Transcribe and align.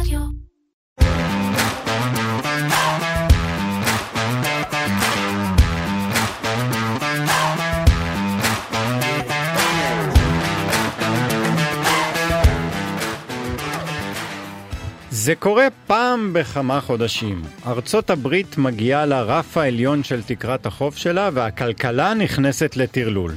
רדיו. 0.00 0.20
זה 15.10 15.34
קורה 15.34 15.66
פעם 15.86 16.32
בכמה 16.32 16.80
חודשים. 16.80 17.42
ארצות 17.66 18.10
הברית 18.10 18.58
מגיעה 18.58 19.06
לרף 19.06 19.56
העליון 19.56 20.02
של 20.02 20.22
תקרת 20.22 20.66
החוב 20.66 20.96
שלה 20.96 21.30
והכלכלה 21.32 22.14
נכנסת 22.14 22.76
לטרלול. 22.76 23.32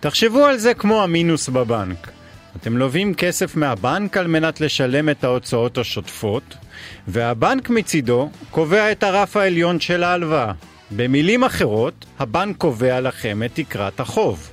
תחשבו 0.00 0.44
על 0.44 0.58
זה 0.58 0.74
כמו 0.74 1.02
המינוס 1.02 1.48
בבנק. 1.48 2.15
אתם 2.60 2.76
לווים 2.76 3.14
כסף 3.14 3.56
מהבנק 3.56 4.16
על 4.16 4.26
מנת 4.26 4.60
לשלם 4.60 5.08
את 5.08 5.24
ההוצאות 5.24 5.78
השוטפות, 5.78 6.56
והבנק 7.08 7.70
מצידו 7.70 8.30
קובע 8.50 8.92
את 8.92 9.02
הרף 9.02 9.36
העליון 9.36 9.80
של 9.80 10.02
ההלוואה. 10.02 10.52
במילים 10.90 11.44
אחרות, 11.44 12.06
הבנק 12.18 12.56
קובע 12.56 13.00
לכם 13.00 13.42
את 13.42 13.50
תקרת 13.54 14.00
החוב. 14.00 14.50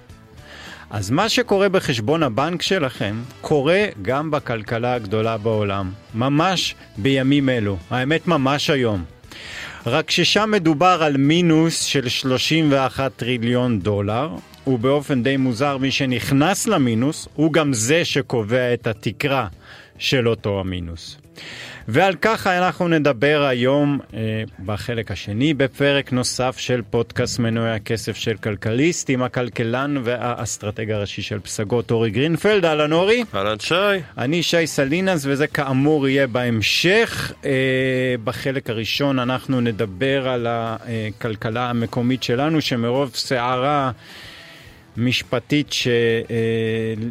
אז 0.89 1.11
מה 1.11 1.29
שקורה 1.29 1.69
בחשבון 1.69 2.23
הבנק 2.23 2.61
שלכם, 2.61 3.15
קורה 3.41 3.85
גם 4.01 4.31
בכלכלה 4.31 4.93
הגדולה 4.93 5.37
בעולם. 5.37 5.91
ממש 6.15 6.75
בימים 6.97 7.49
אלו. 7.49 7.77
האמת, 7.89 8.27
ממש 8.27 8.69
היום. 8.69 9.03
רק 9.85 10.11
ששם 10.11 10.49
מדובר 10.51 11.03
על 11.03 11.17
מינוס 11.17 11.81
של 11.81 12.09
31 12.09 13.11
טריליון 13.15 13.79
דולר, 13.79 14.29
ובאופן 14.67 15.23
די 15.23 15.37
מוזר 15.37 15.77
מי 15.77 15.91
שנכנס 15.91 16.67
למינוס 16.67 17.27
הוא 17.35 17.53
גם 17.53 17.73
זה 17.73 18.05
שקובע 18.05 18.73
את 18.73 18.87
התקרה 18.87 19.47
של 19.97 20.27
אותו 20.27 20.59
המינוס. 20.59 21.17
ועל 21.87 22.15
כך 22.21 22.47
אנחנו 22.47 22.87
נדבר 22.87 23.45
היום 23.49 23.99
אה, 24.13 24.43
בחלק 24.65 25.11
השני 25.11 25.53
בפרק 25.53 26.11
נוסף 26.11 26.55
של 26.57 26.81
פודקאסט 26.89 27.39
מנועי 27.39 27.71
הכסף 27.71 28.15
של 28.15 28.37
כלכליסט 28.37 29.09
עם 29.09 29.23
הכלכלן 29.23 29.95
והאסטרטג 30.03 30.91
הראשי 30.91 31.21
של 31.21 31.39
פסגות 31.39 31.91
אורי 31.91 32.09
גרינפלד. 32.09 32.65
אהלן 32.65 32.93
אורי. 32.93 33.23
אהלן 33.35 33.59
שי. 33.59 33.75
אני 34.17 34.43
שי 34.43 34.67
סלינס 34.67 35.25
וזה 35.25 35.47
כאמור 35.47 36.07
יהיה 36.07 36.27
בהמשך. 36.27 37.31
אה, 37.45 37.51
בחלק 38.23 38.69
הראשון 38.69 39.19
אנחנו 39.19 39.61
נדבר 39.61 40.27
על 40.27 40.47
הכלכלה 40.49 41.69
המקומית 41.69 42.23
שלנו 42.23 42.61
שמרוב 42.61 43.11
סערה 43.15 43.91
משפטית 44.97 45.73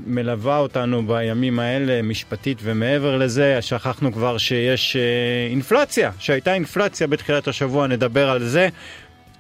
שמלווה 0.06 0.58
אותנו 0.58 1.06
בימים 1.06 1.58
האלה, 1.58 2.02
משפטית 2.02 2.58
ומעבר 2.62 3.16
לזה, 3.16 3.58
שכחנו 3.60 4.12
כבר 4.12 4.38
שיש 4.38 4.96
אה, 4.96 5.02
אינפלציה, 5.50 6.10
שהייתה 6.18 6.54
אינפלציה 6.54 7.06
בתחילת 7.06 7.48
השבוע, 7.48 7.86
נדבר 7.86 8.30
על 8.30 8.44
זה, 8.44 8.68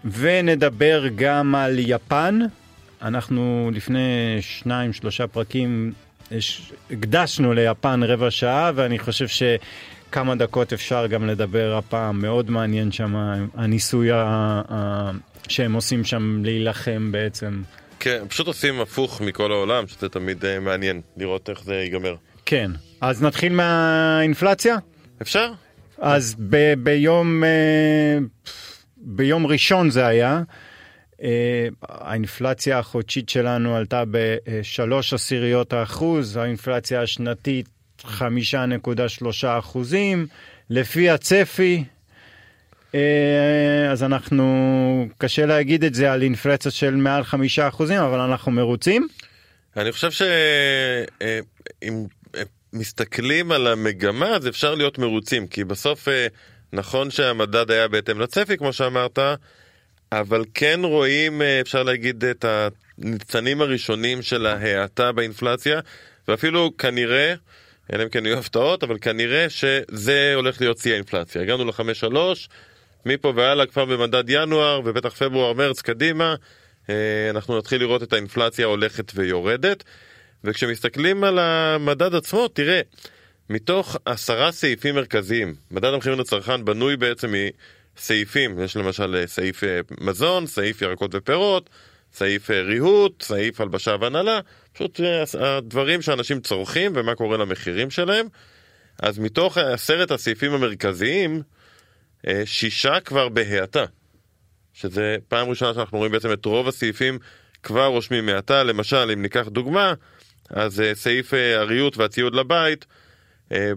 ונדבר 0.04 1.04
גם 1.14 1.54
על 1.54 1.78
יפן. 1.78 2.38
אנחנו 3.02 3.70
לפני 3.74 4.38
שניים, 4.40 4.92
שלושה 4.92 5.26
פרקים 5.26 5.92
הקדשנו 6.90 7.52
ליפן 7.52 8.02
רבע 8.02 8.30
שעה, 8.30 8.72
ואני 8.74 8.98
חושב 8.98 9.28
ש... 9.28 9.42
כמה 10.12 10.34
דקות 10.34 10.72
אפשר 10.72 11.06
גם 11.06 11.26
לדבר 11.26 11.76
הפעם, 11.78 12.22
מאוד 12.22 12.50
מעניין 12.50 12.92
שם 12.92 13.16
הניסוי 13.54 14.08
שהם 15.48 15.72
עושים 15.72 16.04
שם 16.04 16.42
להילחם 16.44 17.12
בעצם 17.12 17.62
כן, 18.02 18.28
פשוט 18.28 18.46
עושים 18.46 18.80
הפוך 18.80 19.20
מכל 19.20 19.52
העולם, 19.52 19.86
שזה 19.86 20.08
תמיד 20.08 20.44
uh, 20.44 20.60
מעניין 20.60 21.00
לראות 21.16 21.50
איך 21.50 21.64
זה 21.64 21.74
ייגמר. 21.74 22.14
כן, 22.46 22.70
אז 23.00 23.22
נתחיל 23.22 23.52
מהאינפלציה? 23.52 24.76
אפשר. 25.22 25.52
אז 25.98 26.36
ב- 26.50 26.74
ביום, 26.78 27.42
uh, 27.42 28.48
ביום 28.96 29.46
ראשון 29.46 29.90
זה 29.90 30.06
היה, 30.06 30.42
uh, 31.12 31.22
האינפלציה 31.82 32.78
החודשית 32.78 33.28
שלנו 33.28 33.76
עלתה 33.76 34.02
בשלוש 34.10 35.14
עשיריות 35.14 35.72
האחוז, 35.72 36.36
האינפלציה 36.36 37.02
השנתית 37.02 37.68
5.3 38.02 38.08
אחוזים, 39.58 40.26
לפי 40.70 41.10
הצפי 41.10 41.84
אז 43.90 44.02
אנחנו, 44.02 45.06
קשה 45.18 45.46
להגיד 45.46 45.84
את 45.84 45.94
זה 45.94 46.12
על 46.12 46.22
אינפלציה 46.22 46.70
של 46.70 46.94
מעל 46.94 47.24
חמישה 47.24 47.68
אחוזים, 47.68 47.98
אבל 47.98 48.18
אנחנו 48.18 48.52
מרוצים. 48.52 49.08
אני 49.76 49.92
חושב 49.92 50.10
שאם 50.10 52.06
אה, 52.36 52.42
מסתכלים 52.72 53.52
על 53.52 53.66
המגמה 53.66 54.28
אז 54.28 54.48
אפשר 54.48 54.74
להיות 54.74 54.98
מרוצים, 54.98 55.46
כי 55.46 55.64
בסוף 55.64 56.08
אה, 56.08 56.26
נכון 56.72 57.10
שהמדד 57.10 57.70
היה 57.70 57.88
בהתאם 57.88 58.20
לצפי 58.20 58.56
כמו 58.56 58.72
שאמרת, 58.72 59.18
אבל 60.12 60.44
כן 60.54 60.80
רואים, 60.84 61.42
אפשר 61.60 61.82
להגיד, 61.82 62.24
את 62.24 62.44
הניצנים 62.98 63.60
הראשונים 63.60 64.22
של 64.22 64.46
ההאטה 64.46 65.12
באינפלציה, 65.12 65.80
ואפילו 66.28 66.76
כנראה, 66.76 67.34
אלא 67.92 68.02
אם 68.02 68.08
כן 68.08 68.26
יהיו 68.26 68.38
הפתעות, 68.38 68.82
אבל 68.82 68.98
כנראה 69.00 69.46
שזה 69.50 70.32
הולך 70.34 70.60
להיות 70.60 70.78
שיא 70.78 70.92
האינפלציה. 70.92 71.42
הגענו 71.42 71.64
לחמש 71.64 72.00
שלוש, 72.00 72.48
מפה 73.06 73.32
והלאה 73.36 73.66
כבר 73.66 73.84
במדד 73.84 74.24
ינואר 74.28 74.80
ובטח 74.84 75.14
פברואר 75.14 75.52
מרץ 75.52 75.80
קדימה. 75.82 76.34
אה, 76.90 77.30
אנחנו 77.30 77.58
נתחיל 77.58 77.80
לראות 77.80 78.02
את 78.02 78.12
האינפלציה 78.12 78.66
הולכת 78.66 79.12
ויורדת. 79.14 79.84
וכשמסתכלים 80.44 81.24
על 81.24 81.38
המדד 81.38 82.14
עצמו 82.14 82.48
תראה 82.48 82.80
מתוך 83.50 83.96
עשרה 84.04 84.52
סעיפים 84.52 84.94
מרכזיים 84.94 85.54
מדד 85.70 85.84
המחירים 85.94 86.18
לצרכן 86.18 86.64
בנוי 86.64 86.96
בעצם 86.96 87.34
מסעיפים. 87.98 88.60
יש 88.60 88.76
למשל 88.76 89.16
אה, 89.16 89.26
סעיף 89.26 89.64
אה, 89.64 89.80
מזון 90.00 90.46
סעיף 90.46 90.82
ירקות 90.82 91.10
ופירות 91.14 91.70
סעיף 92.12 92.50
ריהוט 92.50 93.22
סעיף 93.22 93.60
הלבשה 93.60 93.96
והנהלה 94.00 94.40
פשוט 94.72 95.00
הדברים 95.40 96.02
שאנשים 96.02 96.40
צורכים 96.40 96.92
ומה 96.94 97.14
קורה 97.14 97.36
למחירים 97.36 97.90
שלהם. 97.90 98.26
אז 99.02 99.18
מתוך 99.18 99.58
עשרת 99.58 100.10
הסעיפים 100.10 100.52
המרכזיים 100.52 101.42
שישה 102.44 103.00
כבר 103.00 103.28
בהאטה, 103.28 103.84
שזה 104.72 105.16
פעם 105.28 105.48
ראשונה 105.48 105.74
שאנחנו 105.74 105.98
רואים 105.98 106.12
בעצם 106.12 106.32
את 106.32 106.44
רוב 106.44 106.68
הסעיפים 106.68 107.18
כבר 107.62 107.86
רושמים 107.86 108.28
האטה, 108.28 108.62
למשל 108.62 109.10
אם 109.12 109.22
ניקח 109.22 109.48
דוגמה, 109.48 109.94
אז 110.50 110.80
אה, 110.80 110.94
סעיף 110.94 111.34
אה, 111.34 111.60
הריהוט 111.60 111.96
והציוד 111.96 112.34
לבית, 112.34 112.86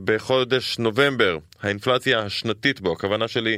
בחודש 0.03 0.79
נובמבר, 0.79 1.37
האינפלציה 1.61 2.19
השנתית 2.19 2.81
בו, 2.81 2.93
הכוונה 2.93 3.27
שלי, 3.27 3.57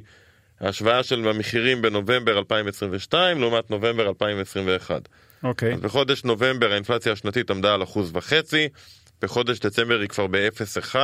ההשוואה 0.60 1.04
של 1.04 1.28
המחירים 1.28 1.82
בנובמבר 1.82 2.38
2022 2.38 3.42
לעומת 3.42 3.72
נובמבר 3.72 4.08
2021. 4.08 5.02
אוקיי. 5.44 5.72
Okay. 5.72 5.76
אז 5.76 5.82
בחודש 5.82 6.24
נובמבר 6.24 6.72
האינפלציה 6.72 7.12
השנתית 7.12 7.52
עמדה 7.52 7.74
על 7.74 7.84
אחוז 7.84 8.12
וחצי, 8.14 8.70
בחודש 9.22 9.60
דצמבר 9.60 10.00
היא 10.00 10.10
כבר 10.10 10.28
ב-0.1, 10.28 10.96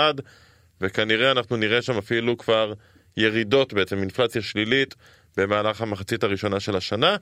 וכנראה 0.82 1.32
אנחנו 1.32 1.58
נראה 1.58 1.82
שם 1.82 1.98
אפילו 1.98 2.38
כבר 2.38 2.74
ירידות 3.18 3.74
בעצם, 3.74 4.00
אינפלציה 4.00 4.42
שלילית 4.42 4.96
במהלך 5.38 5.82
המחצית 5.82 6.24
הראשונה 6.24 6.60
של 6.60 6.76
השנה, 6.76 7.16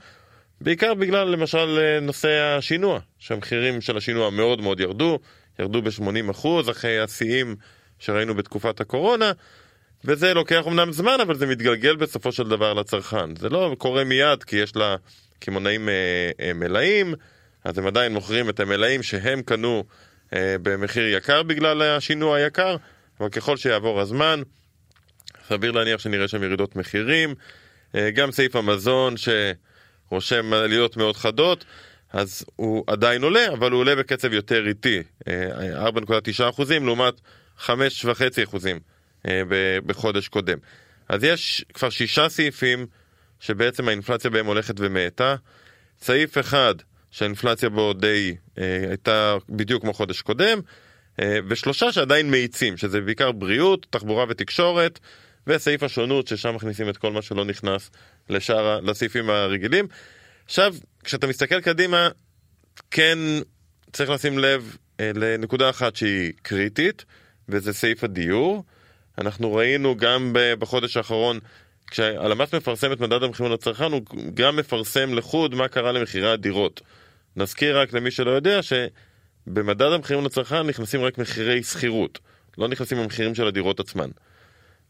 בעיקר 0.62 0.94
בגלל 0.94 1.28
למשל 1.28 2.00
נושא 2.02 2.56
השינוע, 2.58 3.00
שהמחירים 3.20 3.82
של 3.82 3.98
השינוע 3.98 4.30
מאוד 4.30 4.62
מאוד 4.62 4.80
ירדו, 4.80 5.20
ירדו 5.60 5.82
ב-80% 5.82 6.72
אחרי 6.72 7.00
השיאים 7.00 7.56
שראינו 8.00 8.36
בתקופת 8.36 8.82
הקורונה, 8.82 9.32
וזה 10.06 10.34
לוקח 10.34 10.64
אמנם 10.68 10.92
זמן, 10.92 11.18
אבל 11.22 11.36
זה 11.36 11.48
מתגלגל 11.48 11.96
בסופו 11.96 12.32
של 12.32 12.50
דבר 12.50 12.74
לצרכן. 12.74 13.36
זה 13.36 13.50
לא 13.50 13.76
קורה 13.78 14.04
מיד, 14.04 14.44
כי 14.44 14.56
יש 14.56 14.74
לקמעונאים 14.76 15.90
אה, 15.90 15.94
אה, 16.40 16.54
מלאים, 16.54 17.14
אז 17.64 17.78
הם 17.78 17.88
עדיין 17.88 18.14
מוכרים 18.14 18.50
את 18.50 18.60
המלאים 18.60 19.04
שהם 19.04 19.42
קנו 19.42 19.84
אה, 20.34 20.56
במחיר 20.62 21.08
יקר 21.08 21.44
בגלל 21.44 21.82
השינוע 21.82 22.38
היקר, 22.38 22.76
אבל 23.20 23.30
ככל 23.30 23.58
שיעבור 23.58 24.02
הזמן, 24.02 24.42
סביר 25.52 25.72
להניח 25.72 26.00
שנראה 26.00 26.28
שם 26.28 26.44
ירידות 26.44 26.76
מחירים. 26.76 27.36
אה, 27.96 28.12
גם 28.12 28.32
סעיף 28.32 28.56
המזון 28.56 29.16
שרושם 29.18 30.54
עליות 30.54 30.98
מאוד 30.98 31.18
חדות, 31.18 31.66
אז 32.14 32.46
הוא 32.56 32.84
עדיין 32.88 33.24
עולה, 33.24 33.48
אבל 33.54 33.72
הוא 33.72 33.80
עולה 33.80 33.96
בקצב 33.96 34.34
יותר 34.34 34.68
איטי, 34.68 35.04
4.9 35.24 35.30
אה, 36.44 36.50
אחוזים 36.50 36.86
לעומת 36.86 37.14
5.5 37.60 37.70
אחוזים 38.44 38.80
אה, 39.28 39.42
בחודש 39.86 40.28
קודם. 40.28 40.58
אז 41.10 41.24
יש 41.24 41.66
כבר 41.74 41.90
שישה 41.90 42.30
סעיפים 42.30 42.86
שבעצם 43.40 43.88
האינפלציה 43.88 44.30
בהם 44.30 44.46
הולכת 44.46 44.76
ומאטה. 44.78 45.36
סעיף 46.02 46.38
אחד 46.38 46.76
שהאינפלציה 47.12 47.70
בו 47.70 47.94
די 47.94 48.36
הייתה 48.90 49.38
בדיוק 49.50 49.82
כמו 49.82 49.94
חודש 49.94 50.22
קודם, 50.22 50.60
ושלושה 51.48 51.92
שעדיין 51.92 52.32
מאיצים, 52.32 52.78
שזה 52.78 53.02
בעיקר 53.02 53.32
בריאות, 53.32 53.88
תחבורה 53.90 54.26
ותקשורת, 54.30 55.00
וסעיף 55.48 55.84
השונות 55.84 56.28
ששם 56.28 56.56
מכניסים 56.56 56.90
את 56.90 56.98
כל 56.98 57.12
מה 57.12 57.22
שלא 57.22 57.46
נכנס 57.46 57.90
לשאר, 58.30 58.80
לסעיפים 58.80 59.30
הרגילים. 59.30 59.88
עכשיו, 60.46 60.76
כשאתה 61.04 61.28
מסתכל 61.28 61.62
קדימה, 61.62 62.10
כן 62.92 63.18
צריך 63.94 64.10
לשים 64.10 64.40
לב 64.40 64.78
אה, 65.00 65.12
לנקודה 65.16 65.70
אחת 65.70 65.96
שהיא 65.96 66.34
קריטית, 66.42 67.06
וזה 67.50 67.74
סעיף 67.74 68.04
הדיור. 68.04 68.64
אנחנו 69.18 69.54
ראינו 69.54 69.98
גם 69.98 70.34
בחודש 70.34 70.98
האחרון, 70.98 71.40
כשהלמ"ס 71.92 72.54
מפרסם 72.54 72.92
את 72.92 73.00
מדד 73.00 73.24
המחירים 73.24 73.52
לצרכן, 73.52 73.92
הוא 73.92 74.02
גם 74.34 74.56
מפרסם 74.56 75.14
לחוד 75.14 75.56
מה 75.56 75.68
קרה 75.68 75.92
למחירי 75.92 76.32
הדירות. 76.32 76.82
נזכיר 77.36 77.80
רק 77.80 77.94
למי 77.94 78.12
שלא 78.12 78.32
יודע 78.32 78.60
שבמדד 78.64 79.92
המחירים 79.92 80.26
לצרכן 80.26 80.62
נכנסים 80.62 81.02
רק 81.02 81.18
מחירי 81.18 81.64
שכירות, 81.64 82.20
לא 82.58 82.68
נכנסים 82.68 82.98
המחירים 82.98 83.36
של 83.36 83.48
הדירות 83.48 83.80
עצמן. 83.80 84.10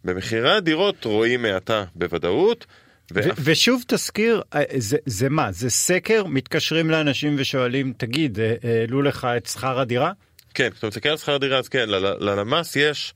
במחירי 0.05 0.51
הדירות 0.51 1.05
רואים 1.05 1.45
האטה 1.45 1.83
בוודאות. 1.95 2.65
ואף... 3.11 3.37
ושוב 3.43 3.83
תזכיר, 3.87 4.41
אה, 4.55 4.63
זה, 4.77 4.97
זה 5.05 5.29
מה? 5.29 5.51
זה 5.51 5.69
סקר? 5.69 6.23
מתקשרים 6.25 6.89
לאנשים 6.89 7.35
ושואלים, 7.39 7.93
תגיד, 7.97 8.39
אה, 8.39 8.55
העלו 8.63 9.01
לך 9.01 9.27
את 9.37 9.45
שכר 9.45 9.79
הדירה? 9.79 10.11
כן, 10.53 10.69
כשאתה 10.69 10.87
מסתכל 10.87 11.09
על 11.09 11.17
שכר 11.17 11.35
הדירה 11.35 11.57
אז 11.57 11.69
כן, 11.69 11.89
ללמ"ס 12.19 12.75
יש 12.75 13.13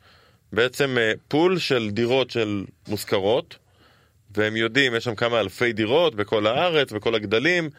בעצם 0.54 0.98
אה, 0.98 1.12
פול 1.28 1.60
של 1.60 1.90
דירות 1.92 2.32
של 2.32 2.64
מושכרות, 2.88 3.58
והם 4.38 4.56
יודעים, 4.56 4.96
יש 4.96 5.04
שם 5.04 5.16
כמה 5.16 5.40
אלפי 5.40 5.74
דירות 5.74 6.16
בכל 6.16 6.48
הארץ, 6.48 6.92
בכל 6.92 7.16
הגדלים, 7.16 7.70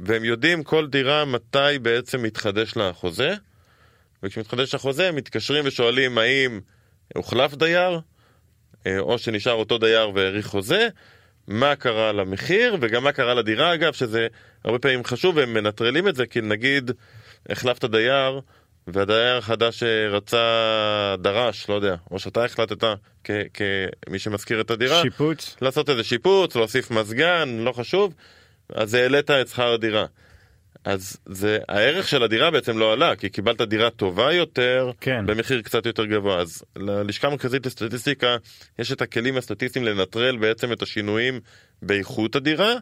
והם 0.00 0.24
יודעים 0.24 0.62
כל 0.62 0.86
דירה 0.86 1.24
מתי 1.24 1.78
בעצם 1.82 2.22
מתחדש 2.22 2.76
לה 2.76 2.88
החוזה, 2.88 3.34
וכשמתחדש 4.22 4.74
החוזה 4.74 5.08
הם 5.08 5.16
מתקשרים 5.16 5.64
ושואלים 5.66 6.18
האם 6.18 6.60
הוחלף 7.14 7.54
דייר, 7.54 8.00
או 8.98 9.18
שנשאר 9.18 9.52
אותו 9.52 9.78
דייר 9.78 10.10
והאריך 10.14 10.46
חוזה, 10.46 10.88
מה 11.48 11.76
קרה 11.76 12.12
למחיר 12.12 12.76
וגם 12.80 13.04
מה 13.04 13.12
קרה 13.12 13.34
לדירה 13.34 13.74
אגב, 13.74 13.92
שזה 13.92 14.26
הרבה 14.64 14.78
פעמים 14.78 15.04
חשוב, 15.04 15.36
והם 15.36 15.54
מנטרלים 15.54 16.08
את 16.08 16.16
זה, 16.16 16.26
כי 16.26 16.40
נגיד 16.40 16.90
החלפת 17.48 17.84
דייר 17.84 18.40
והדייר 18.86 19.36
החדש 19.36 19.82
רצה 20.10 21.14
דרש, 21.18 21.68
לא 21.68 21.74
יודע, 21.74 21.96
או 22.10 22.18
שאתה 22.18 22.44
החלטת 22.44 22.84
כמי 23.24 24.18
שמזכיר 24.18 24.60
את 24.60 24.70
הדירה, 24.70 25.02
שיפוץ, 25.02 25.56
לעשות 25.62 25.90
איזה 25.90 26.04
שיפוץ, 26.04 26.56
להוסיף 26.56 26.90
מזגן, 26.90 27.48
לא 27.58 27.72
חשוב, 27.72 28.14
אז 28.74 28.94
העלית 28.94 29.30
את 29.30 29.48
שכר 29.48 29.72
הדירה. 29.72 30.06
אז 30.84 31.16
זה, 31.26 31.58
הערך 31.68 32.08
של 32.08 32.22
הדירה 32.22 32.50
בעצם 32.50 32.78
לא 32.78 32.92
עלה, 32.92 33.16
כי 33.16 33.28
קיבלת 33.28 33.60
דירה 33.60 33.90
טובה 33.90 34.32
יותר, 34.32 34.90
כן. 35.00 35.26
במחיר 35.26 35.62
קצת 35.62 35.86
יותר 35.86 36.04
גבוה. 36.04 36.40
אז 36.40 36.62
ללשכה 36.76 37.26
המרכזית 37.26 37.66
לסטטיסטיקה 37.66 38.36
יש 38.78 38.92
את 38.92 39.02
הכלים 39.02 39.36
הסטטיסטיים 39.36 39.84
לנטרל 39.84 40.36
בעצם 40.36 40.72
את 40.72 40.82
השינויים 40.82 41.40
באיכות 41.82 42.36
הדירה, 42.36 42.74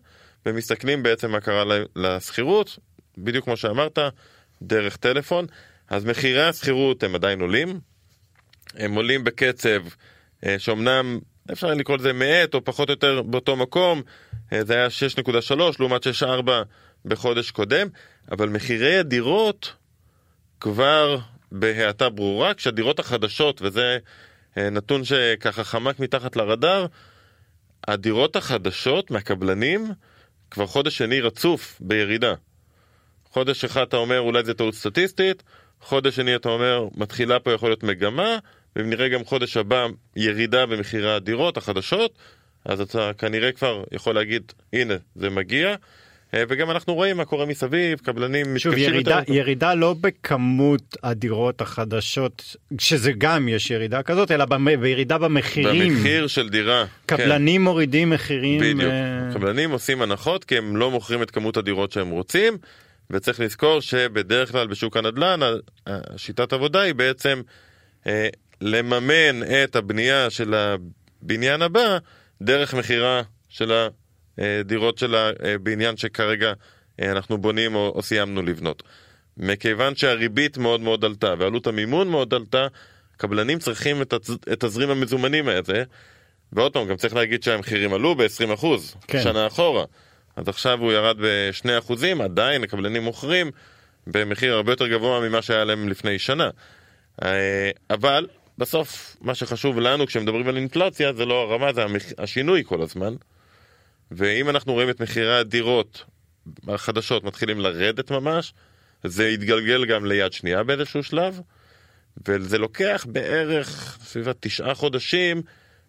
ומסתכלים 0.47 1.03
בעצם 1.03 1.31
מה 1.31 1.41
קרה 1.41 1.65
לשכירות, 1.97 2.79
בדיוק 3.19 3.45
כמו 3.45 3.57
שאמרת, 3.57 3.99
דרך 4.63 4.97
טלפון. 4.97 5.47
אז 5.89 6.05
מחירי 6.05 6.43
השכירות 6.43 7.03
הם 7.03 7.15
עדיין 7.15 7.41
עולים, 7.41 7.81
הם 8.75 8.95
עולים 8.95 9.25
בקצב 9.25 9.81
אה, 10.47 10.59
שאומנם 10.59 11.19
אפשר 11.53 11.75
לקרוא 11.75 11.97
לזה 11.97 12.13
מאט 12.13 12.55
או 12.55 12.65
פחות 12.65 12.89
או 12.89 12.93
יותר 12.93 13.23
באותו 13.23 13.57
מקום, 13.57 14.03
אה, 14.53 14.65
זה 14.65 14.75
היה 14.75 14.89
6.3 14.91 15.55
לעומת 15.79 16.07
6.4 16.07 16.51
בחודש 17.05 17.51
קודם, 17.51 17.89
אבל 18.33 18.49
מחירי 18.49 18.99
הדירות 18.99 19.75
כבר 20.61 21.19
בהאטה 21.53 22.09
ברורה, 22.09 22.55
כשהדירות 22.55 22.99
החדשות, 22.99 23.63
וזה 23.63 23.99
אה, 24.59 24.71
נתון 24.71 25.05
שככה 25.05 25.65
חמק 25.65 26.01
מתחת 26.01 26.37
לרדאר, 26.37 26.87
הדירות 27.89 28.37
החדשות 28.37 29.11
מהקבלנים 29.11 29.87
כבר 30.51 30.67
חודש 30.67 30.99
שני 30.99 31.21
רצוף 31.21 31.79
בירידה. 31.81 32.35
חודש 33.25 33.65
אחד 33.65 33.83
אתה 33.83 33.97
אומר 33.97 34.21
אולי 34.21 34.45
זה 34.45 34.55
טעות 34.55 34.75
סטטיסטית, 34.75 35.43
חודש 35.81 36.17
שני 36.17 36.37
אתה 36.37 36.49
אומר 36.49 36.89
מתחילה 36.95 37.41
פה 37.41 37.53
יכול 37.53 37.71
להיות 37.71 37.83
מגמה, 37.83 38.39
ואם 38.77 38.91
נראה 38.91 39.09
גם 39.09 39.25
חודש 39.25 39.57
הבא 39.57 39.87
ירידה 40.17 40.67
במחירי 40.67 41.15
הדירות 41.15 41.57
החדשות, 41.57 42.19
אז 42.65 42.81
אתה 42.81 43.11
כנראה 43.19 43.53
כבר 43.53 43.85
יכול 43.93 44.15
להגיד 44.15 44.53
הנה 44.73 44.95
זה 45.15 45.31
מגיע. 45.31 45.77
אה, 46.35 46.43
וגם 46.49 46.71
אנחנו 46.71 46.95
רואים 46.95 47.17
מה 47.17 47.25
קורה 47.25 47.47
מסביב, 47.47 47.99
קבלנים 47.99 48.55
מתקשים 48.55 48.73
ירידה, 48.73 49.19
יותר. 49.19 49.33
ירידה 49.33 49.75
לא 49.75 49.95
בכמות 50.01 50.97
הדירות 51.03 51.61
החדשות, 51.61 52.57
שזה 52.79 53.13
גם 53.19 53.49
יש 53.49 53.71
ירידה 53.71 54.03
כזאת, 54.03 54.31
אלא 54.31 54.45
בירידה 54.81 55.19
במחירים. 55.19 55.95
במחיר 55.95 56.27
של 56.27 56.49
דירה. 56.49 56.85
כן. 57.07 57.17
קבלנים 57.17 57.61
כן. 57.61 57.65
מורידים 57.65 58.11
מחירים. 58.11 58.61
בדיוק. 58.61 58.93
Uh... 58.93 59.35
קבלנים 59.35 59.71
עושים 59.71 60.03
הנחות 60.03 60.45
כי 60.45 60.59
הם 60.59 60.77
לא 60.77 60.91
מוכרים 60.91 61.23
את 61.23 61.31
כמות 61.31 61.57
הדירות 61.57 61.93
שהם 61.93 62.11
רוצים, 62.11 62.59
וצריך 63.11 63.41
לזכור 63.41 63.81
שבדרך 63.81 64.53
כלל 64.53 64.67
בשוק 64.67 64.97
הנדל"ן, 64.97 65.41
השיטת 65.87 66.53
עבודה 66.53 66.81
היא 66.81 66.95
בעצם 66.95 67.43
אה, 68.07 68.29
לממן 68.61 69.43
את 69.65 69.77
הבנייה 69.77 70.31
של 70.31 70.55
הבניין 70.55 71.63
הבא 71.63 71.99
דרך 72.43 72.75
מכירה 72.75 73.23
של 73.49 73.73
ה... 73.73 73.89
אה, 74.39 74.61
דירות 74.65 74.99
של 74.99 75.15
הבניין 75.15 75.97
שכרגע 75.97 76.53
אה, 77.01 77.11
אנחנו 77.11 77.39
בונים 77.39 77.75
או, 77.75 77.93
או 77.95 78.03
סיימנו 78.03 78.43
לבנות. 78.43 78.83
מכיוון 79.37 79.97
שהריבית 79.97 80.59
מאוד 80.59 80.81
מאוד 80.81 81.05
עלתה 81.05 81.35
ועלות 81.39 81.67
המימון 81.67 82.09
מאוד 82.09 82.35
עלתה, 82.35 82.67
קבלנים 83.17 83.59
צריכים 83.59 84.03
את, 84.03 84.13
התז... 84.13 84.31
את 84.53 84.65
תזרים 84.65 84.91
המזומנים 84.91 85.49
הזה, 85.49 85.85
ועוד 86.53 86.73
פעם, 86.73 86.89
גם 86.89 86.97
צריך 86.97 87.15
להגיד 87.15 87.43
שהמחירים 87.43 87.95
עלו 87.95 88.15
ב-20% 88.15 88.67
כן. 89.07 89.23
שנה 89.23 89.47
אחורה. 89.47 89.85
אז 90.37 90.49
עכשיו 90.49 90.81
הוא 90.81 90.93
ירד 90.93 91.17
ב-2%, 91.21 92.23
עדיין 92.25 92.65
הקבלנים 92.65 93.03
מוכרים 93.03 93.51
במחיר 94.07 94.55
הרבה 94.55 94.73
יותר 94.73 94.89
גבוה 94.89 95.29
ממה 95.29 95.43
שהיה 95.43 95.65
להם 95.65 95.89
לפני 95.89 96.19
שנה. 96.19 96.51
אה, 97.23 97.71
אבל 97.91 98.27
בסוף, 98.59 99.17
מה 99.21 99.35
שחשוב 99.35 99.79
לנו 99.79 100.07
כשמדברים 100.07 100.49
על 100.49 100.57
אינפלציה 100.57 101.13
זה 101.13 101.25
לא 101.25 101.43
הרמה, 101.43 101.73
זה 101.73 101.85
המח... 101.85 102.03
השינוי 102.19 102.63
כל 102.67 102.83
הזמן. 102.83 103.15
ואם 104.11 104.49
אנחנו 104.49 104.73
רואים 104.73 104.91
את 104.91 105.03
מחירי 105.03 105.39
הדירות 105.39 106.05
החדשות 106.69 107.25
מתחילים 107.25 107.61
לרדת 107.61 108.11
ממש, 108.11 108.55
זה 109.05 109.29
יתגלגל 109.29 109.85
גם 109.85 110.07
ליד 110.07 110.33
שנייה 110.33 110.63
באיזשהו 110.63 111.03
שלב, 111.03 111.41
וזה 112.29 112.59
לוקח 112.59 113.07
בערך 113.09 113.99
סביב 114.03 114.29
התשעה 114.29 114.75
חודשים 114.75 115.43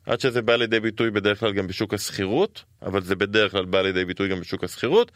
עד 0.05 0.19
שזה 0.19 0.41
בא 0.41 0.55
לידי 0.55 0.79
ביטוי 0.79 1.11
בדרך 1.11 1.39
כלל 1.39 1.53
גם 1.53 1.67
בשוק 1.67 1.93
השכירות, 1.93 2.63
אבל 2.81 3.01
זה 3.01 3.15
בדרך 3.15 3.51
כלל 3.51 3.65
בא 3.65 3.81
לידי 3.81 4.05
ביטוי 4.05 4.29
גם 4.29 4.39
בשוק 4.39 4.63
השכירות, 4.63 5.11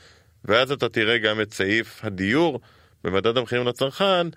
ואז 0.46 0.72
אתה 0.72 0.90
תראה 0.90 1.18
גם 1.18 1.42
את 1.42 1.54
סעיף 1.54 2.06
הדיור 2.06 2.60
במדד 3.04 3.38
המחירים 3.38 3.68
לצרכן 3.68 4.28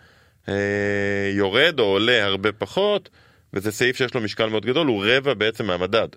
אה, 0.49 1.31
יורד 1.33 1.81
או 1.81 1.85
עולה 1.85 2.25
הרבה 2.25 2.53
פחות, 2.53 3.09
וזה 3.53 3.73
סעיף 3.73 3.97
שיש 3.97 4.15
לו 4.15 4.21
משקל 4.21 4.47
מאוד 4.47 4.67
גדול, 4.67 4.87
הוא 4.87 5.05
רבע 5.07 5.35
בעצם 5.35 5.67
מהמדד. 5.67 6.09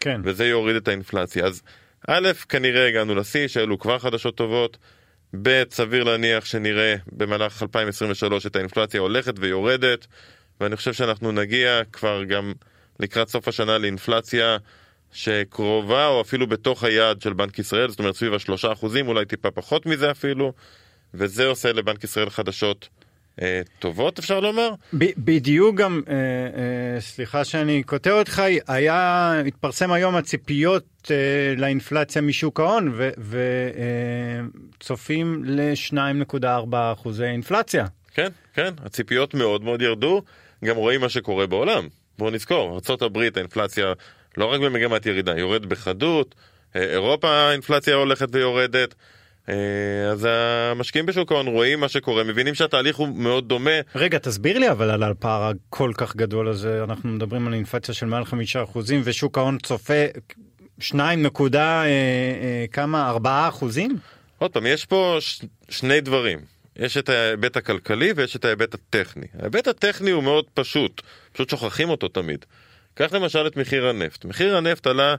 כן. 0.00 0.20
וזה 0.24 0.46
יוריד 0.46 0.76
את 0.76 0.88
האינפלציה. 0.88 1.46
אז 1.46 1.62
א', 2.06 2.28
כנראה 2.48 2.88
הגענו 2.88 3.14
לשיא, 3.14 3.48
שאלו 3.48 3.78
כבר 3.78 3.98
חדשות 3.98 4.36
טובות. 4.36 4.76
ב', 5.42 5.62
סביר 5.70 6.04
להניח 6.04 6.44
שנראה 6.44 6.94
במהלך 7.12 7.62
2023 7.62 8.46
את 8.46 8.56
האינפלציה 8.56 9.00
הולכת 9.00 9.34
ויורדת, 9.38 10.06
ואני 10.60 10.76
חושב 10.76 10.92
שאנחנו 10.92 11.32
נגיע 11.32 11.82
כבר 11.92 12.24
גם 12.24 12.52
לקראת 13.00 13.28
סוף 13.28 13.48
השנה 13.48 13.78
לאינפלציה 13.78 14.56
שקרובה 15.12 16.06
או 16.06 16.20
אפילו 16.20 16.46
בתוך 16.46 16.84
היעד 16.84 17.22
של 17.22 17.32
בנק 17.32 17.58
ישראל, 17.58 17.90
זאת 17.90 17.98
אומרת 17.98 18.14
סביב 18.14 18.34
השלושה 18.34 18.72
אחוזים, 18.72 19.08
אולי 19.08 19.24
טיפה 19.24 19.50
פחות 19.50 19.86
מזה 19.86 20.10
אפילו, 20.10 20.52
וזה 21.14 21.46
עושה 21.46 21.72
לבנק 21.72 22.04
ישראל 22.04 22.30
חדשות 22.30 22.88
טובות 23.78 24.18
אפשר 24.18 24.40
לומר? 24.40 24.70
בדיוק 24.92 25.76
גם, 25.76 26.02
אה, 26.08 26.14
אה, 26.14 27.00
סליחה 27.00 27.44
שאני 27.44 27.82
קוטע 27.82 28.10
אותך, 28.10 28.42
היה, 28.68 29.32
התפרסם 29.46 29.92
היום 29.92 30.16
הציפיות 30.16 31.10
לאינפלציה 31.56 32.22
משוק 32.22 32.60
ההון 32.60 32.98
וצופים 34.78 35.42
ל-2.4 35.44 36.76
אחוזי 36.92 37.24
אינפלציה. 37.24 37.86
כן, 38.14 38.28
כן, 38.54 38.74
הציפיות 38.84 39.34
מאוד 39.34 39.64
מאוד 39.64 39.82
ירדו, 39.82 40.22
גם 40.64 40.76
רואים 40.76 41.00
מה 41.00 41.08
שקורה 41.08 41.46
בעולם. 41.46 41.88
בואו 42.18 42.30
נזכור, 42.30 42.80
ארה"ב 42.90 43.18
האינפלציה 43.36 43.92
לא 44.36 44.44
רק 44.44 44.60
במגמת 44.60 45.06
ירידה, 45.06 45.38
יורד 45.38 45.66
בחדות, 45.66 46.34
אירופה 46.74 47.28
האינפלציה 47.28 47.94
הולכת 47.94 48.28
ויורדת. 48.32 48.94
אה, 49.48 49.54
אז 50.10 50.28
המשקיעים 50.70 51.06
בשוק 51.06 51.32
ההון 51.32 51.46
רואים 51.46 51.80
מה 51.80 51.88
שקורה, 51.88 52.24
מבינים 52.24 52.54
שהתהליך 52.54 52.96
הוא 52.96 53.08
מאוד 53.08 53.48
דומה. 53.48 53.70
רגע, 53.94 54.18
תסביר 54.18 54.58
לי 54.58 54.70
אבל 54.70 54.90
על 54.90 55.02
הפער 55.02 55.50
הכל 55.68 55.92
כך 55.96 56.16
גדול 56.16 56.48
הזה, 56.48 56.84
אנחנו 56.84 57.08
מדברים 57.08 57.46
על 57.46 57.54
אינפלציה 57.54 57.94
של 57.94 58.06
מעל 58.06 58.24
חמישה 58.24 58.62
אחוזים 58.62 59.00
ושוק 59.04 59.38
ההון 59.38 59.58
צופה 59.58 60.04
שניים 60.80 61.22
נקודה 61.22 61.82
אה, 61.82 61.86
אה, 61.86 62.64
כמה, 62.72 63.08
ארבעה 63.08 63.48
אחוזים? 63.48 63.96
עוד 64.38 64.50
פעם, 64.50 64.66
יש 64.66 64.84
פה 64.84 65.16
ש... 65.20 65.40
שני 65.68 66.00
דברים. 66.00 66.38
יש 66.76 66.96
את 66.96 67.08
ההיבט 67.08 67.56
הכלכלי 67.56 68.12
ויש 68.16 68.36
את 68.36 68.44
ההיבט 68.44 68.74
הטכני. 68.74 69.26
ההיבט 69.40 69.68
הטכני 69.68 70.10
הוא 70.10 70.22
מאוד 70.22 70.44
פשוט, 70.54 71.02
פשוט 71.32 71.50
שוכחים 71.50 71.90
אותו 71.90 72.08
תמיד. 72.08 72.44
קח 72.94 73.12
למשל 73.12 73.46
את 73.46 73.56
מחיר 73.56 73.86
הנפט. 73.86 74.24
מחיר 74.24 74.56
הנפט 74.56 74.86
עלה 74.86 75.14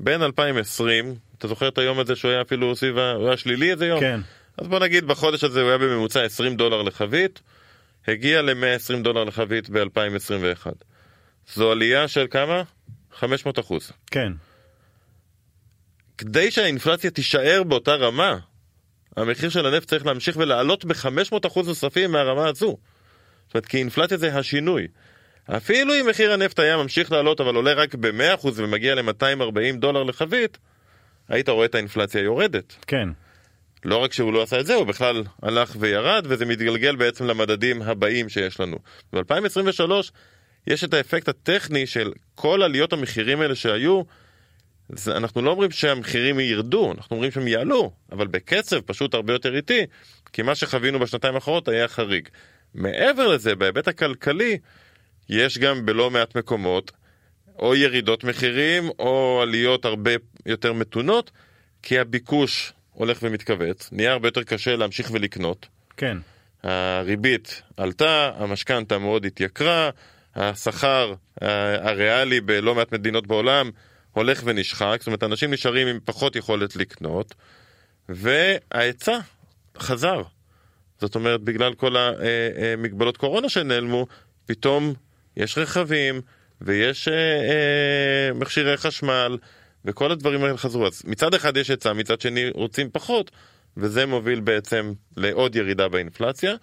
בין 0.00 0.22
2020 0.22 1.14
אתה 1.42 1.48
זוכר 1.48 1.68
את 1.68 1.78
היום 1.78 1.98
הזה 1.98 2.16
שהוא 2.16 2.30
היה 2.30 2.40
אפילו 2.40 2.76
סביב, 2.76 2.98
הוא 2.98 3.26
היה 3.26 3.36
שלילי 3.36 3.70
איזה 3.70 3.86
יום? 3.86 4.00
כן. 4.00 4.20
אז 4.58 4.68
בוא 4.68 4.78
נגיד 4.78 5.04
בחודש 5.04 5.44
הזה 5.44 5.60
הוא 5.60 5.68
היה 5.68 5.78
בממוצע 5.78 6.22
20 6.24 6.56
דולר 6.56 6.82
לחבית, 6.82 7.40
הגיע 8.08 8.42
ל-120 8.42 9.02
דולר 9.02 9.24
לחבית 9.24 9.70
ב-2021. 9.70 10.66
זו 11.54 11.72
עלייה 11.72 12.08
של 12.08 12.26
כמה? 12.30 12.62
500 13.12 13.58
אחוז. 13.58 13.92
כן. 14.10 14.32
כדי 16.18 16.50
שהאינפלציה 16.50 17.10
תישאר 17.10 17.62
באותה 17.62 17.94
רמה, 17.94 18.38
המחיר 19.16 19.50
של 19.50 19.66
הנפט 19.66 19.88
צריך 19.88 20.06
להמשיך 20.06 20.36
ולעלות 20.36 20.84
ב-500 20.84 21.46
אחוז 21.46 21.68
נוספים 21.68 22.12
מהרמה 22.12 22.48
הזו. 22.48 22.76
זאת 23.46 23.54
אומרת, 23.54 23.66
כי 23.66 23.78
אינפלציה 23.78 24.16
זה 24.16 24.38
השינוי. 24.38 24.86
אפילו 25.50 25.94
אם 25.94 26.06
מחיר 26.10 26.32
הנפט 26.32 26.58
היה 26.58 26.76
ממשיך 26.76 27.12
לעלות 27.12 27.40
אבל 27.40 27.54
עולה 27.54 27.72
רק 27.72 27.94
ב-100% 27.94 28.48
ומגיע 28.54 28.94
ל-240 28.94 29.76
דולר 29.78 30.02
לחבית, 30.02 30.58
היית 31.32 31.48
רואה 31.48 31.66
את 31.66 31.74
האינפלציה 31.74 32.22
יורדת. 32.22 32.74
כן. 32.86 33.08
לא 33.84 33.96
רק 33.96 34.12
שהוא 34.12 34.32
לא 34.32 34.42
עשה 34.42 34.60
את 34.60 34.66
זה, 34.66 34.74
הוא 34.74 34.86
בכלל 34.86 35.22
הלך 35.42 35.76
וירד, 35.78 36.26
וזה 36.28 36.46
מתגלגל 36.46 36.96
בעצם 36.96 37.24
למדדים 37.24 37.82
הבאים 37.82 38.28
שיש 38.28 38.60
לנו. 38.60 38.78
ב-2023 39.12 39.90
יש 40.66 40.84
את 40.84 40.94
האפקט 40.94 41.28
הטכני 41.28 41.86
של 41.86 42.12
כל 42.34 42.62
עליות 42.62 42.92
המחירים 42.92 43.40
האלה 43.40 43.54
שהיו, 43.54 44.02
זה, 44.88 45.16
אנחנו 45.16 45.42
לא 45.42 45.50
אומרים 45.50 45.70
שהמחירים 45.70 46.40
ירדו, 46.40 46.92
אנחנו 46.92 47.16
אומרים 47.16 47.30
שהם 47.30 47.48
יעלו, 47.48 47.90
אבל 48.12 48.26
בקצב 48.26 48.80
פשוט 48.80 49.14
הרבה 49.14 49.32
יותר 49.32 49.56
איטי, 49.56 49.86
כי 50.32 50.42
מה 50.42 50.54
שחווינו 50.54 50.98
בשנתיים 50.98 51.34
האחרונות 51.34 51.68
היה 51.68 51.88
חריג. 51.88 52.28
מעבר 52.74 53.28
לזה, 53.28 53.54
בהיבט 53.54 53.88
הכלכלי, 53.88 54.58
יש 55.28 55.58
גם 55.58 55.86
בלא 55.86 56.10
מעט 56.10 56.36
מקומות 56.36 56.92
או 57.58 57.74
ירידות 57.74 58.24
מחירים 58.24 58.88
או 58.98 59.40
עליות 59.42 59.84
הרבה 59.84 60.10
יותר 60.46 60.72
מתונות, 60.72 61.30
כי 61.82 61.98
הביקוש 61.98 62.72
הולך 62.92 63.18
ומתכווץ, 63.22 63.88
נהיה 63.92 64.12
הרבה 64.12 64.28
יותר 64.28 64.42
קשה 64.42 64.76
להמשיך 64.76 65.10
ולקנות. 65.12 65.66
כן. 65.96 66.18
הריבית 66.62 67.62
עלתה, 67.76 68.30
המשכנתה 68.36 68.98
מאוד 68.98 69.26
התייקרה, 69.26 69.90
השכר 70.34 71.14
הריאלי 71.80 72.40
בלא 72.40 72.74
מעט 72.74 72.92
מדינות 72.92 73.26
בעולם 73.26 73.70
הולך 74.12 74.42
ונשחק, 74.44 74.96
זאת 74.98 75.06
אומרת 75.06 75.22
אנשים 75.22 75.52
נשארים 75.52 75.86
עם 75.86 75.98
פחות 76.04 76.36
יכולת 76.36 76.76
לקנות, 76.76 77.34
וההיצע 78.08 79.18
חזר. 79.78 80.22
זאת 81.00 81.14
אומרת, 81.14 81.40
בגלל 81.40 81.74
כל 81.74 81.96
המגבלות 81.96 83.16
קורונה 83.16 83.48
שנעלמו, 83.48 84.06
פתאום 84.46 84.94
יש 85.36 85.58
רכבים 85.58 86.20
ויש 86.64 87.08
אה, 87.08 87.14
אה, 87.14 88.32
מכשירי 88.34 88.76
חשמל 88.76 89.38
וכל 89.84 90.12
הדברים 90.12 90.44
האלה 90.44 90.56
חזרו. 90.56 90.86
אז 90.86 91.02
מצד 91.04 91.34
אחד 91.34 91.56
יש 91.56 91.70
היצע, 91.70 91.92
מצד 91.92 92.20
שני 92.20 92.50
רוצים 92.54 92.90
פחות, 92.92 93.30
וזה 93.76 94.06
מוביל 94.06 94.40
בעצם 94.40 94.92
לעוד 95.16 95.56
ירידה 95.56 95.88
באינפלציה. 95.88 96.54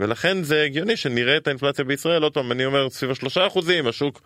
ולכן 0.00 0.42
זה 0.42 0.62
הגיוני 0.62 0.96
שנראה 0.96 1.36
את 1.36 1.46
האינפלציה 1.46 1.84
בישראל, 1.84 2.22
עוד 2.22 2.34
פעם, 2.34 2.52
אני 2.52 2.64
אומר 2.64 2.90
סביב 2.90 3.10
השלושה 3.10 3.46
אחוזים, 3.46 3.86
השוק 3.86 4.20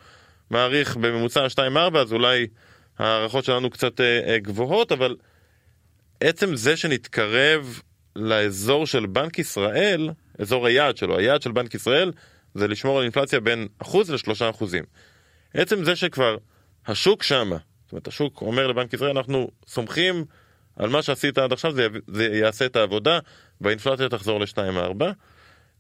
מעריך 0.51 0.97
בממוצע 0.97 1.47
2-4, 1.57 1.99
אז 1.99 2.13
אולי 2.13 2.47
ההערכות 2.99 3.45
שלנו 3.45 3.71
קצת 3.71 4.01
אה, 4.01 4.21
אה, 4.27 4.39
גבוהות, 4.39 4.93
אבל 4.93 5.17
עצם 6.21 6.57
זה 6.57 6.77
שנתקרב 6.77 7.81
לאזור 8.17 8.87
של 8.87 9.07
בנק 9.07 9.39
ישראל, 9.39 10.11
אזור 10.39 10.67
היעד 10.67 10.97
שלו, 10.97 11.19
היעד 11.19 11.43
של 11.43 11.53
בנק 11.53 11.75
ישראל 11.75 12.13
זה 12.55 12.69
לשמור 12.69 12.99
על 12.99 13.03
אינפלציה 13.03 13.41
בין 13.41 13.69
אחוז 13.79 14.11
לשלושה 14.11 14.51
אחוזים. 14.51 14.85
עצם 15.55 15.85
זה 15.85 15.97
שכבר 15.97 16.37
השוק 16.87 17.23
שמה, 17.23 17.57
זאת 17.85 17.93
אומרת 17.93 18.09
השוק 18.09 18.43
אומר 18.43 18.67
לבנק 18.67 18.93
ישראל 18.93 19.17
אנחנו 19.17 19.51
סומכים 19.67 20.25
על 20.77 20.89
מה 20.89 21.03
שעשית 21.03 21.39
עד 21.39 21.53
עכשיו 21.53 21.73
זה, 21.73 21.87
זה 22.07 22.25
יעשה 22.25 22.67
את 22.67 22.77
העבודה 22.77 23.19
והאינפלציה 23.61 24.09
תחזור 24.09 24.41
ל-2.4 24.41 25.05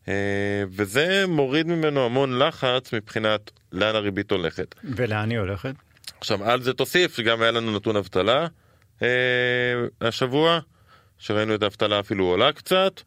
אה, 0.08 0.64
וזה 0.70 1.24
מוריד 1.28 1.66
ממנו 1.66 2.04
המון 2.04 2.38
לחץ 2.38 2.92
מבחינת 2.94 3.50
לאן 3.72 3.94
הריבית 3.96 4.30
הולכת. 4.30 4.74
ולאן 4.84 5.30
היא 5.30 5.38
הולכת? 5.38 5.74
עכשיו 6.20 6.44
על 6.44 6.62
זה 6.62 6.72
תוסיף 6.72 7.16
שגם 7.16 7.42
היה 7.42 7.50
לנו 7.50 7.76
נתון 7.76 7.96
אבטלה 7.96 8.46
אה, 9.02 9.08
השבוע 10.00 10.60
שראינו 11.18 11.54
את 11.54 11.62
האבטלה 11.62 12.00
אפילו 12.00 12.24
עולה 12.24 12.52
קצת. 12.52 13.00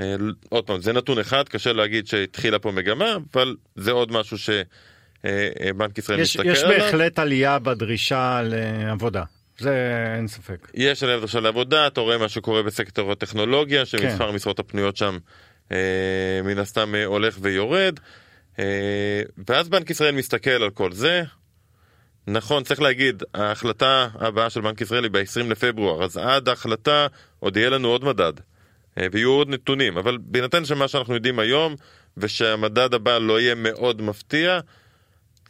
אה, 0.00 0.16
עוד 0.48 0.66
פעם, 0.66 0.80
זה 0.80 0.92
נתון 0.92 1.18
אחד, 1.18 1.48
קשה 1.48 1.72
להגיד 1.72 2.06
שהתחילה 2.06 2.58
פה 2.58 2.70
מגמה, 2.70 3.16
אבל 3.32 3.56
זה 3.76 3.90
עוד 3.90 4.12
משהו 4.12 4.38
שבנק 4.38 4.66
אה, 5.24 5.48
ישראל 5.98 6.20
יש, 6.20 6.36
מסתכל 6.36 6.52
יש 6.52 6.62
עליו. 6.62 6.76
יש 6.76 6.82
בהחלט 6.82 7.18
עלייה 7.18 7.58
בדרישה 7.58 8.40
לעבודה, 8.44 9.22
זה 9.58 9.74
אין 10.16 10.28
ספק. 10.28 10.68
יש 10.74 11.02
עלייה 11.02 11.18
בדרישה 11.18 11.40
לעבודה, 11.40 11.86
אתה 11.86 12.00
רואה 12.00 12.18
מה 12.18 12.28
שקורה 12.28 12.62
בסקטור 12.62 13.12
הטכנולוגיה, 13.12 13.86
שמספר 13.86 14.18
כן. 14.18 14.28
המשרות 14.28 14.58
הפנויות 14.58 14.96
שם 14.96 15.18
אה, 15.72 16.40
מן 16.44 16.58
הסתם 16.58 16.94
אה, 16.94 17.04
הולך 17.04 17.38
ויורד. 17.40 18.00
אה, 18.58 19.22
ואז 19.48 19.68
בנק 19.68 19.90
ישראל 19.90 20.14
מסתכל 20.14 20.50
על 20.50 20.70
כל 20.70 20.92
זה. 20.92 21.22
נכון, 22.26 22.62
צריך 22.62 22.82
להגיד, 22.82 23.22
ההחלטה 23.34 24.08
הבאה 24.14 24.50
של 24.50 24.60
בנק 24.60 24.80
ישראל 24.80 25.04
היא 25.04 25.10
ב-20 25.10 25.50
לפברואר, 25.50 26.04
אז 26.04 26.16
עד 26.16 26.48
ההחלטה 26.48 27.06
עוד 27.38 27.56
יהיה 27.56 27.70
לנו 27.70 27.88
עוד 27.88 28.04
מדד. 28.04 28.32
אה, 28.98 29.06
ויהיו 29.12 29.30
עוד 29.30 29.48
נתונים, 29.48 29.98
אבל 29.98 30.18
בהינתן 30.20 30.64
שמה 30.64 30.88
שאנחנו 30.88 31.14
יודעים 31.14 31.38
היום, 31.38 31.74
ושהמדד 32.16 32.94
הבא 32.94 33.18
לא 33.18 33.40
יהיה 33.40 33.54
מאוד 33.54 34.02
מפתיע, 34.02 34.60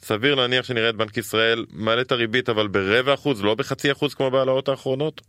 סביר 0.02 0.34
להניח 0.34 0.64
שנראה 0.64 0.88
את 0.88 0.96
בנק 0.96 1.16
ישראל 1.16 1.64
מעלה 1.70 2.00
את 2.00 2.12
הריבית 2.12 2.48
אבל 2.48 2.68
ברבע 2.68 3.14
אחוז, 3.14 3.44
לא 3.44 3.54
בחצי 3.54 3.92
אחוז 3.92 4.14
כמו 4.14 4.30
בהעלאות 4.30 4.68
האחרונות, 4.68 5.20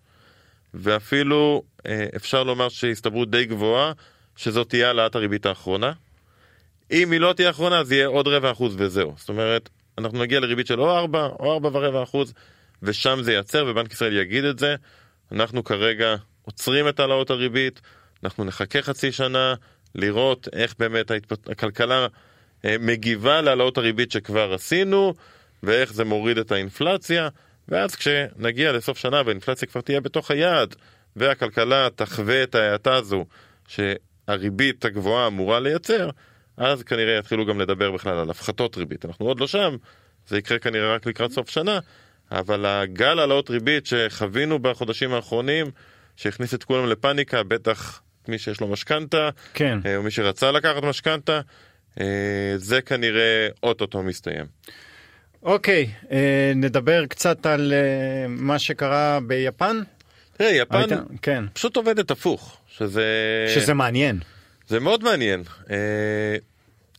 ואפילו 0.74 1.64
אה, 1.88 2.06
אפשר 2.16 2.44
לומר 2.44 2.70
שהסתברות 2.70 3.32
די 3.32 3.46
גבוהה 3.46 3.92
שזאת 4.36 4.70
תהיה 4.70 4.88
העלאת 4.88 5.16
הריבית 5.16 5.46
האחרונה. 5.46 5.92
אם 6.92 7.12
היא 7.12 7.20
לא 7.20 7.34
תהיה 7.34 7.48
האחרונה 7.48 7.80
אז 7.80 7.92
יהיה 7.92 8.08
עוד 8.08 8.28
רבע 8.28 8.52
אחוז 8.52 8.76
וזהו. 8.78 9.14
זאת 9.18 9.30
אומרת, 9.30 9.70
אנחנו 9.98 10.20
נגיע 10.20 10.40
לריבית 10.40 10.68
של 10.68 10.82
או 10.82 10.98
ארבע 10.98 11.26
או 11.40 11.54
ארבע 11.54 11.70
ורבע 11.74 12.04
אחוז, 12.04 12.34
ושם 12.84 13.20
זה 13.22 13.32
ייעצר 13.32 13.66
ובנק 13.68 13.94
ישראל 13.94 14.18
יגיד 14.18 14.44
את 14.44 14.60
זה. 14.60 14.76
אנחנו 15.32 15.64
כרגע 15.64 16.16
עוצרים 16.42 16.88
את 16.88 17.00
העלאות 17.00 17.30
הריבית, 17.30 17.82
אנחנו 18.24 18.44
נחכה 18.44 18.82
חצי 18.82 19.12
שנה 19.12 19.54
לראות 19.96 20.48
איך 20.54 20.76
באמת 20.80 21.12
ההתפת... 21.12 21.50
הכלכלה 21.50 22.08
מגיבה 22.64 23.42
להעלאות 23.42 23.78
הריבית 23.78 24.12
שכבר 24.12 24.54
עשינו 24.54 25.14
ואיך 25.64 25.94
זה 25.94 26.06
מוריד 26.06 26.38
את 26.38 26.52
האינפלציה 26.52 27.30
ואז 27.68 27.96
כשנגיע 27.96 28.72
לסוף 28.72 28.98
שנה 28.98 29.22
והאינפלציה 29.26 29.68
כבר 29.68 29.82
תהיה 29.82 30.02
בתוך 30.02 30.32
היעד 30.32 30.76
והכלכלה 31.16 31.88
תחווה 31.96 32.44
את 32.44 32.56
ההאטה 32.56 32.96
הזו 32.96 33.26
שהריבית 33.68 34.86
הגבוהה 34.86 35.28
אמורה 35.28 35.60
לייצר 35.60 36.10
אז 36.58 36.84
כנראה 36.84 37.18
יתחילו 37.18 37.46
גם 37.46 37.62
לדבר 37.62 37.92
בכלל 37.92 38.18
על 38.18 38.30
הפחתות 38.30 38.78
ריבית 38.78 39.06
אנחנו 39.06 39.26
עוד 39.26 39.40
לא 39.40 39.48
שם 39.48 39.76
זה 40.28 40.38
יקרה 40.38 40.60
כנראה 40.60 40.96
רק 40.96 41.06
לקראת 41.06 41.32
סוף 41.32 41.50
שנה 41.50 41.80
אבל 42.32 42.66
הגל 42.66 43.20
העלאות 43.20 43.50
ריבית 43.50 43.86
שחווינו 43.86 44.60
בחודשים 44.60 45.14
האחרונים 45.14 45.72
שהכניס 46.16 46.54
את 46.54 46.64
כולם 46.64 46.86
לפאניקה, 46.86 47.44
בטח 47.44 48.02
מי 48.28 48.38
שיש 48.38 48.62
לו 48.62 48.68
משכנתה, 48.68 49.30
כן. 49.54 49.80
אה, 49.86 49.98
או 49.98 50.04
מי 50.04 50.12
שרצה 50.12 50.52
לקחת 50.52 50.84
משכנתה, 50.84 51.34
אה, 51.34 51.42
זה 52.58 52.82
כנראה 52.82 53.48
אוטוטו 53.64 54.04
מסתיים. 54.04 54.46
אוקיי, 55.44 55.90
אה, 56.12 56.52
נדבר 56.56 57.06
קצת 57.06 57.46
על 57.46 57.74
אה, 57.74 57.78
מה 58.28 58.60
שקרה 58.60 59.20
ביפן. 59.28 59.80
תראה, 60.38 60.50
יפן 60.50 60.76
היית- 60.78 60.92
כן. 61.22 61.44
פשוט 61.54 61.76
עובדת 61.76 62.12
הפוך, 62.12 62.58
שזה... 62.68 63.06
שזה 63.56 63.74
מעניין. 63.74 64.20
זה 64.68 64.80
מאוד 64.80 65.04
מעניין. 65.04 65.44
אה, 65.70 65.76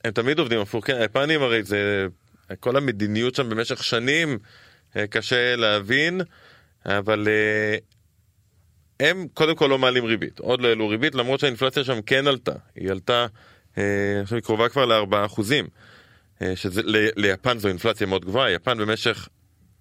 הם 0.04 0.10
תמיד 0.10 0.38
עובדים 0.38 0.60
הפוך, 0.60 0.86
כן, 0.86 0.96
היפנים 0.96 1.42
הרי 1.42 1.62
זה... 1.62 2.06
כל 2.60 2.76
המדיניות 2.76 3.34
שם 3.34 3.48
במשך 3.50 3.84
שנים 3.84 4.38
אה, 4.96 5.06
קשה 5.06 5.56
להבין, 5.56 6.20
אבל 6.86 7.28
אה, 7.28 7.76
הם 9.08 9.26
קודם 9.34 9.56
כל 9.56 9.66
לא 9.66 9.78
מעלים 9.78 10.04
ריבית, 10.04 10.38
עוד 10.38 10.60
לא 10.60 10.68
העלו 10.68 10.88
ריבית, 10.88 11.14
למרות 11.14 11.40
שהאינפלציה 11.40 11.84
שם 11.84 12.02
כן 12.02 12.26
עלתה. 12.26 12.52
היא 12.76 12.90
עלתה, 12.90 13.26
אה, 13.78 14.20
עכשיו 14.22 14.36
היא 14.36 14.42
קרובה 14.42 14.68
כבר 14.68 14.84
ל-4 14.84 15.26
אחוזים, 15.26 15.68
אה, 16.42 16.52
ליפן 17.16 17.58
זו 17.58 17.68
אינפלציה 17.68 18.06
מאוד 18.06 18.24
גבוהה, 18.24 18.50
יפן 18.50 18.78
במשך 18.78 19.28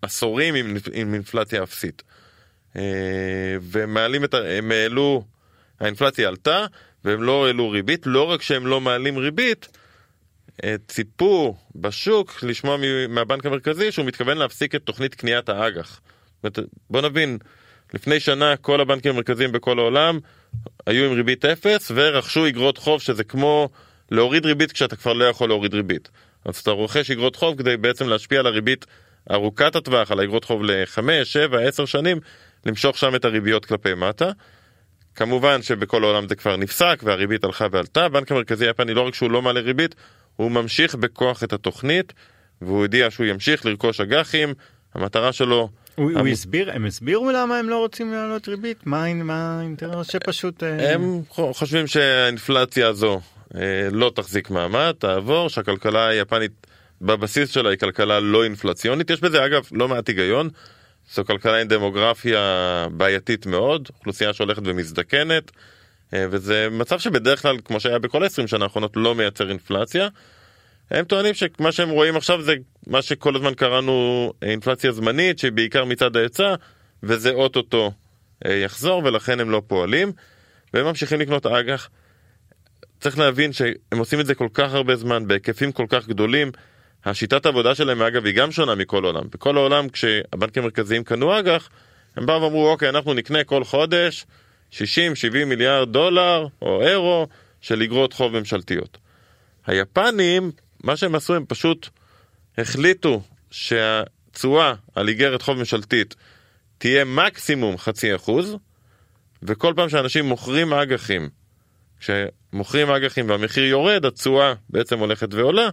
עשורים 0.01 0.55
עם, 0.55 0.77
עם 0.93 1.13
אינפלציה 1.13 1.63
אפסית. 1.63 2.03
אה, 2.75 2.81
והם 3.61 3.93
מעלים 3.93 4.23
את 4.23 4.33
ה... 4.33 4.37
הם 4.37 4.71
העלו, 4.71 5.23
האינפלציה 5.79 6.27
עלתה, 6.27 6.65
והם 7.03 7.23
לא 7.23 7.47
העלו 7.47 7.69
ריבית, 7.69 8.01
לא 8.05 8.23
רק 8.23 8.41
שהם 8.41 8.67
לא 8.67 8.81
מעלים 8.81 9.17
ריבית, 9.17 9.67
ציפו 10.87 11.55
בשוק 11.75 12.43
לשמוע 12.43 12.77
מהבנק 13.09 13.45
המרכזי 13.45 13.91
שהוא 13.91 14.05
מתכוון 14.05 14.37
להפסיק 14.37 14.75
את 14.75 14.81
תוכנית 14.83 15.15
קניית 15.15 15.49
האג"ח. 15.49 16.01
בוא 16.89 17.01
נבין, 17.01 17.37
לפני 17.93 18.19
שנה 18.19 18.55
כל 18.55 18.81
הבנקים 18.81 19.11
המרכזיים 19.11 19.51
בכל 19.51 19.79
העולם 19.79 20.19
היו 20.87 21.05
עם 21.05 21.11
ריבית 21.11 21.45
אפס 21.45 21.91
ורכשו 21.95 22.47
אגרות 22.47 22.77
חוב 22.77 23.01
שזה 23.01 23.23
כמו 23.23 23.69
להוריד 24.11 24.45
ריבית 24.45 24.71
כשאתה 24.71 24.95
כבר 24.95 25.13
לא 25.13 25.25
יכול 25.25 25.49
להוריד 25.49 25.73
ריבית. 25.73 26.09
אז 26.45 26.57
אתה 26.57 26.71
רוכש 26.71 27.11
אגרות 27.11 27.35
חוב 27.35 27.57
כדי 27.57 27.77
בעצם 27.77 28.07
להשפיע 28.09 28.39
על 28.39 28.47
הריבית 28.47 28.85
ארוכת 29.31 29.75
הטווח, 29.75 30.11
על 30.11 30.19
האגרות 30.19 30.43
חוב 30.43 30.63
לחמש, 30.63 31.33
שבע, 31.33 31.59
עשר 31.59 31.85
שנים, 31.85 32.19
למשוך 32.65 32.97
שם 32.97 33.15
את 33.15 33.25
הריביות 33.25 33.65
כלפי 33.65 33.93
מטה. 33.93 34.31
כמובן 35.15 35.61
שבכל 35.61 36.03
העולם 36.03 36.27
זה 36.27 36.35
כבר 36.35 36.57
נפסק 36.57 36.99
והריבית 37.03 37.43
הלכה 37.43 37.67
ועלתה, 37.71 38.05
הבנק 38.05 38.31
המרכזי 38.31 38.67
היפני 38.67 38.93
לא 38.93 39.01
רק 39.01 39.15
שהוא 39.15 39.31
לא 39.31 39.41
מעלה 39.41 39.59
ריבית, 39.59 39.95
הוא 40.35 40.51
ממשיך 40.51 40.95
בכוח 40.95 41.43
את 41.43 41.53
התוכנית 41.53 42.13
והוא 42.61 42.79
הודיע 42.79 43.11
שהוא 43.11 43.25
ימשיך 43.25 43.65
לרכוש 43.65 44.01
אג"חים, 44.01 44.53
המטרה 44.93 45.33
שלו... 45.33 45.69
הוא, 45.95 46.11
הוא 46.11 46.27
הסביר, 46.27 46.71
הם 46.71 46.85
הסבירו 46.85 47.31
למה 47.31 47.57
הם 47.57 47.69
לא 47.69 47.77
רוצים 47.77 48.13
להעלות 48.13 48.47
ריבית? 48.47 48.77
מה, 48.85 49.05
האינטרס 49.59 50.11
שפשוט... 50.11 50.63
אה, 50.63 50.93
הם 50.93 51.21
חושבים 51.29 51.87
שהאינפלציה 51.87 52.87
הזו 52.87 53.21
לא 53.91 54.11
תחזיק 54.15 54.49
מעמד, 54.49 54.93
תעבור, 54.99 55.49
שהכלכלה 55.49 56.07
היפנית 56.07 56.67
בבסיס 57.01 57.49
שלה 57.49 57.69
היא 57.69 57.77
כלכלה 57.77 58.19
לא 58.19 58.43
אינפלציונית. 58.43 59.09
יש 59.09 59.21
בזה 59.21 59.45
אגב 59.45 59.67
לא 59.71 59.87
מעט 59.87 60.07
היגיון. 60.07 60.49
זו 61.13 61.25
כלכלה 61.25 61.61
עם 61.61 61.67
דמוגרפיה 61.67 62.87
בעייתית 62.91 63.45
מאוד, 63.45 63.89
אוכלוסייה 63.97 64.33
שהולכת 64.33 64.61
ומזדקנת, 64.65 65.51
אה, 66.13 66.25
וזה 66.29 66.67
מצב 66.71 66.99
שבדרך 66.99 67.41
כלל, 67.41 67.57
כמו 67.65 67.79
שהיה 67.79 67.99
בכל 67.99 68.23
ה-20 68.23 68.47
שנה 68.47 68.65
האחרונות, 68.65 68.91
לא 68.95 69.15
מייצר 69.15 69.49
אינפלציה. 69.49 70.07
הם 70.91 71.05
טוענים 71.05 71.33
שמה 71.33 71.71
שהם 71.71 71.89
רואים 71.89 72.15
עכשיו 72.15 72.41
זה 72.41 72.55
מה 72.87 73.01
שכל 73.01 73.35
הזמן 73.35 73.53
קראנו 73.53 74.33
אינפלציה 74.41 74.91
זמנית, 74.91 75.39
שהיא 75.39 75.51
בעיקר 75.51 75.85
מצד 75.85 76.17
ההיצע, 76.17 76.55
וזה 77.03 77.31
אוטוטו 77.31 77.91
אה, 78.45 78.53
יחזור, 78.53 79.01
ולכן 79.05 79.39
הם 79.39 79.49
לא 79.49 79.61
פועלים, 79.67 80.11
והם 80.73 80.85
ממשיכים 80.85 81.19
לקנות 81.19 81.45
אג"ח. 81.45 81.89
צריך 82.99 83.17
להבין 83.19 83.53
שהם 83.53 83.97
עושים 83.97 84.19
את 84.19 84.25
זה 84.25 84.35
כל 84.35 84.47
כך 84.53 84.73
הרבה 84.73 84.95
זמן, 84.95 85.27
בהיקפים 85.27 85.71
כל 85.71 85.85
כך 85.89 86.07
גדולים. 86.07 86.51
השיטת 87.05 87.45
העבודה 87.45 87.75
שלהם 87.75 88.01
אגב 88.01 88.25
היא 88.25 88.35
גם 88.35 88.51
שונה 88.51 88.75
מכל 88.75 89.03
העולם. 89.05 89.23
בכל 89.31 89.57
העולם 89.57 89.89
כשהבנקים 89.89 90.63
המרכזיים 90.63 91.03
קנו 91.03 91.39
אג"ח, 91.39 91.69
הם 92.15 92.25
באו 92.25 92.41
ואמרו 92.41 92.69
אוקיי 92.69 92.89
אנחנו 92.89 93.13
נקנה 93.13 93.43
כל 93.43 93.63
חודש 93.63 94.25
60-70 94.71 94.75
מיליארד 95.45 95.93
דולר 95.93 96.47
או 96.61 96.81
אירו 96.81 97.27
של 97.61 97.81
אגרות 97.81 98.13
חוב 98.13 98.39
ממשלתיות. 98.39 98.97
היפנים, 99.67 100.51
מה 100.83 100.97
שהם 100.97 101.15
עשו 101.15 101.35
הם 101.35 101.45
פשוט 101.47 101.89
החליטו 102.57 103.21
שהתשואה 103.51 104.73
על 104.95 105.07
איגרת 105.07 105.41
חוב 105.41 105.57
ממשלתית 105.57 106.15
תהיה 106.77 107.05
מקסימום 107.05 107.77
חצי 107.77 108.15
אחוז, 108.15 108.57
וכל 109.43 109.73
פעם 109.75 109.89
שאנשים 109.89 110.25
מוכרים 110.25 110.73
אג"חים, 110.73 111.29
כשמוכרים 112.57 112.89
אג"חים 112.89 113.29
והמחיר 113.29 113.63
יורד, 113.63 114.05
התשואה 114.05 114.53
בעצם 114.69 114.99
הולכת 114.99 115.33
ועולה, 115.33 115.69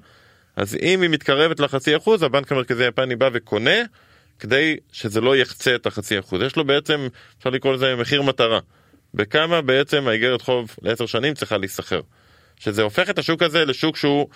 אז 0.57 0.77
אם 0.83 1.03
היא 1.03 1.11
מתקרבת 1.11 1.61
לחצי 1.61 1.97
אחוז, 1.97 2.23
הבנק 2.23 2.53
המרכזי 2.53 2.85
היפני 2.85 3.17
בא 3.17 3.31
וקונה, 3.33 3.77
כדי 4.39 4.77
שזה 4.93 5.21
לא 5.21 5.37
יחצה 5.37 5.75
את 5.75 5.87
החצי 5.87 6.19
אחוז. 6.19 6.43
יש 6.43 6.57
לו 6.57 6.65
בעצם, 6.65 7.09
אפשר 7.39 7.51
לקרוא 7.51 7.75
לזה 7.75 7.97
מחיר 7.97 8.23
מטרה. 8.23 8.59
בכמה 9.15 9.61
בעצם 9.61 10.09
האיגרת 10.09 10.43
חוב 10.43 10.77
לעשר 10.83 11.07
שנים 11.07 11.35
צריכה 11.35 11.57
להיסחר. 11.57 12.01
שזה 12.57 12.83
הופך 12.83 13.11
את 13.11 13.19
השוק 13.19 13.43
הזה 13.43 13.65
לשוק 13.65 13.97
שהוא 13.97 14.29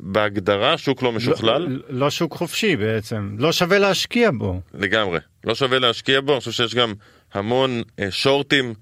בהגדרה 0.00 0.78
שוק 0.78 1.02
לא 1.02 1.12
משוכלל. 1.12 1.62
לא, 1.62 1.78
לא 1.88 2.10
שוק 2.10 2.34
חופשי 2.34 2.76
בעצם, 2.76 3.36
לא 3.38 3.52
שווה 3.52 3.78
להשקיע 3.78 4.30
בו. 4.30 4.60
לגמרי, 4.74 5.18
לא 5.44 5.54
שווה 5.54 5.78
להשקיע 5.78 6.20
בו, 6.20 6.32
אני 6.32 6.40
חושב 6.40 6.52
שיש 6.52 6.74
גם 6.74 6.94
המון 7.34 7.82
אה, 7.98 8.10
שורטים, 8.10 8.74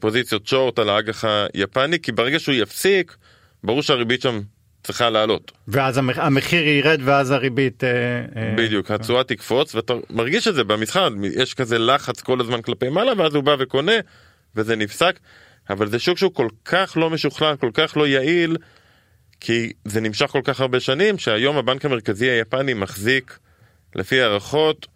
פוזיציות 0.00 0.46
שורט 0.46 0.78
על 0.78 0.88
האג"ח 0.88 1.24
היפני, 1.54 1.98
כי 1.98 2.12
ברגע 2.12 2.38
שהוא 2.38 2.54
יפסיק, 2.54 3.16
ברור 3.64 3.82
שהריבית 3.82 4.22
שם 4.22 4.40
צריכה 4.82 5.10
לעלות. 5.10 5.52
ואז 5.68 6.00
המחיר 6.16 6.68
ירד 6.68 7.00
ואז 7.04 7.30
הריבית... 7.30 7.84
אה, 7.84 7.90
אה, 8.36 8.54
בדיוק, 8.56 8.90
התשואה 8.90 9.24
תקפוץ 9.24 9.74
ואתה 9.74 9.94
מרגיש 10.10 10.48
את 10.48 10.54
זה 10.54 10.64
במסחר, 10.64 11.08
יש 11.36 11.54
כזה 11.54 11.78
לחץ 11.78 12.20
כל 12.20 12.40
הזמן 12.40 12.62
כלפי 12.62 12.88
מעלה 12.88 13.12
ואז 13.16 13.34
הוא 13.34 13.44
בא 13.44 13.56
וקונה 13.58 13.92
וזה 14.56 14.76
נפסק, 14.76 15.18
אבל 15.70 15.88
זה 15.88 15.98
שוק 15.98 16.18
שהוא 16.18 16.34
כל 16.34 16.48
כך 16.64 16.96
לא 16.96 17.10
משוכלל, 17.10 17.56
כל 17.56 17.70
כך 17.74 17.96
לא 17.96 18.06
יעיל, 18.06 18.56
כי 19.40 19.72
זה 19.84 20.00
נמשך 20.00 20.26
כל 20.26 20.40
כך 20.44 20.60
הרבה 20.60 20.80
שנים, 20.80 21.18
שהיום 21.18 21.56
הבנק 21.56 21.84
המרכזי 21.84 22.30
היפני 22.30 22.74
מחזיק, 22.74 23.38
לפי 23.94 24.22
הערכות, 24.22 24.86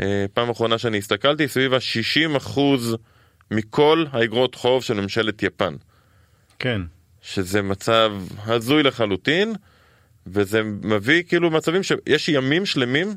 אה, 0.00 0.24
פעם 0.34 0.50
אחרונה 0.50 0.78
שאני 0.78 0.98
הסתכלתי, 0.98 1.48
סביב 1.48 1.74
ה-60% 1.74 2.60
מכל 3.52 4.04
האגרות 4.12 4.54
חוב 4.54 4.84
של 4.84 4.94
ממשלת 4.94 5.42
יפן. 5.42 5.74
כן. 6.58 6.80
שזה 7.22 7.62
מצב 7.62 8.12
הזוי 8.46 8.82
לחלוטין, 8.82 9.54
וזה 10.26 10.62
מביא 10.62 11.22
כאילו 11.22 11.50
מצבים 11.50 11.82
שיש 11.82 12.28
ימים 12.28 12.66
שלמים 12.66 13.14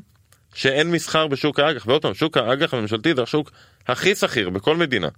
שאין 0.54 0.90
מסחר 0.90 1.26
בשוק 1.26 1.60
האג"ח, 1.60 1.86
ועוד 1.86 2.02
פעם, 2.02 2.14
שוק 2.14 2.36
האג"ח 2.36 2.74
הממשלתי 2.74 3.14
זה 3.16 3.22
השוק 3.22 3.50
הכי 3.86 4.14
שכיר 4.14 4.50
בכל 4.50 4.76
מדינה. 4.76 5.08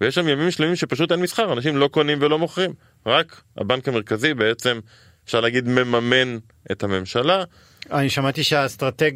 ויש 0.00 0.14
שם 0.14 0.28
ימים 0.28 0.50
שלמים 0.50 0.76
שפשוט 0.76 1.12
אין 1.12 1.20
מסחר, 1.20 1.52
אנשים 1.52 1.76
לא 1.76 1.88
קונים 1.88 2.18
ולא 2.20 2.38
מוכרים. 2.38 2.72
רק 3.06 3.42
הבנק 3.56 3.88
המרכזי 3.88 4.34
בעצם, 4.34 4.80
אפשר 5.24 5.40
להגיד, 5.40 5.68
מממן 5.68 6.38
את 6.72 6.82
הממשלה. 6.82 7.44
אני 7.92 8.10
שמעתי 8.10 8.44
שהאסטרטג 8.44 9.12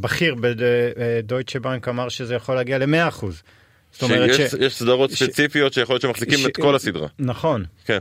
בכיר 0.00 0.34
בדויטשה 0.40 1.60
בנק 1.60 1.88
אמר 1.88 2.08
שזה 2.08 2.34
יכול 2.34 2.54
להגיע 2.54 2.78
ל-100%. 2.78 3.24
זאת 3.94 4.02
אומרת 4.02 4.34
שיש 4.34 4.50
ש... 4.50 4.54
יש 4.60 4.76
סדרות 4.76 5.10
ש... 5.10 5.22
ספציפיות 5.22 5.72
שיכול 5.72 5.94
להיות 5.94 6.02
שמחזיקים 6.02 6.38
ש... 6.38 6.46
את 6.46 6.56
כל 6.56 6.74
הסדרה. 6.74 7.08
נכון. 7.18 7.64
כן, 7.84 7.98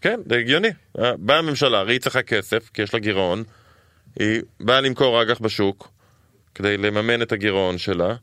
כן, 0.00 0.20
זה 0.26 0.36
הגיוני. 0.36 0.68
אה, 0.98 1.12
באה 1.18 1.38
הממשלה, 1.38 1.78
הרי 1.78 1.94
היא 1.94 2.00
צריכה 2.00 2.22
כסף, 2.22 2.70
כי 2.74 2.82
יש 2.82 2.94
לה 2.94 3.00
גירעון, 3.00 3.42
היא 4.18 4.42
באה 4.60 4.80
למכור 4.80 5.22
אג"ח 5.22 5.38
בשוק, 5.40 5.90
כדי 6.54 6.76
לממן 6.76 7.22
את 7.22 7.32
הגירעון 7.32 7.78
שלה. 7.78 8.14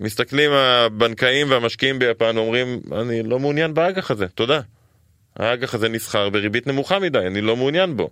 מסתכלים 0.00 0.50
הבנקאים 0.52 1.50
והמשקיעים 1.50 1.98
ביפן 1.98 2.36
אומרים, 2.36 2.80
אני 2.92 3.22
לא 3.22 3.38
מעוניין 3.38 3.74
באג"ח 3.74 4.10
הזה, 4.10 4.28
תודה. 4.28 4.60
האג"ח 5.36 5.74
הזה 5.74 5.88
נסחר 5.88 6.28
בריבית 6.28 6.66
נמוכה 6.66 6.98
מדי, 6.98 7.18
אני 7.18 7.40
לא 7.40 7.56
מעוניין 7.56 7.96
בו. 7.96 8.10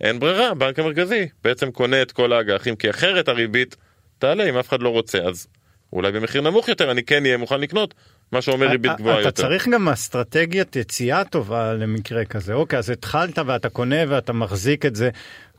אין 0.00 0.20
ברירה, 0.20 0.48
הבנק 0.48 0.78
המרכזי 0.78 1.28
בעצם 1.44 1.70
קונה 1.70 2.02
את 2.02 2.12
כל 2.12 2.32
האג"חים, 2.32 2.76
כי 2.76 2.90
אחרת 2.90 3.28
הריבית 3.28 3.76
תעלה 4.18 4.48
אם 4.48 4.56
אף 4.56 4.68
אחד 4.68 4.82
לא 4.82 4.88
רוצה, 4.88 5.18
אז 5.18 5.46
אולי 5.92 6.12
במחיר 6.12 6.40
נמוך 6.40 6.68
יותר 6.68 6.90
אני 6.90 7.02
כן 7.02 7.24
אהיה 7.24 7.36
מוכן 7.36 7.60
לקנות, 7.60 7.94
מה 8.32 8.42
שאומר 8.42 8.68
ריבית 8.68 8.92
גבוהה 8.98 9.16
יותר. 9.16 9.28
אתה 9.28 9.42
צריך 9.42 9.68
גם 9.68 9.88
אסטרטגיית 9.88 10.76
יציאה 10.76 11.24
טובה 11.24 11.72
למקרה 11.72 12.24
כזה. 12.24 12.54
אוקיי, 12.54 12.78
אז 12.78 12.90
התחלת 12.90 13.38
ואתה 13.46 13.68
קונה 13.68 13.96
ואתה 14.08 14.32
מחזיק 14.32 14.86
את 14.86 14.96
זה. 14.96 15.10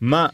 מה, 0.02 0.28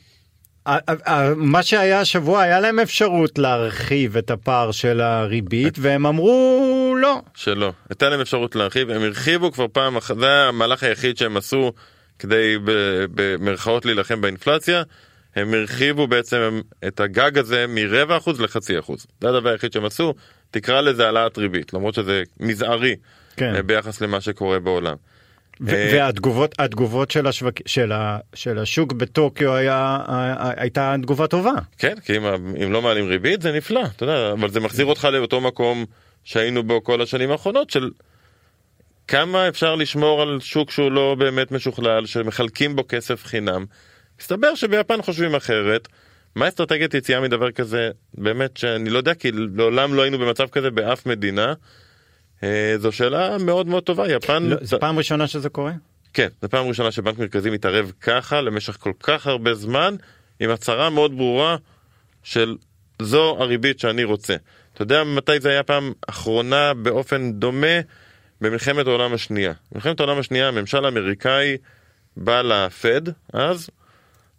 מה 1.36 1.64
שהיה 1.64 2.00
השבוע 2.00 2.42
היה 2.42 2.60
להם 2.60 2.80
אפשרות 2.80 3.38
להרחיב 3.38 4.18
את 4.18 4.32
הפער 4.32 4.72
של 4.72 5.02
הריבית 5.02 5.78
והם 5.80 6.06
אמרו 6.06 6.96
לא. 7.02 7.22
שלא, 7.36 7.74
הייתה 7.90 8.10
להם 8.10 8.22
אפשרות 8.22 8.56
להרחיב, 8.56 8.90
הם 8.90 9.02
הרחיבו 9.02 9.52
כבר 9.52 9.66
פעם 9.72 9.98
אחת, 9.98 10.18
זה 10.18 10.44
המהלך 10.48 10.84
היחיד 10.84 11.18
שהם 11.18 11.38
עשו 11.38 11.74
כדי 12.20 12.58
במרכאות 13.16 13.86
להילחם 13.86 14.22
באינפלציה. 14.22 14.84
הם 15.36 15.54
הרחיבו 15.54 16.08
בעצם 16.08 16.62
את 16.88 17.00
הגג 17.00 17.38
הזה 17.38 17.66
מרבע 17.68 18.18
אחוז 18.18 18.42
לחצי 18.42 18.80
אחוז. 18.80 19.06
זה 19.22 19.30
הדבר 19.30 19.50
היחיד 19.50 19.74
שהם 19.74 19.86
עשו, 19.86 20.14
תקרא 20.52 20.82
לזה 20.82 21.06
העלאת 21.06 21.38
ריבית, 21.38 21.74
למרות 21.74 21.94
שזה 21.94 22.24
מזערי 22.40 22.96
כן. 23.36 23.56
אה, 23.56 23.64
ביחס 23.64 24.02
למה 24.02 24.22
שקורה 24.22 24.60
בעולם. 24.60 24.96
אה, 25.68 25.90
והתגובות 25.94 26.56
התגובות 26.60 27.12
של, 27.12 27.28
השווק, 27.28 27.54
של, 27.66 27.92
ה, 27.92 28.18
של 28.34 28.60
השוק 28.60 28.94
בטוקיו 28.94 29.56
היה, 29.56 29.98
הייתה 30.58 30.96
תגובה 31.02 31.28
טובה. 31.28 31.54
כן, 31.78 31.96
כי 32.06 32.18
אם, 32.18 32.26
אם 32.64 32.72
לא 32.72 32.82
מעלים 32.82 33.08
ריבית 33.08 33.42
זה 33.42 33.52
נפלא, 33.52 33.82
אתה 33.96 34.04
יודע, 34.04 34.32
אבל 34.32 34.50
זה 34.50 34.60
מחזיר 34.60 34.86
אותך 34.86 35.08
לאותו 35.14 35.42
מקום 35.42 35.86
שהיינו 36.24 36.64
בו 36.64 36.84
כל 36.84 37.02
השנים 37.02 37.32
האחרונות 37.32 37.70
של 37.70 37.90
כמה 39.08 39.48
אפשר 39.48 39.76
לשמור 39.76 40.22
על 40.22 40.40
שוק 40.40 40.72
שהוא 40.72 40.92
לא 40.92 41.16
באמת 41.20 41.52
משוכלל, 41.52 42.06
שמחלקים 42.06 42.76
בו 42.76 42.84
כסף 42.88 43.26
חינם. 43.26 43.66
מסתבר 44.20 44.56
שביפן 44.56 45.02
חושבים 45.02 45.36
אחרת. 45.36 45.88
מה 46.36 46.48
אסטרטגיית 46.48 46.94
יציאה 46.94 47.22
מדבר 47.22 47.52
כזה? 47.52 47.90
באמת 48.14 48.58
שאני 48.58 48.90
לא 48.90 48.98
יודע, 48.98 49.14
כי 49.14 49.32
לעולם 49.32 49.94
לא 49.94 50.02
היינו 50.02 50.20
במצב 50.20 50.48
כזה 50.48 50.72
באף 50.72 51.06
מדינה. 51.06 51.54
אה, 52.44 52.76
זו 52.78 52.92
שאלה 52.92 53.38
מאוד 53.38 53.68
מאוד 53.68 53.84
טובה, 53.84 54.12
יפן... 54.12 54.44
לא, 54.44 54.56
זו 54.62 54.80
פעם 54.80 54.98
ראשונה 54.98 55.28
שזה 55.28 55.50
קורה? 55.50 55.72
כן, 56.14 56.28
זו 56.42 56.50
פעם 56.50 56.68
ראשונה 56.68 56.92
שבנק 56.92 57.18
מרכזי 57.18 57.50
מתערב 57.50 57.92
ככה 58.02 58.42
למשך 58.42 58.78
כל 58.80 58.94
כך 59.00 59.28
הרבה 59.28 59.54
זמן, 59.54 59.96
עם 60.40 60.50
הצהרה 60.50 60.90
מאוד 60.90 61.18
ברורה 61.18 61.58
של 62.24 62.56
זו 63.02 63.38
הריבית 63.40 63.80
שאני 63.80 64.04
רוצה. 64.04 64.36
אתה 64.74 64.82
יודע 64.82 65.04
מתי 65.04 65.40
זה 65.40 65.50
היה 65.50 65.64
פעם 65.64 65.94
אחרונה 66.08 66.74
באופן 66.74 67.32
דומה? 67.32 67.80
במלחמת 68.42 68.88
העולם 68.88 69.14
השנייה. 69.14 69.54
במלחמת 69.72 70.00
העולם 70.00 70.20
השנייה 70.20 70.48
הממשל 70.48 70.86
האמריקאי 70.86 71.58
בא 72.18 72.42
לפד 72.42 73.02
אז 73.34 73.70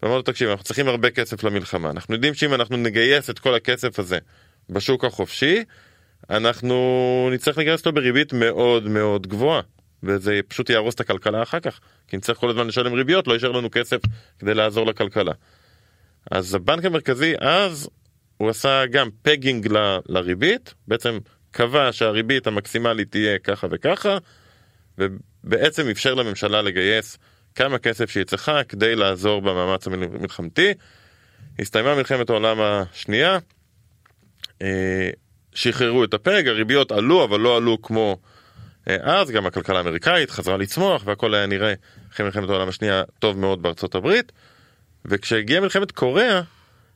ואמרנו 0.02 0.22
תקשיב 0.22 0.48
אנחנו 0.48 0.64
צריכים 0.64 0.88
הרבה 0.88 1.10
כסף 1.10 1.44
למלחמה 1.44 1.90
אנחנו 1.90 2.14
יודעים 2.14 2.34
שאם 2.34 2.54
אנחנו 2.54 2.76
נגייס 2.76 3.30
את 3.30 3.38
כל 3.38 3.54
הכסף 3.54 3.98
הזה 3.98 4.18
בשוק 4.70 5.04
החופשי 5.04 5.64
אנחנו 6.30 7.28
נצטרך 7.32 7.58
לגייס 7.58 7.80
אותו 7.80 7.92
בריבית 7.92 8.32
מאוד 8.32 8.88
מאוד 8.88 9.26
גבוהה 9.26 9.60
וזה 10.02 10.40
פשוט 10.48 10.70
יהרוס 10.70 10.94
את 10.94 11.00
הכלכלה 11.00 11.42
אחר 11.42 11.60
כך 11.60 11.80
כי 12.08 12.16
נצטרך 12.16 12.38
כל 12.38 12.50
הזמן 12.50 12.66
לשלם 12.66 12.92
ריביות 12.92 13.26
לא 13.26 13.32
יישאר 13.32 13.52
לנו 13.52 13.68
כסף 13.72 13.98
כדי 14.38 14.54
לעזור 14.54 14.86
לכלכלה. 14.86 15.32
אז 16.30 16.54
הבנק 16.54 16.84
המרכזי 16.84 17.34
אז 17.40 17.88
הוא 18.36 18.50
עשה 18.50 18.86
גם 18.86 19.08
פגינג 19.22 19.72
ל, 19.72 19.98
לריבית 20.08 20.74
בעצם 20.88 21.18
קבע 21.50 21.92
שהריבית 21.92 22.46
המקסימלית 22.46 23.10
תהיה 23.10 23.38
ככה 23.38 23.66
וככה 23.70 24.18
ובעצם 24.98 25.88
אפשר 25.88 26.14
לממשלה 26.14 26.62
לגייס 26.62 27.18
כמה 27.54 27.78
כסף 27.78 28.10
שהיא 28.10 28.24
צריכה 28.24 28.64
כדי 28.64 28.96
לעזור 28.96 29.42
במאמץ 29.42 29.86
המלחמתי. 29.86 30.72
הסתיימה 31.58 31.94
מלחמת 31.94 32.30
העולם 32.30 32.60
השנייה, 32.60 33.38
אה, 34.62 35.10
שחררו 35.54 36.04
את 36.04 36.14
הפג, 36.14 36.48
הריביות 36.48 36.92
עלו 36.92 37.24
אבל 37.24 37.40
לא 37.40 37.56
עלו 37.56 37.82
כמו 37.82 38.18
אה, 38.88 38.96
אז, 39.02 39.30
גם 39.30 39.46
הכלכלה 39.46 39.78
האמריקאית 39.78 40.30
חזרה 40.30 40.56
לצמוח 40.56 41.02
והכל 41.04 41.34
היה 41.34 41.46
נראה 41.46 41.74
אחרי 42.12 42.26
מלחמת 42.26 42.48
העולם 42.48 42.68
השנייה 42.68 43.02
טוב 43.18 43.38
מאוד 43.38 43.62
בארצות 43.62 43.94
הברית. 43.94 44.32
וכשהגיעה 45.04 45.60
מלחמת 45.60 45.92
קוריאה, 45.92 46.40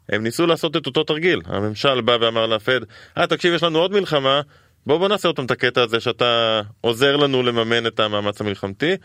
הם 0.08 0.22
ניסו 0.22 0.46
לעשות 0.46 0.76
את 0.76 0.86
אותו 0.86 1.04
תרגיל. 1.04 1.40
הממשל 1.44 2.00
בא 2.00 2.16
ואמר 2.20 2.46
לפד, 2.46 2.80
אה 3.18 3.26
תקשיב 3.26 3.54
יש 3.54 3.62
לנו 3.62 3.78
עוד 3.78 3.92
מלחמה, 3.92 4.40
בוא 4.86 4.98
בוא 4.98 5.08
נעשה 5.08 5.28
אותם 5.28 5.44
את 5.44 5.50
הקטע 5.50 5.82
הזה 5.82 6.00
שאתה 6.00 6.60
עוזר 6.80 7.16
לנו 7.16 7.42
לממן 7.42 7.86
את 7.86 8.00
המאמץ 8.00 8.40
המלחמתי. 8.40 8.96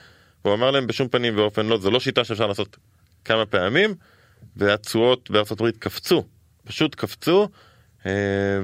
והוא 0.46 0.56
אמר 0.56 0.72
להם 0.72 0.88
בשום 0.88 1.08
פנים 1.08 1.38
ואופן 1.38 1.66
לא, 1.66 1.78
זו 1.78 1.92
לא 1.92 2.00
שיטה 2.00 2.24
שאפשר 2.24 2.48
לעשות 2.48 2.78
כמה 3.26 3.46
פעמים, 3.46 3.96
והתשואות 4.56 5.32
בארצות 5.32 5.60
הברית 5.60 5.78
קפצו, 5.78 6.24
פשוט 6.66 6.96
קפצו. 6.96 7.48
אה, 8.06 8.12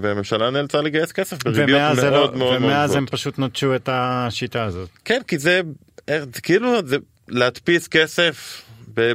והממשלה 0.01 0.49
נאלצה 0.49 0.81
לגייס 0.81 1.11
כסף 1.11 1.43
בריביות 1.43 1.81
מאוד 1.81 1.97
לא, 1.97 2.09
מאוד 2.11 2.35
מאוד 2.35 2.55
ומאז 2.55 2.95
הם 2.95 3.05
פשוט 3.05 3.39
נוטשו 3.39 3.75
את 3.75 3.89
השיטה 3.91 4.63
הזאת. 4.63 4.89
כן, 5.05 5.21
כי 5.27 5.37
זה, 5.37 5.61
אה, 6.09 6.19
זה 6.33 6.41
כאילו 6.41 6.87
זה 6.87 6.97
להדפיס 7.27 7.87
כסף 7.87 8.65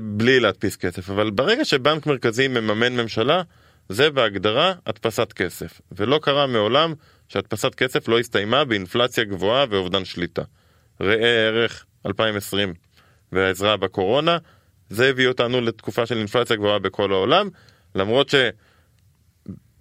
בלי 0.03 0.41
להדפיס 0.41 0.77
כסף, 0.77 1.11
אבל 1.11 1.31
ברגע 1.31 1.65
שבנק 1.65 2.07
מרכזי 2.07 2.49
מממן 2.49 2.93
ממשלה, 2.97 3.43
זה 3.89 4.11
בהגדרה 4.11 4.73
הדפסת 4.87 5.33
כסף. 5.33 5.81
ולא 5.93 6.21
קרה 6.23 6.47
מעולם 6.47 6.95
שהדפסת 7.29 7.75
כסף 7.75 8.09
לא 8.09 8.19
הסתיימה 8.19 8.65
באינפלציה 8.65 9.25
גבוהה 9.25 9.65
ואובדן 9.71 10.05
שליטה. 10.05 10.43
ראה 11.01 11.47
ערך 11.47 11.85
2020 12.07 12.75
והעזרה 13.33 13.77
בקורונה, 13.77 14.39
זה 14.91 15.09
הביא 15.09 15.29
אותנו 15.29 15.61
לתקופה 15.61 16.07
של 16.07 16.19
אינפלציה 16.19 16.57
גבוהה 16.57 16.79
בכל 16.79 17.13
העולם, 17.13 17.49
למרות 17.95 18.29
ש... 18.29 18.35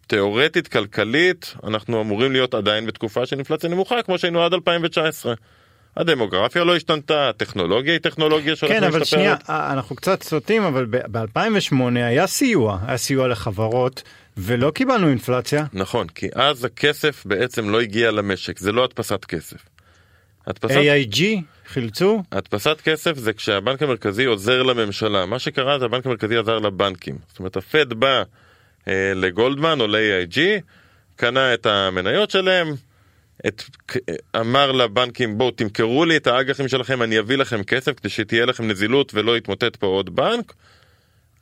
תיאורטית 0.10 0.67
כלכלית 0.67 1.53
אנחנו 1.63 2.01
אמורים 2.01 2.32
להיות 2.32 2.53
עדיין 2.53 2.86
בתקופה 2.86 3.25
של 3.25 3.36
אינפלציה 3.36 3.69
נמוכה 3.69 4.01
כמו 4.01 4.17
שהיינו 4.17 4.43
עד 4.43 4.53
2019. 4.53 5.34
הדמוגרפיה 5.97 6.63
לא 6.63 6.75
השתנתה, 6.75 7.29
הטכנולוגיה 7.29 7.93
היא 7.93 8.01
טכנולוגיה 8.01 8.55
שהולכת 8.55 8.79
כן, 8.79 8.84
אבל 8.84 9.03
שנייה, 9.03 9.36
אנחנו 9.49 9.95
קצת 9.95 10.23
סוטים, 10.23 10.63
אבל 10.63 10.86
ב-2008 10.86 11.75
היה 11.95 12.27
סיוע, 12.27 12.79
היה 12.88 12.97
סיוע 12.97 13.27
לחברות, 13.27 14.03
ולא 14.38 14.71
קיבלנו 14.71 15.10
אינפלציה. 15.10 15.65
נכון, 15.73 16.08
כי 16.08 16.27
אז 16.36 16.65
הכסף 16.65 17.25
בעצם 17.25 17.69
לא 17.69 17.82
הגיע 17.82 18.12
למשק, 18.12 18.60
זה 18.60 18.71
לא 18.71 18.84
הדפסת 18.84 19.25
כסף. 19.25 19.58
הדפסת... 20.49 20.75
AIG 20.75 21.21
חילצו? 21.67 22.23
הדפסת 22.31 22.81
כסף 22.83 23.17
זה 23.17 23.33
כשהבנק 23.33 23.83
המרכזי 23.83 24.25
עוזר 24.25 24.63
לממשלה. 24.63 25.25
מה 25.25 25.39
שקרה 25.39 25.79
זה 25.79 25.85
הבנק 25.85 26.05
המרכזי 26.05 26.38
עזר 26.38 26.59
לבנקים. 26.59 27.17
זאת 27.27 27.39
אומרת, 27.39 27.57
הפד 27.57 27.93
בא 27.93 28.23
אה, 28.88 29.12
לגולדמן 29.15 29.81
או 29.81 29.88
ל-AIG, 29.88 30.39
קנה 31.15 31.53
את 31.53 31.65
המניות 31.65 32.31
שלהם, 32.31 32.67
את, 33.47 33.63
אמר 34.39 34.71
לבנקים 34.71 35.38
בואו 35.38 35.51
תמכרו 35.51 36.05
לי 36.05 36.17
את 36.17 36.27
האג"חים 36.27 36.67
שלכם 36.67 37.01
אני 37.01 37.19
אביא 37.19 37.38
לכם 37.38 37.63
כסף 37.63 37.99
כדי 37.99 38.09
שתהיה 38.09 38.45
לכם 38.45 38.67
נזילות 38.67 39.12
ולא 39.13 39.38
יתמוטט 39.38 39.75
פה 39.75 39.88
עוד 39.88 40.15
בנק 40.15 40.53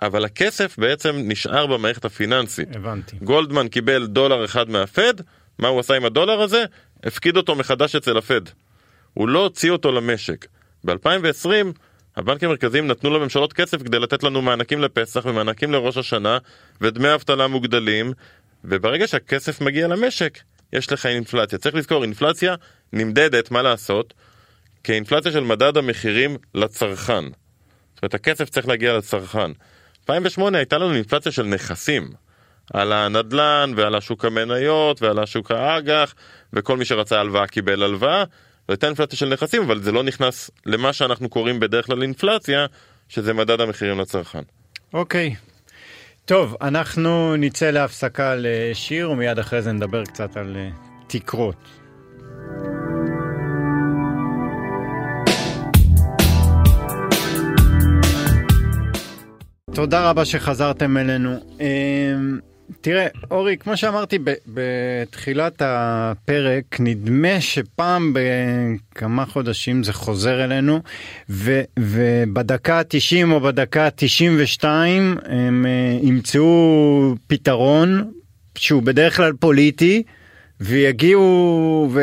אבל 0.02 0.26
הכסף 0.26 0.76
בעצם 0.78 1.15
נשאר 1.17 1.67
במערכת 1.67 2.06
הפיננסית. 2.06 2.76
הבנתי. 2.76 3.15
גולדמן 3.22 3.67
קיבל 3.67 4.08
דולר 4.08 4.46
אחד 4.46 4.70
מהפד, 4.70 5.13
מה 5.60 5.67
הוא 5.67 5.80
עשה 5.80 5.96
עם 5.96 6.06
הדולר 6.06 6.41
הזה? 6.41 6.65
הפקיד 7.04 7.38
אותו 7.38 7.56
מחדש 7.56 7.96
אצל 7.96 8.17
הפד. 8.17 8.41
הוא 9.18 9.30
לא 9.30 9.44
הוציא 9.44 9.72
אותו 9.72 9.92
למשק. 9.92 10.46
ב-2020 10.86 11.50
הבנקים 12.18 12.50
המרכזיים 12.50 12.88
נתנו 12.88 13.10
לממשלות 13.10 13.54
כסף 13.54 13.84
כדי 13.84 14.00
לתת 14.00 14.24
לנו 14.24 14.42
מענקים 14.42 14.82
לפסח 14.82 15.26
ומענקים 15.26 15.72
לראש 15.72 15.98
השנה 15.98 16.38
ודמי 16.82 17.14
אבטלה 17.14 17.48
מוגדלים 17.48 18.14
וברגע 18.64 19.08
שהכסף 19.08 19.62
מגיע 19.62 19.88
למשק 19.88 20.40
יש 20.74 20.92
לך 20.92 21.06
אינפלציה. 21.06 21.60
צריך 21.60 21.76
לזכור, 21.76 22.04
אינפלציה 22.04 22.56
נמדדת, 22.94 23.52
מה 23.52 23.62
לעשות? 23.62 24.14
כאינפלציה 24.84 25.32
של 25.32 25.44
מדד 25.44 25.78
המחירים 25.78 26.38
לצרכן. 26.56 27.24
זאת 27.24 28.04
אומרת, 28.04 28.14
הכסף 28.14 28.50
צריך 28.50 28.68
להגיע 28.68 28.98
לצרכן. 28.98 29.52
2008 30.02 30.58
הייתה 30.58 30.78
לנו 30.78 30.94
אינפלציה 30.94 31.32
של 31.32 31.44
נכסים. 31.44 32.12
על 32.74 32.94
הנדלן 32.94 33.72
ועל 33.76 33.96
השוק 33.96 34.26
המניות 34.26 35.02
ועל 35.02 35.20
השוק 35.20 35.52
האג"ח 35.52 36.16
וכל 36.54 36.78
מי 36.78 36.86
שרצה 36.86 37.20
הלוואה 37.20 37.48
קיבל 37.48 37.84
הלוואה. 37.84 38.24
זו 38.68 38.72
הייתה 38.74 38.88
אינפלציה 38.88 39.18
של 39.18 39.34
נכסים 39.34 39.62
אבל 39.62 39.82
זה 39.82 39.92
לא 39.92 40.04
נכנס 40.04 40.52
למה 40.66 40.94
שאנחנו 40.94 41.30
קוראים 41.30 41.60
בדרך 41.60 41.86
כלל 41.86 42.02
אינפלציה 42.02 42.66
שזה 43.10 43.34
מדד 43.34 43.62
המחירים 43.62 44.00
לצרכן. 44.00 44.42
אוקיי. 44.94 45.36
Okay. 45.36 45.48
טוב, 46.26 46.56
אנחנו 46.62 47.36
נצא 47.36 47.70
להפסקה 47.70 48.36
לשיר 48.38 49.12
ומיד 49.12 49.40
אחרי 49.40 49.62
זה 49.62 49.72
נדבר 49.72 50.06
קצת 50.06 50.38
על 50.38 50.58
אה, 50.58 50.70
תקרות. 51.08 51.56
תודה 59.74 60.10
רבה 60.10 60.26
שחזרתם 60.26 60.98
אלינו. 60.98 61.40
תראה, 62.82 63.08
אורי, 63.32 63.58
כמו 63.58 63.78
שאמרתי 63.78 64.20
בתחילת 64.48 65.62
הפרק, 65.66 66.64
נדמה 66.80 67.42
שפעם 67.42 68.14
בכמה 68.14 69.26
חודשים 69.26 69.84
זה 69.84 69.94
חוזר 69.94 70.44
אלינו, 70.44 70.82
ובדקה 71.80 72.80
ה-90 72.80 73.32
או 73.32 73.40
בדקה 73.40 73.86
ה-92 73.86 74.64
הם 75.26 75.66
אה, 75.66 76.00
ימצאו 76.02 77.16
פתרון 77.28 78.12
שהוא 78.56 78.84
בדרך 78.84 79.18
כלל 79.18 79.34
פוליטי. 79.34 80.04
ויגיעו 80.62 81.90
ו... 81.92 82.02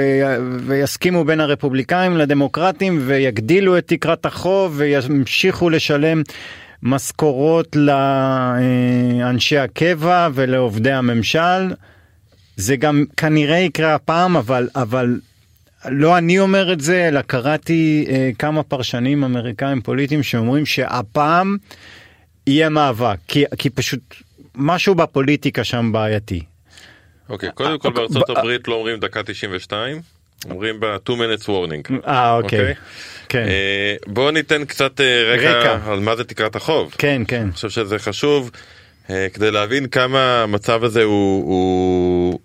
ויסכימו 0.61 1.25
בין 1.25 1.41
הרפובליקאים 1.41 2.17
לדמוקרטים 2.17 3.01
ויגדילו 3.07 3.79
את 3.79 3.87
תקרת 3.87 4.27
החוב 4.27 4.75
וימשיכו 4.77 5.71
לשלם 5.71 6.23
משכורות 6.83 7.77
לאנשי 7.77 9.59
הקבע 9.59 10.29
ולעובדי 10.35 10.93
הממשל. 10.93 11.75
זה 12.57 12.77
גם 12.77 13.05
כנראה 13.17 13.59
יקרה 13.59 13.95
הפעם, 13.95 14.37
אבל, 14.37 14.69
אבל 14.77 15.19
לא 15.89 16.19
אני 16.19 16.39
אומר 16.39 16.73
את 16.73 16.81
זה, 16.81 17.09
אלא 17.09 17.21
קראתי 17.21 18.07
אה, 18.09 18.31
כמה 18.39 18.63
פרשנים 18.63 19.25
אמריקאים 19.25 19.81
פוליטיים 19.81 20.23
שאומרים 20.23 20.67
שהפעם 20.67 21.57
יהיה 22.47 22.69
מאבק, 22.69 23.19
כי, 23.29 23.45
כי 23.59 23.71
פשוט 23.71 24.15
משהו 24.55 24.95
בפוליטיקה 24.95 25.65
שם 25.65 25.93
בעייתי. 25.93 26.41
אוקיי, 27.29 27.49
okay, 27.49 27.53
קודם 27.53 27.79
כל 27.79 27.93
בארצות 27.93 28.31
הברית 28.31 28.69
לא 28.69 28.75
אומרים 28.75 29.01
דקה 29.01 29.23
92, 29.23 30.01
אומרים 30.51 30.81
ב 30.81 30.97
2 31.05 31.19
minutes 31.19 31.45
warning. 31.45 32.07
אה, 32.07 32.37
אוקיי. 32.37 32.61
אוקיי? 32.61 32.75
כן. 33.29 33.47
בואו 34.07 34.31
ניתן 34.31 34.65
קצת 34.65 35.01
אה, 35.01 35.35
רקע, 35.35 35.53
רקע 35.53 35.93
על 35.93 36.01
מה 36.01 36.17
זה 36.17 36.25
תקרת 36.25 36.57
החוב. 36.57 36.95
כן, 36.99 37.23
כן. 37.29 37.43
אני 37.43 37.53
חושב 37.53 37.69
שזה 37.71 37.99
חשוב 37.99 38.51
אה, 39.11 39.27
כדי 39.35 39.51
להבין 39.51 39.89
כמה 39.89 40.43
המצב 40.43 40.85
הזה 40.85 41.03
הוא, 41.03 41.45
הוא... 41.45 42.39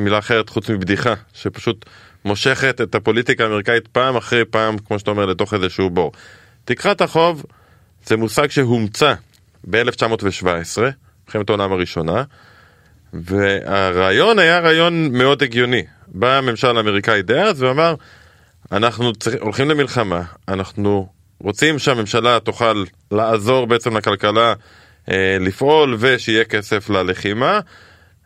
מילה 0.00 0.18
אחרת 0.18 0.48
חוץ 0.48 0.70
מבדיחה, 0.70 1.14
שפשוט 1.34 1.84
מושכת 2.24 2.80
את 2.80 2.94
הפוליטיקה 2.94 3.44
האמריקאית 3.44 3.88
פעם 3.88 4.16
אחרי 4.16 4.44
פעם, 4.44 4.78
כמו 4.78 4.98
שאתה 4.98 5.10
אומר, 5.10 5.26
לתוך 5.26 5.54
איזשהו 5.54 5.90
בור. 5.90 6.12
תקרת 6.64 7.00
החוב 7.00 7.44
זה 8.06 8.16
מושג 8.16 8.50
שהומצא 8.50 9.14
ב-1917, 9.70 10.80
מלחמת 11.26 11.48
העולם 11.48 11.72
הראשונה, 11.72 12.24
והרעיון 13.12 14.38
היה 14.38 14.58
רעיון 14.58 15.12
מאוד 15.12 15.42
הגיוני. 15.42 15.82
בא 16.18 16.38
הממשל 16.38 16.76
האמריקאי 16.76 17.22
דאז 17.22 17.62
ואמר, 17.62 17.94
אנחנו 18.72 19.12
צריך, 19.12 19.36
הולכים 19.40 19.70
למלחמה, 19.70 20.22
אנחנו 20.48 21.08
רוצים 21.40 21.78
שהממשלה 21.78 22.40
תוכל 22.40 22.84
לעזור 23.12 23.66
בעצם 23.66 23.96
לכלכלה 23.96 24.54
אה, 25.10 25.36
לפעול 25.40 25.96
ושיהיה 25.98 26.44
כסף 26.44 26.90
ללחימה, 26.90 27.60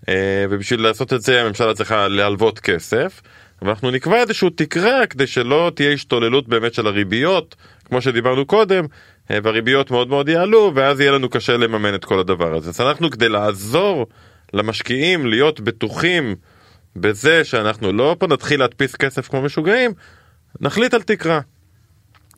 אה, 0.09 0.45
ובשביל 0.51 0.83
לעשות 0.83 1.13
את 1.13 1.21
זה 1.21 1.43
הממשלה 1.43 1.75
צריכה 1.75 2.09
להלוות 2.09 2.59
כסף, 2.59 3.21
ואנחנו 3.63 3.91
נקבע 3.91 4.21
איזושהי 4.21 4.51
תקרה 4.51 5.07
כדי 5.07 5.27
שלא 5.27 5.73
תהיה 5.75 5.93
השתוללות 5.93 6.49
באמת 6.49 6.75
של 6.75 6.87
הריביות, 6.87 7.57
כמו 7.85 8.03
שדיברנו 8.03 8.47
קודם, 8.47 8.85
אה, 9.31 9.39
והריביות 9.43 9.91
מאוד 9.91 10.09
מאוד 10.09 10.29
יעלו, 10.29 10.73
ואז 10.75 11.01
יהיה 11.01 11.13
לנו 11.13 11.29
קשה 11.29 11.57
לממן 11.57 11.95
את 11.95 12.05
כל 12.05 12.19
הדבר 12.19 12.55
הזה. 12.55 12.71
אז 12.71 12.81
אנחנו 12.81 13.11
כדי 13.11 13.29
לעזור 13.29 14.07
למשקיעים 14.53 15.27
להיות 15.27 15.61
בטוחים 15.61 16.37
בזה 16.97 17.45
שאנחנו 17.45 17.93
לא 17.93 18.17
פה 18.19 18.27
נתחיל 18.27 18.61
להדפיס 18.61 18.97
כסף 18.97 19.29
כמו 19.29 19.43
משוגעים, 19.43 19.93
נחליט 20.61 20.95
על 20.95 21.03
תקרה. 21.03 21.41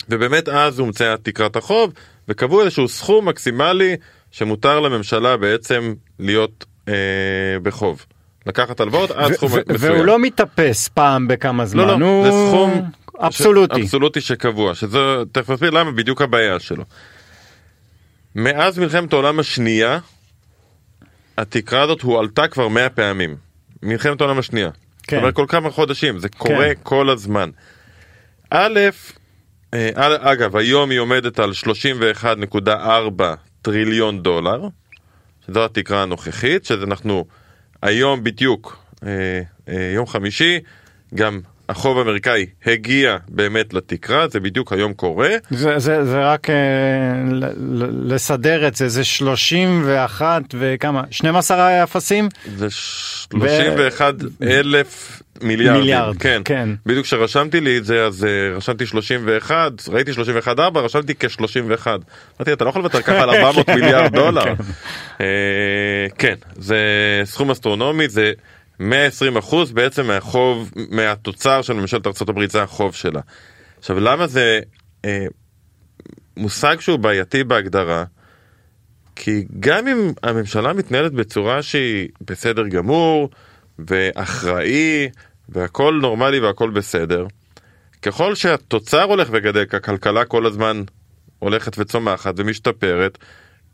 ובאמת 0.09 0.49
אז 0.49 0.79
הומצאה 0.79 1.17
תקרת 1.17 1.57
החוב, 1.57 1.93
וקבעו 2.29 2.63
איזשהו 2.63 2.89
סכום 2.89 3.29
מקסימלי 3.29 3.97
שמותר 4.31 4.81
לממשלה 4.81 5.37
בעצם 5.37 5.95
להיות 6.19 6.65
אה, 6.89 6.95
בחוב. 7.63 8.07
לקחת 8.47 8.81
הלוואות 8.81 9.11
עד 9.11 9.33
סכום 9.33 9.49
מסוים. 9.49 9.93
והוא 9.93 10.07
לא 10.07 10.19
מתאפס 10.19 10.89
פעם 10.89 11.29
בכמה 11.29 11.67
זמן. 11.67 11.87
לא, 11.87 12.01
לא, 12.01 12.07
הוא... 12.07 12.25
זה 12.25 12.31
סכום 12.31 12.91
אבסולוטי. 13.19 13.75
ש... 13.75 13.85
אבסולוטי 13.85 14.21
שקבוע, 14.21 14.75
שזה, 14.75 14.99
תכף 15.33 15.51
נסביר 15.51 15.71
למה 15.71 15.93
בדיוק 15.93 16.23
הבעיה 16.23 16.61
שלו. 16.61 16.85
מאז 18.35 18.79
מלחמת 18.79 19.13
העולם 19.13 19.39
השנייה, 19.39 19.99
התקרה 21.39 21.83
הזאת 21.83 22.03
הועלתה 22.03 22.49
כבר 22.49 22.69
100 22.69 22.89
פעמים. 22.89 23.37
מלחמת 23.83 24.21
העולם 24.21 24.39
השנייה. 24.39 24.71
כן. 25.03 25.17
זאת 25.17 25.23
אומרת 25.23 25.35
כל 25.35 25.47
כמה 25.49 25.71
חודשים, 25.71 26.19
זה 26.19 26.29
קורה 26.29 26.75
כן. 26.75 26.81
כל 26.83 27.11
הזמן. 27.11 27.51
א', 28.51 28.81
אה, 29.75 29.91
אגב, 30.33 30.57
היום 30.57 30.91
היא 30.91 30.99
עומדת 30.99 31.39
על 31.39 31.53
31.4 31.53 33.23
טריליון 33.63 34.23
דולר, 34.23 34.69
שזו 35.47 35.65
התקרה 35.65 36.03
הנוכחית, 36.03 36.65
שזה 36.65 36.85
אנחנו 36.85 37.25
היום 37.83 38.25
בדיוק, 38.25 38.79
אה, 39.07 39.41
אה, 39.69 39.93
יום 39.95 40.07
חמישי, 40.07 40.61
גם 41.15 41.41
החוב 41.73 41.99
האמריקאי 41.99 42.47
הגיע 42.67 43.17
באמת 43.29 43.75
לתקרה, 43.75 44.29
זה 44.29 44.41
בדיוק 44.41 44.73
היום 44.73 44.93
קורה. 44.93 45.31
זה, 45.51 45.79
זה, 45.79 46.05
זה 46.05 46.25
רק 46.25 46.51
אה, 46.51 46.55
לסדר 48.05 48.69
את 48.69 48.75
זה, 48.75 48.89
זה 48.89 49.05
31 49.05 50.43
וכמה? 50.59 51.03
12 51.11 51.83
אפסים? 51.83 52.29
זה 52.57 52.67
31 52.71 54.15
ו... 54.21 54.45
אלף 54.51 55.23
מיליארד. 55.43 55.79
מיליארד, 55.79 56.17
כן. 56.17 56.43
כן. 56.45 56.69
בדיוק 56.87 57.07
כשרשמתי 57.07 57.61
לי 57.61 57.79
את 57.79 57.85
זה, 57.85 58.05
אז 58.05 58.23
uh, 58.23 58.57
רשמתי 58.57 58.87
31, 58.87 59.73
ראיתי 59.89 60.13
31 60.13 60.59
4, 60.59 60.81
רשמתי 60.81 61.15
כ-31. 61.15 61.87
אמרתי, 61.87 62.53
אתה 62.53 62.65
לא 62.65 62.69
יכול 62.71 62.83
לוותר 62.83 63.03
ככה 63.03 63.23
על 63.23 63.31
400 63.37 63.69
מיליארד 63.69 64.13
דולר. 64.13 64.45
כן. 64.45 64.55
Uh, 65.19 65.23
כן, 66.19 66.35
זה 66.57 66.79
סכום 67.25 67.51
אסטרונומי, 67.51 68.09
זה... 68.09 68.33
120 68.83 69.37
אחוז 69.37 69.73
בעצם 69.73 70.07
מהחוב, 70.07 70.73
מהתוצר 70.91 71.63
של 71.63 71.73
ממשלת 71.73 72.07
ארה"ב 72.07 72.47
זה 72.47 72.63
החוב 72.63 72.95
שלה. 72.95 73.21
עכשיו 73.79 74.01
למה 74.01 74.27
זה 74.27 74.61
אה, 75.05 75.27
מושג 76.37 76.81
שהוא 76.81 76.99
בעייתי 76.99 77.45
בהגדרה? 77.45 78.05
כי 79.17 79.45
גם 79.61 79.89
אם 79.89 80.13
הממשלה 80.23 80.73
מתנהלת 80.73 81.13
בצורה 81.13 81.63
שהיא 81.63 82.09
בסדר 82.21 82.69
גמור 82.69 83.31
ואחראי 83.79 85.09
והכל 85.49 85.99
נורמלי 86.03 86.41
והכל 86.41 86.71
בסדר, 86.71 87.27
ככל 88.03 88.35
שהתוצר 88.35 89.03
הולך 89.03 89.29
וגדל, 89.33 89.65
כי 89.65 89.77
הכלכלה 89.77 90.25
כל 90.25 90.47
הזמן 90.47 90.83
הולכת 91.39 91.79
וצומחת 91.79 92.35
ומשתפרת, 92.37 93.19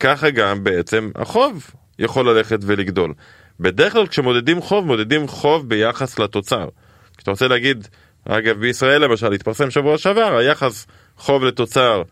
ככה 0.01 0.31
גם 0.31 0.65
בעצם 0.65 1.11
החוב 1.15 1.71
יכול 1.99 2.31
ללכת 2.31 2.59
ולגדול. 2.63 3.15
בדרך 3.61 3.93
כלל 3.93 4.07
כשמודדים 4.07 4.61
חוב, 4.61 4.87
מודדים 4.87 5.29
חוב 5.29 5.69
ביחס 5.69 6.19
לתוצר. 6.19 6.69
כשאתה 7.17 7.31
רוצה 7.31 7.49
להגיד, 7.49 7.89
אגב 8.29 8.61
בישראל 8.61 9.05
למשל, 9.05 9.33
התפרסם 9.33 9.71
שבוע 9.71 9.99
שעבר, 9.99 10.37
היחס 10.37 10.87
חוב 11.17 11.45
לתוצר 11.45 12.03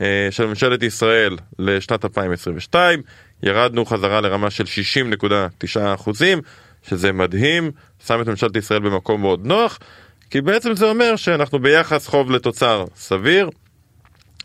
אה, 0.00 0.28
של 0.30 0.46
ממשלת 0.46 0.82
ישראל 0.82 1.36
לשנת 1.58 2.04
2022, 2.04 3.02
ירדנו 3.42 3.84
חזרה 3.84 4.20
לרמה 4.20 4.50
של 4.50 4.64
60.9 4.64 5.94
אחוזים, 5.94 6.40
שזה 6.88 7.12
מדהים, 7.12 7.70
שם 8.06 8.20
את 8.20 8.26
ממשלת 8.26 8.56
ישראל 8.56 8.80
במקום 8.80 9.20
מאוד 9.20 9.46
נוח, 9.46 9.78
כי 10.30 10.40
בעצם 10.40 10.74
זה 10.74 10.84
אומר 10.84 11.16
שאנחנו 11.16 11.58
ביחס 11.58 12.06
חוב 12.06 12.30
לתוצר 12.30 12.84
סביר, 12.96 13.50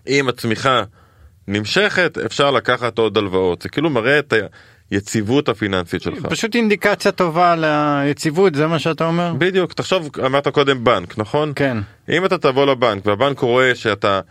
אם 0.07 0.29
הצמיחה 0.29 0.83
נמשכת, 1.47 2.17
אפשר 2.17 2.51
לקחת 2.51 2.97
עוד 2.97 3.17
הלוואות. 3.17 3.61
זה 3.61 3.69
כאילו 3.69 3.89
מראה 3.89 4.19
את. 4.19 4.33
היציבות 4.91 5.49
הפיננסית 5.49 6.01
שלך. 6.01 6.25
פשוט 6.25 6.55
אינדיקציה 6.55 7.11
טובה 7.11 7.55
ליציבות, 7.55 8.55
זה 8.55 8.67
מה 8.67 8.79
שאתה 8.79 9.05
אומר? 9.05 9.33
בדיוק, 9.37 9.73
תחשוב, 9.73 10.09
אמרת 10.25 10.47
קודם 10.47 10.83
בנק, 10.83 11.17
נכון? 11.17 11.53
כן. 11.55 11.77
אם 12.09 12.25
אתה 12.25 12.37
תבוא 12.37 12.65
לבנק 12.65 13.05
והבנק 13.05 13.39
רואה 13.39 13.75
שאתה 13.75 14.21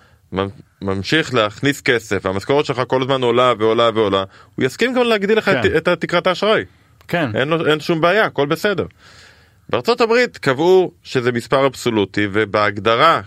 ממשיך 0.82 1.34
להכניס 1.34 1.80
כסף 1.80 2.24
והמשכורת 2.24 2.64
שלך 2.64 2.82
כל 2.86 3.02
הזמן 3.02 3.22
עולה 3.22 3.52
ועולה 3.58 3.90
ועולה, 3.94 4.24
הוא 4.54 4.64
יסכים 4.64 4.94
גם 4.94 5.02
להגדיל 5.02 5.38
לך 5.38 5.44
כן. 5.44 5.60
את, 5.76 5.88
את 5.88 6.00
תקרת 6.00 6.26
האשראי. 6.26 6.64
כן. 7.08 7.36
אין, 7.36 7.52
אין 7.52 7.80
שום 7.80 8.00
בעיה, 8.00 8.24
הכל 8.24 8.46
בסדר. 8.46 8.86
בארצות 9.68 10.00
הברית 10.00 10.38
קבעו 10.38 10.92
שזה 11.02 11.32
מספר 11.32 11.66
אבסולוטי 11.66 12.28
ובהגדרה, 12.32 13.20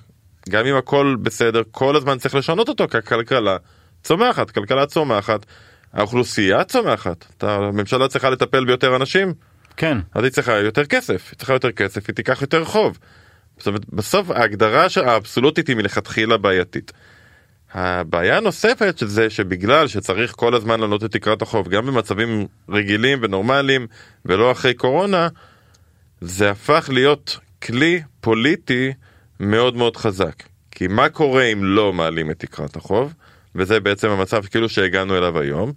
גם 0.50 0.65
אם 0.65 0.76
הכל 0.76 1.15
בסדר, 1.22 1.62
כל 1.72 1.96
הזמן 1.96 2.18
צריך 2.18 2.36
לשנות 2.36 2.70
אותו 2.70 2.88
כי 2.88 2.98
הכלכלה 2.98 3.58
צומחת, 4.04 4.52
כלכלה 4.52 4.86
צומחת. 4.86 5.46
האוכלוסייה 5.93 6.63
צומחת, 6.63 7.43
הממשלה 7.43 8.08
צריכה 8.08 8.30
לטפל 8.30 8.65
ביותר 8.65 8.95
אנשים, 8.95 9.34
כן. 9.78 9.97
אז 10.13 10.23
היא 10.23 10.32
צריכה 10.32 10.58
יותר 10.58 10.86
כסף, 10.86 11.28
היא 11.32 11.38
צריכה 11.38 11.54
יותר 11.54 11.71
כסף, 11.71 12.08
היא 12.08 12.15
תיקח 12.15 12.41
יותר 12.41 12.65
חוב. 12.65 12.97
זאת 13.58 13.67
אומרת, 13.67 13.89
בסוף 13.89 14.32
ההגדרה 14.32 14.88
האבסולוטית 15.06 15.67
היא 15.67 15.75
מלכתחילה 15.75 16.38
בעייתית. 16.38 16.91
הבעיה 17.73 18.38
הנוספת 18.38 19.04
זה 19.06 19.30
שבגלל 19.30 19.88
שצריך 19.88 20.34
כל 20.36 20.56
הזמן 20.56 20.80
לעלות 20.80 21.04
את 21.04 21.12
תקרת 21.12 21.41
החוב, 21.41 21.69
גם 21.69 21.86
במצבים 21.86 22.47
רגילים 22.69 23.19
ונורמליים 23.21 23.88
ולא 24.25 24.52
אחרי 24.52 24.73
קורונה, 24.73 25.28
זה 26.21 26.52
הפך 26.52 26.89
להיות 26.93 27.39
כלי 27.62 28.02
פוליטי 28.21 28.93
מאוד 29.39 29.75
מאוד 29.75 29.97
חזק. 29.97 30.43
כי 30.71 30.88
מה 30.88 31.10
קורה 31.10 31.43
אם 31.43 31.63
לא 31.63 31.93
מעלים 31.93 32.32
את 32.32 32.39
תקרת 32.39 32.75
החוב? 32.75 33.13
וזה 33.56 33.80
בעצם 33.80 34.10
המצב 34.10 34.46
כאילו 34.46 34.70
שהגענו 34.70 35.18
אליו 35.18 35.40
היום, 35.40 35.72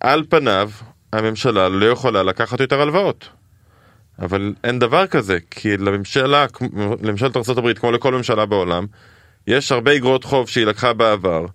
על 0.00 0.24
פניו 0.28 0.70
הממשלה 1.12 1.68
לא 1.68 1.86
יכולה 1.86 2.22
לקחת 2.22 2.60
יותר 2.60 2.80
הלוואות. 2.80 3.28
אבל 4.18 4.54
אין 4.64 4.78
דבר 4.78 5.06
כזה, 5.06 5.38
כי 5.50 5.76
לממשלה, 5.76 6.46
לממשלת 7.02 7.36
ארה"ב, 7.36 7.72
כמו 7.72 7.92
לכל 7.92 8.14
ממשלה 8.14 8.46
בעולם, 8.46 8.86
יש 9.46 9.72
הרבה 9.72 9.96
אגרות 9.96 10.24
חוב 10.24 10.48
שהיא 10.48 10.66
לקחה 10.66 10.92
בעבר, 10.92 11.46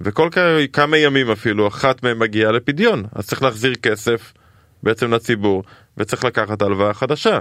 וכל 0.00 0.28
כמה 0.72 0.96
ימים 0.96 1.30
אפילו, 1.30 1.68
אחת 1.68 2.02
מהן 2.02 2.18
מגיעה 2.18 2.52
לפדיון. 2.52 3.04
אז 3.12 3.26
צריך 3.26 3.42
להחזיר 3.42 3.74
כסף 3.74 4.32
בעצם 4.82 5.14
לציבור, 5.14 5.62
וצריך 5.96 6.24
לקחת 6.24 6.62
הלוואה 6.62 6.94
חדשה. 6.94 7.38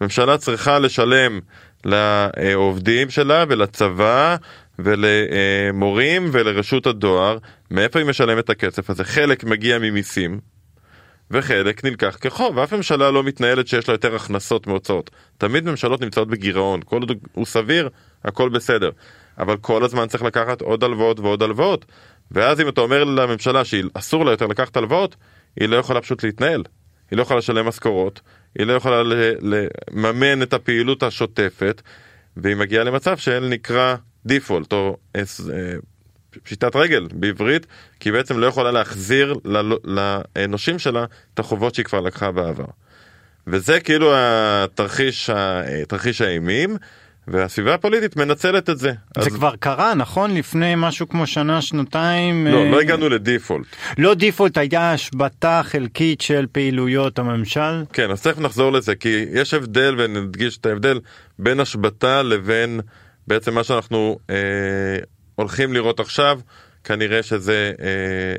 ממשלה 0.00 0.38
צריכה 0.38 0.78
לשלם 0.78 1.40
לעובדים 1.84 3.10
שלה 3.10 3.44
ולצבא 3.48 4.36
ולמורים 4.78 6.28
ולרשות 6.32 6.86
הדואר, 6.86 7.38
מאיפה 7.70 7.98
היא 7.98 8.06
משלמת 8.06 8.44
את 8.44 8.50
הכסף 8.50 8.90
הזה? 8.90 9.04
חלק 9.04 9.44
מגיע 9.44 9.78
ממיסים, 9.78 10.40
וחלק 11.30 11.84
נלקח 11.84 12.18
כחוב, 12.20 12.56
ואף 12.56 12.72
ממשלה 12.72 13.10
לא 13.10 13.22
מתנהלת 13.22 13.68
שיש 13.68 13.88
לה 13.88 13.94
יותר 13.94 14.14
הכנסות 14.14 14.66
מהוצאות. 14.66 15.10
תמיד 15.38 15.64
ממשלות 15.64 16.00
נמצאות 16.00 16.28
בגירעון, 16.28 16.80
כל 16.84 17.00
עוד 17.00 17.12
הוא 17.32 17.46
סביר, 17.46 17.88
הכל 18.24 18.48
בסדר. 18.48 18.90
אבל 19.38 19.56
כל 19.56 19.84
הזמן 19.84 20.06
צריך 20.06 20.22
לקחת 20.22 20.60
עוד 20.60 20.84
הלוואות 20.84 21.20
ועוד 21.20 21.42
הלוואות. 21.42 21.84
ואז 22.30 22.60
אם 22.60 22.68
אתה 22.68 22.80
אומר 22.80 23.04
לממשלה 23.04 23.64
שאסור 23.64 24.24
לה 24.24 24.30
יותר 24.30 24.46
לקחת 24.46 24.76
הלוואות, 24.76 25.16
היא 25.60 25.68
לא 25.68 25.76
יכולה 25.76 26.00
פשוט 26.00 26.24
להתנהל. 26.24 26.62
היא 27.10 27.16
לא 27.16 27.22
יכולה 27.22 27.38
לשלם 27.38 27.66
משכורות, 27.66 28.20
היא 28.58 28.66
לא 28.66 28.72
יכולה 28.72 29.02
לממן 29.92 30.42
את 30.42 30.54
הפעילות 30.54 31.02
השוטפת, 31.02 31.82
והיא 32.36 32.56
מגיעה 32.56 32.84
למצב 32.84 33.16
שנקרא 33.16 33.96
דיפולט 34.26 34.72
או 34.72 34.96
אה, 35.16 35.22
פשיטת 36.42 36.76
רגל 36.76 37.08
בעברית, 37.12 37.66
כי 38.00 38.08
היא 38.08 38.12
בעצם 38.12 38.38
לא 38.38 38.46
יכולה 38.46 38.70
להחזיר 38.70 39.34
לנושים 40.36 40.78
שלה 40.78 41.04
את 41.34 41.38
החובות 41.38 41.74
שהיא 41.74 41.84
כבר 41.84 42.00
לקחה 42.00 42.30
בעבר. 42.30 42.64
וזה 43.46 43.80
כאילו 43.80 44.12
התרחיש, 44.14 45.30
תרחיש 45.88 46.20
האימים. 46.20 46.76
והסביבה 47.28 47.74
הפוליטית 47.74 48.16
מנצלת 48.16 48.70
את 48.70 48.78
זה. 48.78 48.92
זה 49.18 49.20
אז... 49.20 49.28
כבר 49.28 49.56
קרה, 49.56 49.94
נכון? 49.94 50.34
לפני 50.34 50.74
משהו 50.76 51.08
כמו 51.08 51.26
שנה, 51.26 51.62
שנתיים? 51.62 52.46
לא, 52.46 52.58
אה... 52.58 52.70
לא 52.70 52.80
הגענו 52.80 53.08
לדיפולט. 53.08 53.66
לא 53.98 54.14
דיפולט, 54.14 54.58
הייתה 54.58 54.92
השבתה 54.92 55.60
חלקית 55.64 56.20
של 56.20 56.46
פעילויות 56.52 57.18
הממשל? 57.18 57.84
כן, 57.92 58.10
אז 58.10 58.22
תכף 58.22 58.38
נחזור 58.38 58.72
לזה, 58.72 58.94
כי 58.94 59.24
יש 59.32 59.54
הבדל, 59.54 59.94
ונדגיש 59.98 60.58
את 60.58 60.66
ההבדל 60.66 61.00
בין 61.38 61.60
השבתה 61.60 62.22
לבין 62.22 62.80
בעצם 63.28 63.54
מה 63.54 63.64
שאנחנו 63.64 64.18
אה, 64.30 64.36
הולכים 65.34 65.72
לראות 65.72 66.00
עכשיו, 66.00 66.40
כנראה 66.84 67.22
שזה 67.22 67.72
אה, 67.80 68.36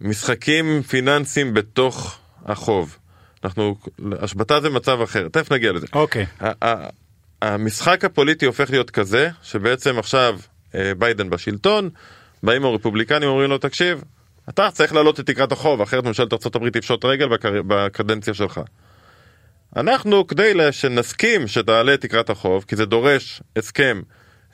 משחקים 0.00 0.82
פיננסיים 0.82 1.54
בתוך 1.54 2.18
החוב. 2.46 2.96
אנחנו, 3.44 3.76
השבתה 4.20 4.60
זה 4.60 4.70
מצב 4.70 5.00
אחר, 5.00 5.28
תכף 5.28 5.52
נגיע 5.52 5.72
לזה. 5.72 5.86
אוקיי. 5.92 6.26
Okay. 6.40 6.66
המשחק 7.42 8.04
הפוליטי 8.04 8.46
הופך 8.46 8.70
להיות 8.70 8.90
כזה, 8.90 9.28
שבעצם 9.42 9.98
עכשיו 9.98 10.38
אה, 10.74 10.92
ביידן 10.98 11.30
בשלטון, 11.30 11.90
באים 12.42 12.64
הרפובליקנים 12.64 13.28
אומרים 13.28 13.50
לו, 13.50 13.58
תקשיב, 13.58 14.04
אתה 14.48 14.70
צריך 14.70 14.92
להעלות 14.92 15.20
את 15.20 15.26
תקרת 15.26 15.52
החוב, 15.52 15.80
אחרת 15.80 16.04
ממשלת 16.04 16.32
ארה"ב 16.32 16.68
תפשוט 16.68 17.04
רגל 17.04 17.28
בקר... 17.28 17.62
בקדנציה 17.66 18.34
שלך. 18.34 18.60
אנחנו, 19.76 20.26
כדי 20.26 20.52
שנסכים 20.70 21.46
שתעלה 21.46 21.96
תקרת 21.96 22.30
החוב, 22.30 22.64
כי 22.68 22.76
זה 22.76 22.86
דורש 22.86 23.42
הסכם 23.56 24.00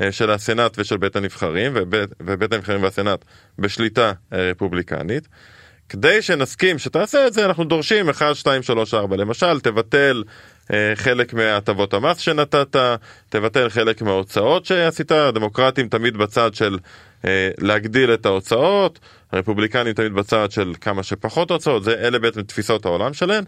אה, 0.00 0.12
של 0.12 0.30
הסנאט 0.30 0.78
ושל 0.78 0.96
בית 0.96 1.16
הנבחרים, 1.16 1.72
ובית, 1.74 2.10
ובית 2.20 2.52
הנבחרים 2.52 2.82
והסנאט 2.82 3.24
בשליטה 3.58 4.12
אה, 4.32 4.50
רפובליקנית, 4.50 5.28
כדי 5.88 6.22
שנסכים 6.22 6.78
שתעשה 6.78 7.26
את 7.26 7.32
זה, 7.32 7.44
אנחנו 7.44 7.64
דורשים 7.64 8.08
1, 8.08 8.36
2, 8.36 8.62
3, 8.62 8.94
4. 8.94 9.16
למשל, 9.16 9.60
תבטל 9.60 10.22
אה, 10.72 10.92
חלק 10.94 11.34
מהטבות 11.34 11.94
המס 11.94 12.18
שנתת, 12.18 12.76
תבטל 13.28 13.68
חלק 13.68 14.02
מההוצאות 14.02 14.66
שעשית, 14.66 15.12
הדמוקרטים 15.12 15.88
תמיד 15.88 16.16
בצד 16.16 16.54
של 16.54 16.78
להגדיל 17.58 18.14
את 18.14 18.26
ההוצאות, 18.26 18.98
הרפובליקנים 19.32 19.92
תמיד 19.92 20.12
בצד 20.12 20.50
של 20.50 20.72
כמה 20.80 21.02
שפחות 21.02 21.50
הוצאות, 21.50 21.84
זה, 21.84 21.94
אלה 21.94 22.18
בעצם 22.18 22.42
תפיסות 22.42 22.84
העולם 22.86 23.14
שלהם, 23.14 23.44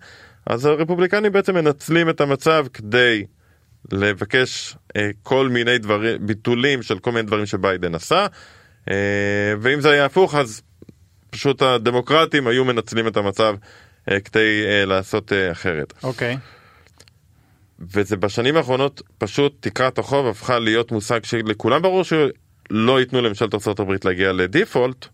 אז 0.46 0.64
הרפובליקנים 0.64 1.32
בעצם 1.32 1.54
מנצלים 1.54 2.10
את 2.10 2.20
המצב 2.20 2.66
כדי 2.72 3.24
לבקש 3.92 4.76
אה, 4.96 5.10
כל 5.22 5.48
מיני 5.48 5.78
דברים, 5.78 6.26
ביטולים 6.26 6.82
של 6.82 6.98
כל 6.98 7.12
מיני 7.12 7.26
דברים 7.26 7.46
שביידן 7.46 7.94
עשה, 7.94 8.26
אה, 8.90 9.54
ואם 9.60 9.80
זה 9.80 9.90
היה 9.90 10.04
הפוך 10.04 10.34
אז 10.34 10.62
פשוט 11.30 11.62
הדמוקרטים 11.62 12.46
היו 12.46 12.64
מנצלים 12.64 13.06
את 13.06 13.16
המצב 13.16 13.54
אה, 14.10 14.20
כדי 14.20 14.64
אה, 14.66 14.84
לעשות 14.84 15.32
אה, 15.32 15.52
אחרת. 15.52 15.92
אוקיי. 16.02 16.34
Okay. 16.34 16.38
וזה 17.80 18.16
בשנים 18.16 18.56
האחרונות 18.56 19.02
פשוט 19.18 19.56
תקרת 19.60 19.98
החוב 19.98 20.26
הפכה 20.26 20.58
להיות 20.58 20.92
מושג 20.92 21.24
שלכולם 21.24 21.82
ברור 21.82 22.04
שלא 22.04 23.00
ייתנו 23.00 23.20
לממשלת 23.20 23.54
ארה"ב 23.54 23.92
להגיע 24.04 24.32
לדיפולט, 24.32 25.06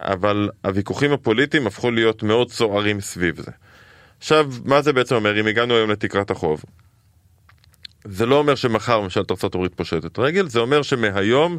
אבל 0.00 0.50
הוויכוחים 0.64 1.12
הפוליטיים 1.12 1.66
הפכו 1.66 1.90
להיות 1.90 2.22
מאוד 2.22 2.50
סוערים 2.50 3.00
סביב 3.00 3.40
זה. 3.40 3.50
עכשיו, 4.20 4.48
מה 4.64 4.82
זה 4.82 4.92
בעצם 4.92 5.14
אומר 5.14 5.40
אם 5.40 5.46
הגענו 5.46 5.74
היום 5.74 5.90
לתקרת 5.90 6.30
החוב? 6.30 6.62
זה 8.04 8.26
לא 8.26 8.38
אומר 8.38 8.54
שמחר 8.54 9.00
ממשלת 9.00 9.30
ארה"ב 9.30 9.68
פושטת 9.68 10.18
רגל, 10.18 10.48
זה 10.48 10.60
אומר 10.60 10.82
שמהיום 10.82 11.58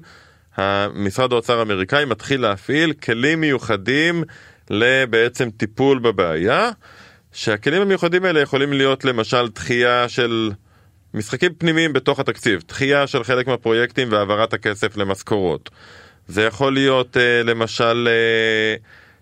המשרד 0.55 1.33
האוצר 1.33 1.59
האמריקאי 1.59 2.05
מתחיל 2.05 2.41
להפעיל 2.41 2.93
כלים 2.93 3.41
מיוחדים 3.41 4.23
לבעצם 4.69 5.49
טיפול 5.49 5.99
בבעיה, 5.99 6.69
שהכלים 7.31 7.81
המיוחדים 7.81 8.25
האלה 8.25 8.39
יכולים 8.39 8.73
להיות 8.73 9.05
למשל 9.05 9.47
דחייה 9.47 10.09
של 10.09 10.51
משחקים 11.13 11.53
פנימיים 11.53 11.93
בתוך 11.93 12.19
התקציב, 12.19 12.63
דחייה 12.67 13.07
של 13.07 13.23
חלק 13.23 13.47
מהפרויקטים 13.47 14.11
והעברת 14.11 14.53
הכסף 14.53 14.97
למשכורות. 14.97 15.69
זה 16.27 16.43
יכול 16.43 16.73
להיות 16.73 17.17
אה, 17.17 17.43
למשל 17.43 18.07
אה, 18.11 18.75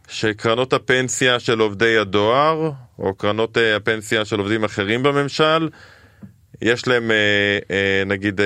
שקרנות 0.09 0.73
הפנסיה 0.73 1.39
של 1.39 1.59
עובדי 1.59 1.97
הדואר, 1.97 2.71
או 2.99 3.15
קרנות 3.15 3.57
אה, 3.57 3.75
הפנסיה 3.75 4.25
של 4.25 4.39
עובדים 4.39 4.63
אחרים 4.63 5.03
בממשל, 5.03 5.69
יש 6.61 6.87
להם 6.87 7.11
נגיד 8.05 8.41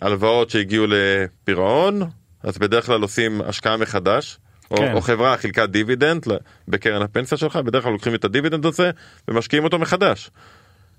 הלוואות 0.00 0.50
שהגיעו 0.50 0.86
לפירעון, 0.88 2.02
אז 2.42 2.58
בדרך 2.58 2.86
כלל 2.86 3.02
עושים 3.02 3.40
השקעה 3.42 3.76
מחדש, 3.76 4.38
כן. 4.76 4.92
או, 4.92 4.96
או 4.96 5.00
חברה 5.00 5.36
חילקה 5.36 5.66
דיבידנד 5.66 6.26
בקרן 6.68 7.02
הפנסיה 7.02 7.38
שלך, 7.38 7.56
בדרך 7.56 7.82
כלל 7.82 7.92
לוקחים 7.92 8.14
את 8.14 8.24
הדיבידנד 8.24 8.66
הזה 8.66 8.90
ומשקיעים 9.28 9.64
אותו 9.64 9.78
מחדש. 9.78 10.30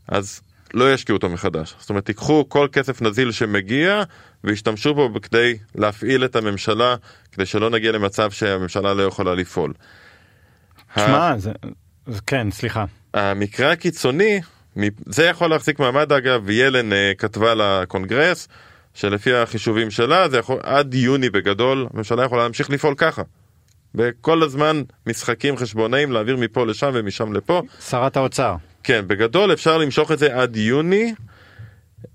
אז 0.07 0.41
לא 0.73 0.93
ישקיעו 0.93 1.15
אותו 1.15 1.29
מחדש. 1.29 1.75
זאת 1.79 1.89
אומרת, 1.89 2.05
תיקחו 2.05 2.45
כל 2.49 2.67
כסף 2.71 3.01
נזיל 3.01 3.31
שמגיע 3.31 4.03
וישתמשו 4.43 4.93
בו 4.93 5.09
כדי 5.21 5.57
להפעיל 5.75 6.25
את 6.25 6.35
הממשלה, 6.35 6.95
כדי 7.31 7.45
שלא 7.45 7.69
נגיע 7.69 7.91
למצב 7.91 8.31
שהממשלה 8.31 8.93
לא 8.93 9.03
יכולה 9.03 9.35
לפעול. 9.35 9.73
תשמע, 10.95 11.29
ה... 11.29 11.37
זה... 11.37 11.51
כן, 12.27 12.51
סליחה. 12.51 12.85
המקרה 13.13 13.71
הקיצוני, 13.71 14.41
זה 15.05 15.25
יכול 15.25 15.49
להחזיק 15.49 15.79
מעמד 15.79 16.11
אגב, 16.11 16.49
ילן 16.49 16.91
אה, 16.91 16.95
כתבה 17.17 17.53
לקונגרס, 17.55 18.47
שלפי 18.93 19.33
החישובים 19.33 19.91
שלה, 19.91 20.29
זה 20.29 20.37
יכול, 20.37 20.59
עד 20.63 20.93
יוני 20.93 21.29
בגדול, 21.29 21.87
הממשלה 21.93 22.25
יכולה 22.25 22.43
להמשיך 22.43 22.69
לפעול 22.69 22.95
ככה. 22.95 23.21
וכל 23.95 24.43
הזמן 24.43 24.81
משחקים 25.07 25.57
חשבונאים 25.57 26.11
להעביר 26.11 26.37
מפה 26.37 26.65
לשם 26.65 26.91
ומשם 26.93 27.33
לפה. 27.33 27.61
שרת 27.89 28.17
האוצר. 28.17 28.55
כן, 28.83 29.07
בגדול 29.07 29.53
אפשר 29.53 29.77
למשוך 29.77 30.11
את 30.11 30.19
זה 30.19 30.35
עד 30.35 30.55
יוני. 30.55 31.13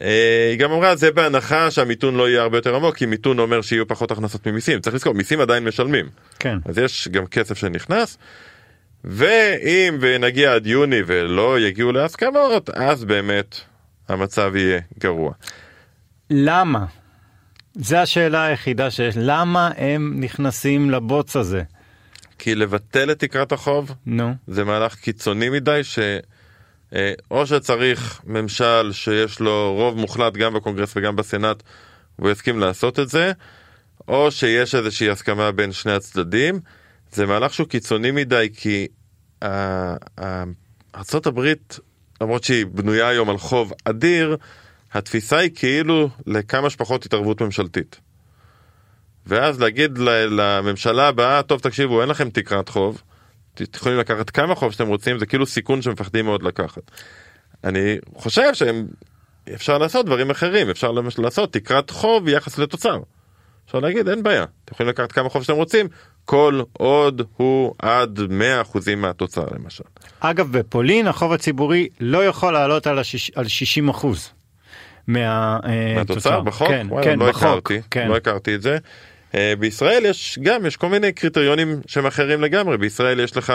אה, 0.02 0.48
היא 0.50 0.58
גם 0.58 0.72
אמרה 0.72 0.96
זה 0.96 1.12
בהנחה 1.12 1.70
שהמיתון 1.70 2.14
לא 2.14 2.28
יהיה 2.28 2.42
הרבה 2.42 2.58
יותר 2.58 2.76
עמוק 2.76 2.96
כי 2.96 3.06
מיתון 3.06 3.38
אומר 3.38 3.62
שיהיו 3.62 3.88
פחות 3.88 4.10
הכנסות 4.10 4.46
ממיסים 4.46 4.80
צריך 4.80 4.96
לזכור 4.96 5.14
מיסים 5.14 5.40
עדיין 5.40 5.64
משלמים 5.64 6.06
כן 6.38 6.58
אז 6.64 6.78
יש 6.78 7.08
גם 7.08 7.26
כסף 7.26 7.58
שנכנס 7.58 8.18
ואם 9.04 9.98
נגיע 10.20 10.54
עד 10.54 10.66
יוני 10.66 11.00
ולא 11.06 11.60
יגיעו 11.60 11.92
להסכמות 11.92 12.70
אז 12.70 13.04
באמת 13.04 13.60
המצב 14.08 14.52
יהיה 14.56 14.80
גרוע. 14.98 15.32
למה? 16.30 16.84
זה 17.74 18.00
השאלה 18.00 18.44
היחידה 18.44 18.90
שיש, 18.90 19.14
למה 19.18 19.70
הם 19.76 20.16
נכנסים 20.20 20.90
לבוץ 20.90 21.36
הזה? 21.36 21.62
כי 22.38 22.54
לבטל 22.54 23.10
את 23.10 23.18
תקרת 23.18 23.52
החוב 23.52 23.92
נו. 24.06 24.34
זה 24.46 24.64
מהלך 24.64 24.94
קיצוני 24.94 25.48
מדי 25.48 25.80
ש... 25.82 25.98
אה, 26.94 27.12
או 27.30 27.46
שצריך 27.46 28.20
ממשל 28.24 28.90
שיש 28.92 29.40
לו 29.40 29.74
רוב 29.76 29.96
מוחלט 29.96 30.34
גם 30.34 30.54
בקונגרס 30.54 30.92
וגם 30.96 31.16
בסנאט 31.16 31.62
והוא 32.18 32.30
יסכים 32.30 32.58
לעשות 32.58 32.98
את 32.98 33.08
זה, 33.08 33.32
או 34.08 34.30
שיש 34.30 34.74
איזושהי 34.74 35.10
הסכמה 35.10 35.52
בין 35.52 35.72
שני 35.72 35.92
הצדדים. 35.92 36.60
זה 37.12 37.26
מהלך 37.26 37.54
שהוא 37.54 37.68
קיצוני 37.68 38.10
מדי 38.10 38.48
כי 38.56 38.86
ארה"ב, 39.42 41.52
למרות 42.20 42.44
שהיא 42.44 42.66
בנויה 42.66 43.08
היום 43.08 43.30
על 43.30 43.38
חוב 43.38 43.72
אדיר, 43.84 44.36
התפיסה 44.92 45.36
היא 45.36 45.50
כאילו 45.54 46.08
לכמה 46.26 46.70
שפחות 46.70 47.06
התערבות 47.06 47.42
ממשלתית. 47.42 48.00
ואז 49.26 49.60
להגיד 49.60 49.98
לממשלה 50.30 51.08
הבאה, 51.08 51.42
טוב 51.42 51.60
תקשיבו 51.60 52.00
אין 52.00 52.08
לכם 52.08 52.30
תקרת 52.30 52.68
חוב, 52.68 53.02
יכולים 53.76 53.98
לקחת 53.98 54.30
כמה 54.30 54.54
חוב 54.54 54.72
שאתם 54.72 54.86
רוצים, 54.86 55.18
זה 55.18 55.26
כאילו 55.26 55.46
סיכון 55.46 55.82
שמפחדים 55.82 56.24
מאוד 56.24 56.42
לקחת. 56.42 56.82
אני 57.64 57.98
חושב 58.14 58.50
שאפשר 58.54 59.78
לעשות 59.78 60.06
דברים 60.06 60.30
אחרים, 60.30 60.70
אפשר 60.70 60.92
למשל 60.92 61.22
לעשות 61.22 61.52
תקרת 61.52 61.90
חוב 61.90 62.24
ביחס 62.24 62.58
לתוצר. 62.58 62.98
אפשר 63.66 63.78
להגיד 63.78 64.08
אין 64.08 64.22
בעיה, 64.22 64.42
אתם 64.42 64.74
יכולים 64.74 64.90
לקחת 64.90 65.12
כמה 65.12 65.28
חוב 65.28 65.42
שאתם 65.42 65.54
רוצים, 65.54 65.88
כל 66.24 66.60
עוד 66.72 67.22
הוא 67.36 67.74
עד 67.78 68.18
100% 68.74 68.78
מהתוצר 68.96 69.44
למשל. 69.54 69.84
אגב 70.20 70.58
בפולין 70.58 71.06
החוב 71.06 71.32
הציבורי 71.32 71.88
לא 72.00 72.24
יכול 72.26 72.52
לעלות 72.52 72.86
על, 72.86 72.98
השיש, 72.98 73.30
על 73.34 73.44
60%. 73.90 74.06
מה, 75.06 75.58
אה, 75.64 75.94
מהתוצר 75.96 76.40
בחוק? 76.40 76.68
כן, 76.68 76.86
וואלה, 76.90 77.04
כן, 77.04 77.18
לא 77.18 77.28
בחוק. 77.28 77.42
הכרתי, 77.42 77.80
כן. 77.90 78.08
לא 78.08 78.16
הכרתי 78.16 78.54
את 78.54 78.62
זה. 78.62 78.78
אה, 79.34 79.54
בישראל 79.58 80.04
יש 80.04 80.38
גם, 80.42 80.66
יש 80.66 80.76
כל 80.76 80.88
מיני 80.88 81.12
קריטריונים 81.12 81.80
שהם 81.86 82.06
אחרים 82.06 82.40
לגמרי, 82.40 82.78
בישראל 82.78 83.20
יש 83.20 83.36
לך 83.36 83.52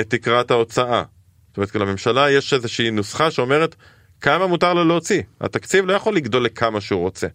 את 0.00 0.10
תקרת 0.10 0.50
ההוצאה. 0.50 1.02
זאת 1.48 1.56
אומרת, 1.56 1.74
לממשלה 1.74 2.30
יש 2.30 2.54
איזושהי 2.54 2.90
נוסחה 2.90 3.30
שאומרת 3.30 3.74
כמה 4.20 4.46
מותר 4.46 4.74
לו 4.74 4.84
להוציא. 4.84 5.22
התקציב 5.40 5.86
לא 5.86 5.92
יכול 5.92 6.16
לגדול 6.16 6.44
לכמה 6.44 6.80
שהוא 6.80 7.00
רוצה. 7.00 7.26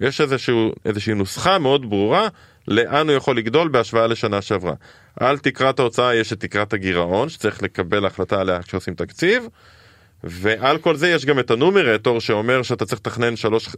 יש 0.00 0.20
איזשהו, 0.20 0.72
איזושהי 0.84 1.14
נוסחה 1.14 1.58
מאוד 1.58 1.90
ברורה 1.90 2.28
לאן 2.68 3.08
הוא 3.08 3.16
יכול 3.16 3.36
לגדול 3.36 3.68
בהשוואה 3.68 4.06
לשנה 4.06 4.42
שעברה. 4.42 4.74
על 5.16 5.38
תקרת 5.38 5.78
ההוצאה 5.78 6.14
יש 6.14 6.32
את 6.32 6.40
תקרת 6.40 6.72
הגירעון 6.72 7.28
שצריך 7.28 7.62
לקבל 7.62 8.06
החלטה 8.06 8.40
עליה 8.40 8.62
כשעושים 8.62 8.94
תקציב, 8.94 9.48
ועל 10.24 10.78
כל 10.78 10.96
זה 10.96 11.08
יש 11.08 11.24
גם 11.24 11.38
את 11.38 11.50
הנומרטור 11.50 12.20
שאומר 12.20 12.62
שאתה 12.62 12.86
צריך 12.86 13.00
לתכנן 13.00 13.36
שלוש 13.36 13.68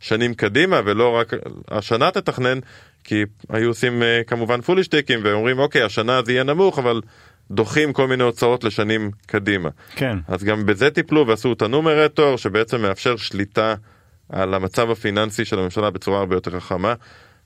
שנים 0.00 0.34
קדימה 0.34 0.80
ולא 0.84 1.10
רק 1.10 1.32
השנה 1.68 2.10
תתכנן 2.10 2.58
כי 3.04 3.22
היו 3.48 3.68
עושים 3.68 4.02
uh, 4.02 4.24
כמובן 4.26 4.60
פולישטיקים 4.60 5.20
ואומרים 5.22 5.58
אוקיי 5.58 5.82
השנה 5.82 6.22
זה 6.22 6.32
יהיה 6.32 6.44
נמוך 6.44 6.78
אבל 6.78 7.00
דוחים 7.50 7.92
כל 7.92 8.06
מיני 8.06 8.22
הוצאות 8.22 8.64
לשנים 8.64 9.10
קדימה. 9.26 9.68
כן. 9.96 10.18
אז 10.28 10.44
גם 10.44 10.66
בזה 10.66 10.90
טיפלו 10.90 11.26
ועשו 11.26 11.52
את 11.52 11.62
הנומרטור 11.62 12.38
שבעצם 12.38 12.82
מאפשר 12.82 13.16
שליטה 13.16 13.74
על 14.28 14.54
המצב 14.54 14.90
הפיננסי 14.90 15.44
של 15.44 15.58
הממשלה 15.58 15.90
בצורה 15.90 16.18
הרבה 16.18 16.36
יותר 16.36 16.60
חכמה. 16.60 16.94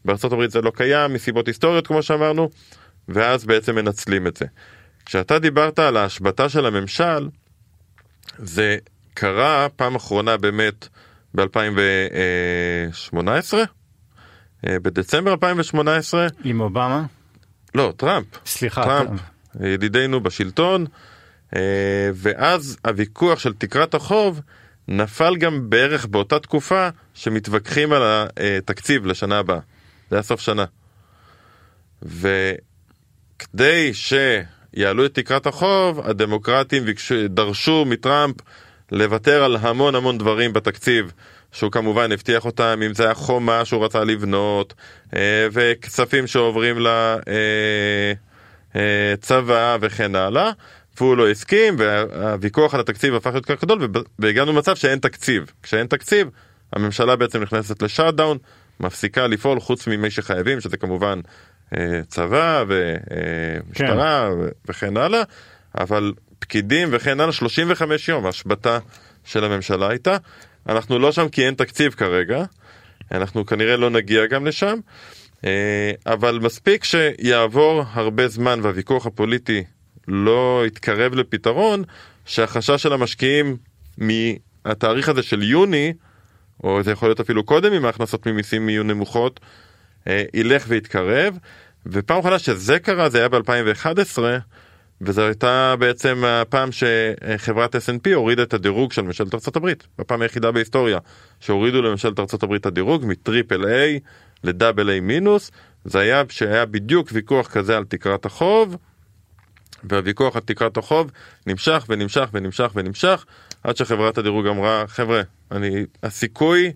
בארה"ב 0.04 0.46
זה 0.46 0.60
לא 0.60 0.72
קיים 0.74 1.12
מסיבות 1.12 1.46
היסטוריות 1.46 1.86
כמו 1.86 2.02
שאמרנו 2.02 2.50
ואז 3.08 3.44
בעצם 3.44 3.74
מנצלים 3.74 4.26
את 4.26 4.36
זה. 4.36 4.46
כשאתה 5.06 5.38
דיברת 5.38 5.78
על 5.78 5.96
ההשבתה 5.96 6.48
של 6.48 6.66
הממשל 6.66 7.28
זה 8.38 8.76
קרה 9.14 9.68
פעם 9.76 9.94
אחרונה 9.94 10.36
באמת 10.36 10.88
ב-2018, 11.34 13.54
אה, 14.66 14.78
בדצמבר 14.82 15.32
2018. 15.32 16.26
עם 16.44 16.60
אובמה? 16.60 17.04
לא, 17.74 17.92
טראמפ. 17.96 18.26
סליחה, 18.46 18.84
טראמפ. 18.84 19.06
טראמפ. 19.06 19.20
ידידנו 19.60 20.20
בשלטון, 20.20 20.86
אה, 21.56 22.10
ואז 22.14 22.78
הוויכוח 22.84 23.38
של 23.38 23.52
תקרת 23.52 23.94
החוב 23.94 24.40
נפל 24.88 25.36
גם 25.36 25.70
בערך 25.70 26.06
באותה 26.06 26.38
תקופה 26.38 26.88
שמתווכחים 27.14 27.92
על 27.92 28.02
התקציב 28.58 29.06
לשנה 29.06 29.38
הבאה. 29.38 29.60
זה 30.10 30.16
היה 30.16 30.22
סוף 30.22 30.40
שנה. 30.40 30.64
וכדי 32.02 33.94
שיעלו 33.94 35.06
את 35.06 35.14
תקרת 35.14 35.46
החוב, 35.46 36.00
הדמוקרטים 36.00 36.82
דרשו 37.28 37.84
מטראמפ 37.84 38.36
לוותר 38.92 39.44
על 39.44 39.56
המון 39.56 39.94
המון 39.94 40.18
דברים 40.18 40.52
בתקציב 40.52 41.12
שהוא 41.52 41.72
כמובן 41.72 42.12
הבטיח 42.12 42.44
אותם, 42.44 42.80
אם 42.86 42.94
זה 42.94 43.04
היה 43.04 43.14
חומה 43.14 43.64
שהוא 43.64 43.84
רצה 43.84 44.04
לבנות, 44.04 44.74
אה, 45.16 45.46
וכספים 45.52 46.26
שעוברים 46.26 46.76
לצבא 48.74 49.54
אה, 49.54 49.72
אה, 49.72 49.76
וכן 49.80 50.14
הלאה, 50.14 50.50
והוא 50.96 51.16
לא 51.16 51.30
הסכים 51.30 51.76
והוויכוח 51.78 52.74
על 52.74 52.80
התקציב 52.80 53.14
הפך 53.14 53.30
להיות 53.32 53.46
כל 53.46 53.56
כך 53.56 53.64
גדול 53.64 53.88
והגענו 54.18 54.52
למצב 54.52 54.76
שאין 54.76 54.98
תקציב. 54.98 55.52
כשאין 55.62 55.86
תקציב 55.86 56.28
הממשלה 56.72 57.16
בעצם 57.16 57.42
נכנסת 57.42 57.82
לשאט-דאון, 57.82 58.38
מפסיקה 58.80 59.26
לפעול 59.26 59.60
חוץ 59.60 59.86
ממי 59.86 60.10
שחייבים 60.10 60.60
שזה 60.60 60.76
כמובן 60.76 61.20
צבא 62.08 62.64
ומשטרה 62.68 64.30
כן. 64.30 64.48
וכן 64.68 64.96
הלאה, 64.96 65.22
אבל 65.78 66.12
פקידים 66.40 66.88
וכן 66.92 67.20
הלאה 67.20 67.32
35 67.32 68.08
יום 68.08 68.26
השבתה 68.26 68.78
של 69.24 69.44
הממשלה 69.44 69.88
הייתה. 69.88 70.16
אנחנו 70.68 70.98
לא 70.98 71.12
שם 71.12 71.28
כי 71.28 71.46
אין 71.46 71.54
תקציב 71.54 71.92
כרגע, 71.92 72.44
אנחנו 73.12 73.46
כנראה 73.46 73.76
לא 73.76 73.90
נגיע 73.90 74.26
גם 74.26 74.46
לשם, 74.46 74.78
אה, 75.44 75.92
אבל 76.06 76.38
מספיק 76.42 76.84
שיעבור 76.84 77.84
הרבה 77.92 78.28
זמן 78.28 78.60
והוויכוח 78.62 79.06
הפוליטי 79.06 79.64
לא 80.08 80.62
יתקרב 80.66 81.14
לפתרון, 81.14 81.84
שהחשש 82.26 82.82
של 82.82 82.92
המשקיעים 82.92 83.56
מהתאריך 83.98 85.08
הזה 85.08 85.22
של 85.22 85.42
יוני, 85.42 85.92
או 86.64 86.82
זה 86.82 86.90
יכול 86.92 87.08
להיות 87.08 87.20
אפילו 87.20 87.44
קודם 87.44 87.72
אם 87.72 87.84
ההכנסות 87.84 88.26
ממיסים 88.26 88.68
יהיו 88.68 88.82
נמוכות, 88.82 89.40
אה, 90.08 90.24
ילך 90.34 90.64
ויתקרב. 90.68 91.38
ופעם 91.86 92.18
אחרונה 92.18 92.38
שזה 92.38 92.78
קרה 92.78 93.08
זה 93.08 93.18
היה 93.18 93.28
ב-2011, 93.28 94.18
וזו 95.00 95.22
הייתה 95.22 95.74
בעצם 95.78 96.24
הפעם 96.26 96.68
שחברת 96.72 97.74
S&P 97.74 98.14
הורידה 98.14 98.42
את 98.42 98.54
הדירוג 98.54 98.92
של 98.92 99.02
ממשלת 99.02 99.34
ארה"ב, 99.34 99.72
בפעם 99.98 100.22
היחידה 100.22 100.52
בהיסטוריה 100.52 100.98
שהורידו 101.40 101.82
לממשלת 101.82 102.18
ארה"ב 102.18 102.52
את 102.52 102.66
הדירוג 102.66 103.04
מטריפל 103.06 103.66
איי 103.66 104.00
לדאבל 104.44 104.90
איי 104.90 105.00
מינוס, 105.00 105.50
זה 105.84 105.98
היה 105.98 106.22
שהיה 106.28 106.66
בדיוק 106.66 107.08
ויכוח 107.12 107.48
כזה 107.48 107.76
על 107.76 107.84
תקרת 107.84 108.26
החוב, 108.26 108.76
והוויכוח 109.84 110.36
על 110.36 110.42
תקרת 110.42 110.76
החוב 110.76 111.10
נמשך 111.46 111.86
ונמשך 111.88 112.28
ונמשך 112.32 112.72
ונמשך, 112.74 113.24
עד 113.64 113.76
שחברת 113.76 114.18
הדירוג 114.18 114.46
אמרה, 114.46 114.84
חבר'ה, 114.86 115.22
אני, 115.50 115.84
הסיכוי 116.02 116.72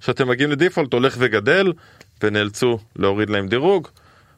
שאתם 0.00 0.28
מגיעים 0.28 0.50
לדיפולט 0.50 0.92
הולך 0.92 1.16
וגדל, 1.18 1.72
ונאלצו 2.22 2.78
להוריד 2.96 3.30
להם 3.30 3.48
דירוג, 3.48 3.88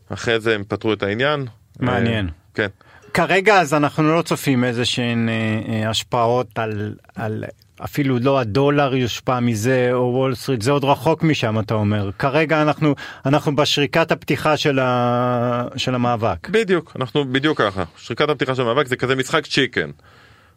אחרי 0.08 0.40
זה 0.40 0.54
הם 0.54 0.64
פתרו 0.64 0.92
את 0.92 1.02
העניין. 1.02 1.46
מעניין. 1.80 2.28
כן. 2.54 2.68
כרגע 3.14 3.60
אז 3.60 3.74
אנחנו 3.74 4.16
לא 4.16 4.22
צופים 4.22 4.64
איזה 4.64 4.84
שהן 4.84 5.28
אה, 5.28 5.34
אה, 5.68 5.90
השפעות 5.90 6.58
על, 6.58 6.94
על 7.14 7.44
אפילו 7.84 8.18
לא 8.18 8.40
הדולר 8.40 8.94
יושפע 8.94 9.40
מזה 9.40 9.88
או 9.92 10.12
וול 10.14 10.34
סטריט 10.34 10.62
זה 10.62 10.70
עוד 10.70 10.84
רחוק 10.84 11.22
משם 11.22 11.58
אתה 11.58 11.74
אומר 11.74 12.10
כרגע 12.18 12.62
אנחנו 12.62 12.94
אנחנו 13.26 13.56
בשריקת 13.56 14.12
הפתיחה 14.12 14.56
של, 14.56 14.78
ה, 14.78 15.64
של 15.76 15.94
המאבק. 15.94 16.48
בדיוק 16.48 16.92
אנחנו 16.96 17.32
בדיוק 17.32 17.58
ככה 17.58 17.84
שריקת 17.96 18.28
הפתיחה 18.28 18.54
של 18.54 18.62
המאבק 18.62 18.86
זה 18.86 18.96
כזה 18.96 19.16
משחק 19.16 19.46
צ'יקן. 19.46 19.90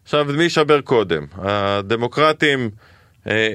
עכשיו 0.03 0.25
מי 0.25 0.43
ישבר 0.43 0.81
קודם 0.81 1.25
הדמוקרטים 1.37 2.69
אה, 3.27 3.53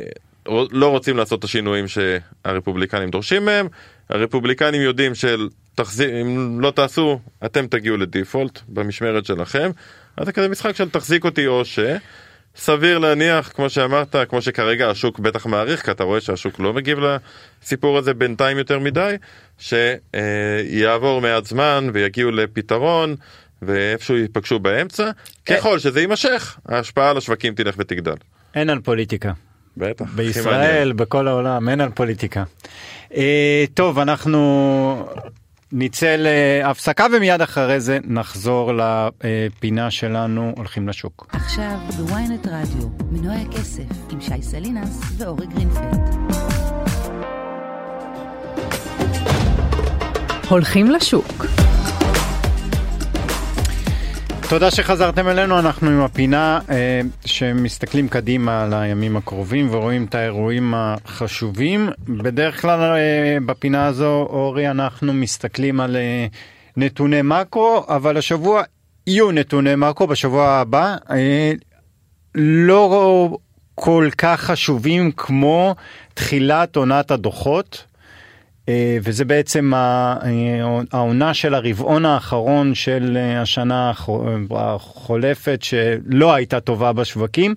לא 0.49 0.91
רוצים 0.91 1.17
לעשות 1.17 1.39
את 1.39 1.45
השינויים 1.45 1.85
שהרפובליקנים 1.89 3.11
דורשים 3.11 3.45
מהם 3.45 3.69
הרפובליקנים 4.09 4.83
יודעים 4.83 5.15
של 5.15 5.49
תחזיר, 5.79 6.21
אם 6.21 6.61
לא 6.61 6.71
תעשו, 6.71 7.21
אתם 7.45 7.67
תגיעו 7.67 7.97
לדיפולט 7.97 8.61
במשמרת 8.69 9.27
שלכם. 9.27 9.71
אז 10.17 10.27
זה 10.27 10.33
כזה 10.33 10.49
משחק 10.49 10.77
של 10.77 10.89
תחזיק 10.89 11.25
אותי 11.25 11.47
או 11.47 11.65
ש... 11.65 11.79
סביר 12.57 12.99
להניח, 12.99 13.53
כמו 13.55 13.71
שאמרת, 13.71 14.17
כמו 14.29 14.43
שכרגע 14.43 14.91
השוק 14.91 15.19
בטח 15.19 15.47
מעריך, 15.47 15.85
כי 15.85 15.91
אתה 15.91 16.05
רואה 16.05 16.21
שהשוק 16.21 16.61
לא 16.61 16.73
מגיב 16.73 16.99
לסיפור 16.99 17.99
הזה 17.99 18.15
בינתיים 18.15 18.59
יותר 18.59 18.79
מדי, 18.79 19.15
שיעבור 19.59 21.21
מעט 21.21 21.47
זמן 21.47 21.91
ויגיעו 21.93 22.31
לפתרון 22.31 23.17
ואיפשהו 23.63 24.17
ייפגשו 24.17 24.59
באמצע. 24.59 25.11
ככל 25.47 25.79
שזה 25.79 26.01
יימשך, 26.01 26.59
ההשפעה 26.69 27.11
על 27.11 27.17
השווקים 27.17 27.55
תלך 27.55 27.75
ותגדל. 27.79 28.17
אין 28.55 28.71
על 28.71 28.81
פוליטיקה. 28.81 29.33
בטח. 29.77 30.05
בישראל, 30.15 30.93
בכל 30.93 31.29
העולם, 31.29 31.69
אין 31.69 31.81
על 31.81 31.91
פוליטיקה. 31.91 32.45
אה, 33.15 33.65
טוב, 33.75 33.99
אנחנו 33.99 35.09
נצא 35.73 36.17
להפסקה 36.19 37.07
ומיד 37.13 37.43
אחרי 37.43 37.81
זה 37.81 37.99
נחזור 38.05 38.73
לפינה 38.75 39.91
שלנו 39.91 40.53
הולכים 40.57 40.89
לשוק. 40.89 41.27
עכשיו 41.33 41.79
בוויינט 41.97 42.47
רדיו, 42.47 42.89
מנועי 43.11 43.43
הכסף 43.43 43.83
עם 44.11 44.21
שי 44.21 44.43
סלינס 44.43 45.01
ואורי 45.19 45.47
גרינפלד. 45.47 46.01
הולכים 50.49 50.91
לשוק. 50.91 51.47
תודה 54.49 54.71
שחזרתם 54.71 55.29
אלינו, 55.29 55.59
אנחנו 55.59 55.91
עם 55.91 56.01
הפינה 56.01 56.61
אה, 56.71 57.01
שמסתכלים 57.25 58.09
קדימה 58.09 58.63
על 58.63 58.75
הימים 58.75 59.17
הקרובים 59.17 59.69
ורואים 59.75 60.05
את 60.05 60.15
האירועים 60.15 60.75
החשובים. 60.77 61.89
בדרך 62.09 62.61
כלל 62.61 62.81
אה, 62.81 63.39
בפינה 63.47 63.87
הזו, 63.87 64.27
אורי, 64.31 64.71
אנחנו 64.71 65.13
מסתכלים 65.13 65.81
על 65.81 65.97
אה, 65.97 66.27
נתוני 66.77 67.23
מקרו, 67.23 67.85
אבל 67.89 68.17
השבוע 68.17 68.63
יהיו 69.07 69.33
נתוני 69.33 69.75
מקרו 69.77 70.07
בשבוע 70.07 70.49
הבא. 70.49 70.97
אה, 71.11 71.53
לא 72.35 73.29
כל 73.75 74.09
כך 74.19 74.41
חשובים 74.41 75.13
כמו 75.13 75.75
תחילת 76.15 76.77
עונת 76.77 77.11
הדוחות. 77.11 77.85
אה, 78.69 78.99
וזה 79.03 79.25
בעצם 79.25 79.75
אה, 79.75 80.17
העונה 80.93 81.35
של 81.35 81.55
הרבעון 81.55 82.05
האחרון 82.05 82.75
של 82.75 83.17
אה, 83.17 83.43
השנה 83.43 83.93
החולפת 84.51 85.59
שלא 85.63 86.35
הייתה 86.35 86.61
טובה 86.61 86.93
בשווקים. 86.93 87.55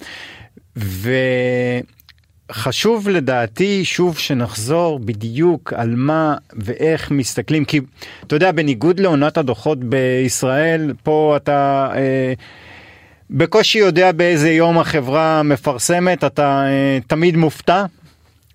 וחשוב 2.49 3.09
לדעתי 3.09 3.85
שוב 3.85 4.17
שנחזור 4.17 4.99
בדיוק 4.99 5.73
על 5.73 5.95
מה 5.95 6.35
ואיך 6.53 7.11
מסתכלים 7.11 7.65
כי 7.65 7.79
אתה 8.27 8.35
יודע 8.35 8.51
בניגוד 8.51 8.99
לעונת 8.99 9.37
הדוחות 9.37 9.79
בישראל 9.83 10.93
פה 11.03 11.33
אתה 11.37 11.89
אה, 11.95 12.33
בקושי 13.29 13.79
יודע 13.79 14.11
באיזה 14.11 14.51
יום 14.51 14.77
החברה 14.77 15.43
מפרסמת 15.43 16.23
אתה 16.23 16.63
אה, 16.65 16.99
תמיד 17.07 17.37
מופתע 17.37 17.85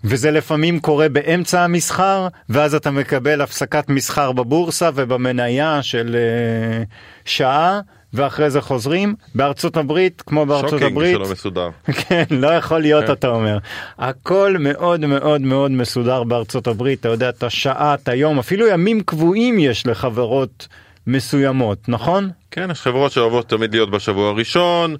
וזה 0.09 0.31
לפעמים 0.31 0.81
קורה 0.81 1.09
באמצע 1.09 1.63
המסחר, 1.63 2.29
ואז 2.49 2.75
אתה 2.75 2.91
מקבל 2.91 3.41
הפסקת 3.41 3.89
מסחר 3.89 4.33
בבורסה 4.33 4.91
ובמניה 4.95 5.83
של 5.83 6.17
אה, 6.17 6.87
שעה, 7.25 7.81
ואחרי 8.13 8.51
זה 8.51 8.61
חוזרים. 8.61 9.15
בארצות 9.35 9.77
הברית, 9.77 10.23
כמו 10.27 10.47
בארצות 10.47 10.71
shocking 10.71 10.93
הברית... 10.93 11.13
shocking 11.13 11.27
שלא 11.27 11.33
מסודר. 11.33 11.69
כן, 12.09 12.25
לא 12.31 12.49
יכול 12.49 12.81
להיות, 12.81 13.05
כן. 13.05 13.13
אתה 13.13 13.29
אומר. 13.29 13.59
הכל 13.99 14.57
מאוד 14.59 15.01
מאוד 15.01 15.41
מאוד 15.41 15.71
מסודר 15.71 16.25
בארצות 16.25 16.67
הברית, 16.67 17.01
אתה 17.01 17.09
יודע, 17.09 17.29
את 17.29 17.43
השעה, 17.43 17.95
את 17.95 18.09
היום, 18.09 18.39
אפילו 18.39 18.67
ימים 18.67 19.01
קבועים 19.01 19.59
יש 19.59 19.87
לחברות 19.87 20.69
מסוימות, 21.07 21.89
נכון? 21.89 22.31
כן, 22.51 22.71
יש 22.71 22.81
חברות 22.81 23.13
שאוהבות 23.13 23.49
תמיד 23.49 23.75
להיות 23.75 23.91
בשבוע 23.91 24.29
הראשון, 24.29 24.97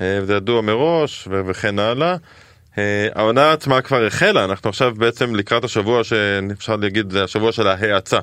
אה, 0.00 0.20
זה 0.24 0.34
ידוע 0.34 0.60
מראש 0.60 1.28
וכן 1.30 1.78
הלאה. 1.78 2.16
אה, 2.78 3.08
העונה 3.14 3.52
עצמה 3.52 3.80
כבר 3.80 4.06
החלה, 4.06 4.44
אנחנו 4.44 4.70
עכשיו 4.70 4.94
בעצם 4.94 5.34
לקראת 5.34 5.64
השבוע 5.64 6.04
שאפשר 6.04 6.76
להגיד 6.76 7.10
זה 7.10 7.24
השבוע 7.24 7.52
של 7.52 7.66
ההאצה. 7.66 8.18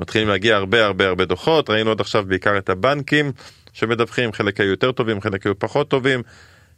מתחילים 0.00 0.28
להגיע 0.28 0.56
הרבה 0.56 0.84
הרבה 0.84 1.06
הרבה 1.06 1.24
דוחות, 1.24 1.70
ראינו 1.70 1.90
עד 1.90 2.00
עכשיו 2.00 2.24
בעיקר 2.26 2.58
את 2.58 2.68
הבנקים 2.68 3.32
שמדווחים, 3.72 4.32
חלק 4.32 4.60
היו 4.60 4.70
יותר 4.70 4.92
טובים, 4.92 5.20
חלק 5.20 5.46
היו 5.46 5.58
פחות 5.58 5.88
טובים. 5.88 6.22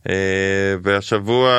אה, 0.09 0.15
והשבוע... 0.83 1.51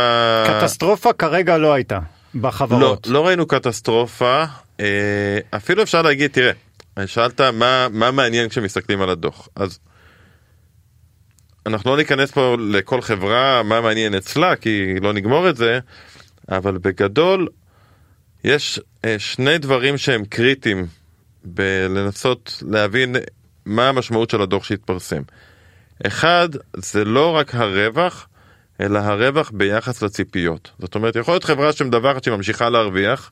קטסטרופה 0.47 1.13
כרגע 1.13 1.57
לא 1.57 1.73
הייתה 1.73 1.99
בחברות. 2.35 3.07
לא, 3.07 3.13
לא 3.13 3.27
ראינו 3.27 3.47
קטסטרופה, 3.47 4.43
אה, 4.79 5.39
אפילו 5.49 5.83
אפשר 5.83 6.01
להגיד, 6.01 6.31
תראה, 6.31 6.51
שאלת 7.05 7.41
מה, 7.41 7.87
מה 7.91 8.11
מעניין 8.11 8.49
כשמסתכלים 8.49 9.01
על 9.01 9.09
הדוח, 9.09 9.49
אז 9.55 9.79
אנחנו 11.67 11.91
לא 11.91 11.97
ניכנס 11.97 12.31
פה 12.31 12.55
לכל 12.59 13.01
חברה 13.01 13.63
מה 13.63 13.81
מעניין 13.81 14.15
אצלה 14.15 14.55
כי 14.55 14.99
לא 15.01 15.13
נגמור 15.13 15.49
את 15.49 15.57
זה, 15.57 15.79
אבל 16.49 16.77
בגדול 16.77 17.47
יש 18.43 18.79
אה, 19.05 19.19
שני 19.19 19.57
דברים 19.57 19.97
שהם 19.97 20.25
קריטיים 20.25 20.87
בלנסות 21.43 22.63
להבין 22.67 23.15
מה 23.65 23.89
המשמעות 23.89 24.29
של 24.29 24.41
הדוח 24.41 24.63
שהתפרסם. 24.63 25.21
אחד, 26.07 26.49
זה 26.75 27.05
לא 27.05 27.35
רק 27.35 27.55
הרווח, 27.55 28.27
אלא 28.81 28.99
הרווח 28.99 29.51
ביחס 29.53 30.01
לציפיות. 30.01 30.71
זאת 30.79 30.95
אומרת, 30.95 31.15
יכול 31.15 31.33
להיות 31.33 31.43
חברה 31.43 31.71
שמדווחת 31.71 32.23
שהיא 32.23 32.35
ממשיכה 32.35 32.69
להרוויח, 32.69 33.31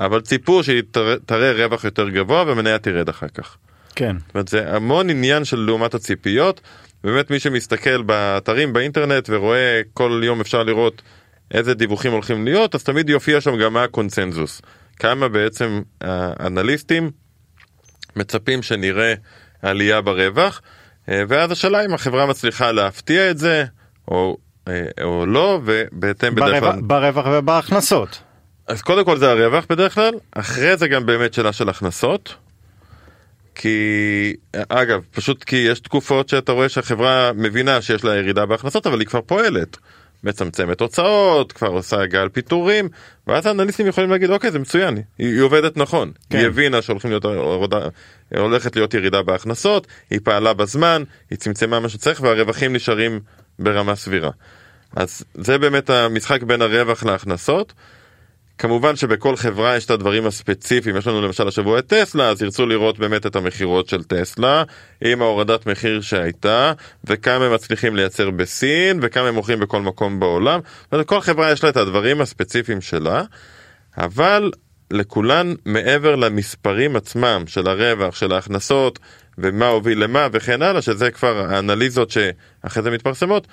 אבל 0.00 0.20
ציפו 0.20 0.64
שהיא 0.64 0.82
תראה 1.26 1.52
רווח 1.52 1.84
יותר 1.84 2.08
גבוה 2.08 2.44
ומניה 2.46 2.78
תרד 2.78 3.08
אחר 3.08 3.28
כך. 3.28 3.56
כן. 3.94 4.16
זאת 4.18 4.34
אומרת, 4.34 4.48
זה 4.48 4.74
המון 4.74 5.10
עניין 5.10 5.44
של 5.44 5.56
לעומת 5.56 5.94
הציפיות. 5.94 6.60
באמת 7.04 7.30
מי 7.30 7.40
שמסתכל 7.40 8.02
באתרים 8.02 8.72
באינטרנט 8.72 9.28
ורואה 9.32 9.80
כל 9.94 10.20
יום 10.24 10.40
אפשר 10.40 10.62
לראות 10.62 11.02
איזה 11.50 11.74
דיווחים 11.74 12.12
הולכים 12.12 12.44
להיות, 12.44 12.74
אז 12.74 12.84
תמיד 12.84 13.10
יופיע 13.10 13.40
שם 13.40 13.56
גם 13.56 13.72
מה 13.72 13.82
הקונצנזוס. 13.82 14.62
כמה 14.96 15.28
בעצם 15.28 15.82
האנליסטים 16.00 17.10
מצפים 18.16 18.62
שנראה 18.62 19.14
עלייה 19.62 20.00
ברווח. 20.00 20.60
אה, 21.08 21.22
ואז 21.28 21.50
השאלה 21.50 21.84
אם 21.84 21.94
החברה 21.94 22.26
מצליחה 22.26 22.72
להפתיע 22.72 23.30
את 23.30 23.38
זה 23.38 23.64
או, 24.08 24.36
אה, 24.68 24.86
או 25.02 25.26
לא, 25.26 25.60
ובהתאם 25.64 26.34
בדרך 26.34 26.48
ברווח, 26.48 26.74
כלל... 26.74 26.80
ברווח 26.82 27.26
ובהכנסות. 27.30 28.22
אז 28.66 28.82
קודם 28.82 29.04
כל 29.04 29.16
זה 29.16 29.30
הרווח 29.30 29.64
בדרך 29.70 29.94
כלל, 29.94 30.14
אחרי 30.32 30.76
זה 30.76 30.88
גם 30.88 31.06
באמת 31.06 31.34
שאלה 31.34 31.52
של 31.52 31.68
הכנסות. 31.68 32.34
כי, 33.56 34.34
אגב, 34.68 35.02
פשוט 35.10 35.44
כי 35.44 35.56
יש 35.56 35.80
תקופות 35.80 36.28
שאתה 36.28 36.52
רואה 36.52 36.68
שהחברה 36.68 37.30
מבינה 37.34 37.82
שיש 37.82 38.04
לה 38.04 38.16
ירידה 38.16 38.46
בהכנסות, 38.46 38.86
אבל 38.86 39.00
היא 39.00 39.06
כבר 39.06 39.20
פועלת. 39.20 39.76
מצמצמת 40.24 40.80
הוצאות, 40.80 41.52
כבר 41.52 41.68
עושה 41.68 42.06
גל 42.06 42.28
פיטורים, 42.28 42.88
ואז 43.26 43.46
האנליסטים 43.46 43.86
יכולים 43.86 44.10
להגיד, 44.10 44.30
אוקיי, 44.30 44.50
זה 44.50 44.58
מצוין, 44.58 44.96
היא, 44.96 45.04
היא 45.18 45.40
עובדת 45.40 45.76
נכון. 45.76 46.12
כן. 46.30 46.38
היא 46.38 46.46
הבינה 46.46 46.82
שהולכים 46.82 47.10
להיות, 47.10 47.24
הולכת 48.36 48.76
להיות 48.76 48.94
ירידה 48.94 49.22
בהכנסות, 49.22 49.86
היא 50.10 50.20
פעלה 50.24 50.54
בזמן, 50.54 51.02
היא 51.30 51.38
צמצמה 51.38 51.80
מה 51.80 51.88
שצריך, 51.88 52.20
והרווחים 52.20 52.72
נשארים 52.72 53.20
ברמה 53.58 53.96
סבירה. 53.96 54.30
אז 54.96 55.24
זה 55.34 55.58
באמת 55.58 55.90
המשחק 55.90 56.42
בין 56.42 56.62
הרווח 56.62 57.04
להכנסות. 57.04 57.72
כמובן 58.58 58.96
שבכל 58.96 59.36
חברה 59.36 59.76
יש 59.76 59.84
את 59.84 59.90
הדברים 59.90 60.26
הספציפיים, 60.26 60.96
יש 60.96 61.06
לנו 61.06 61.22
למשל 61.22 61.48
השבוע 61.48 61.78
את 61.78 61.86
טסלה, 61.86 62.28
אז 62.28 62.42
ירצו 62.42 62.66
לראות 62.66 62.98
באמת 62.98 63.26
את 63.26 63.36
המכירות 63.36 63.88
של 63.88 64.04
טסלה, 64.04 64.62
עם 65.00 65.22
ההורדת 65.22 65.66
מחיר 65.66 66.00
שהייתה, 66.00 66.72
וכמה 67.04 67.44
הם 67.44 67.54
מצליחים 67.54 67.96
לייצר 67.96 68.30
בסין, 68.30 68.98
וכמה 69.02 69.28
הם 69.28 69.34
מוכרים 69.34 69.60
בכל 69.60 69.82
מקום 69.82 70.20
בעולם, 70.20 70.60
ולכל 70.92 71.20
חברה 71.20 71.52
יש 71.52 71.64
לה 71.64 71.70
את 71.70 71.76
הדברים 71.76 72.20
הספציפיים 72.20 72.80
שלה, 72.80 73.22
אבל 73.98 74.50
לכולן 74.90 75.54
מעבר 75.66 76.16
למספרים 76.16 76.96
עצמם 76.96 77.44
של 77.46 77.68
הרווח, 77.68 78.14
של 78.14 78.32
ההכנסות, 78.32 78.98
ומה 79.38 79.68
הוביל 79.68 80.02
למה 80.02 80.28
וכן 80.32 80.62
הלאה, 80.62 80.82
שזה 80.82 81.10
כבר 81.10 81.46
האנליזות 81.48 82.10
שאחרי 82.10 82.82
זה 82.82 82.90
מתפרסמות, 82.90 83.46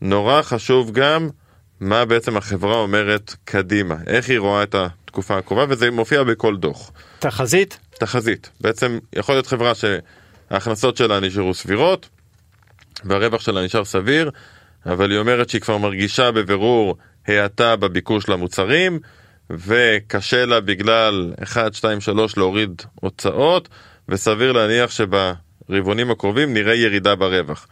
נורא 0.00 0.42
חשוב 0.42 0.90
גם 0.92 1.28
מה 1.80 2.04
בעצם 2.04 2.36
החברה 2.36 2.76
אומרת 2.76 3.34
קדימה, 3.44 3.96
איך 4.06 4.28
היא 4.28 4.38
רואה 4.38 4.62
את 4.62 4.74
התקופה 4.74 5.38
הקרובה, 5.38 5.64
וזה 5.68 5.90
מופיע 5.90 6.22
בכל 6.22 6.56
דוח. 6.56 6.90
תחזית? 7.18 7.78
תחזית. 7.98 8.50
בעצם 8.60 8.98
יכול 9.12 9.34
להיות 9.34 9.46
חברה 9.46 9.72
שההכנסות 9.74 10.96
שלה 10.96 11.20
נשארו 11.20 11.54
סבירות, 11.54 12.08
והרווח 13.04 13.40
שלה 13.40 13.64
נשאר 13.64 13.84
סביר, 13.84 14.30
אבל 14.86 15.10
היא 15.10 15.18
אומרת 15.18 15.48
שהיא 15.48 15.60
כבר 15.60 15.78
מרגישה 15.78 16.30
בבירור 16.30 16.96
האטה 17.26 17.76
בביקוש 17.76 18.28
למוצרים, 18.28 18.98
וקשה 19.50 20.46
לה 20.46 20.60
בגלל 20.60 21.32
1, 21.42 21.74
2, 21.74 22.00
3 22.00 22.36
להוריד 22.36 22.82
הוצאות, 22.94 23.68
וסביר 24.08 24.52
להניח 24.52 24.90
שברבעונים 24.90 26.10
הקרובים 26.10 26.54
נראה 26.54 26.74
ירידה 26.74 27.14
ברווח. 27.14 27.68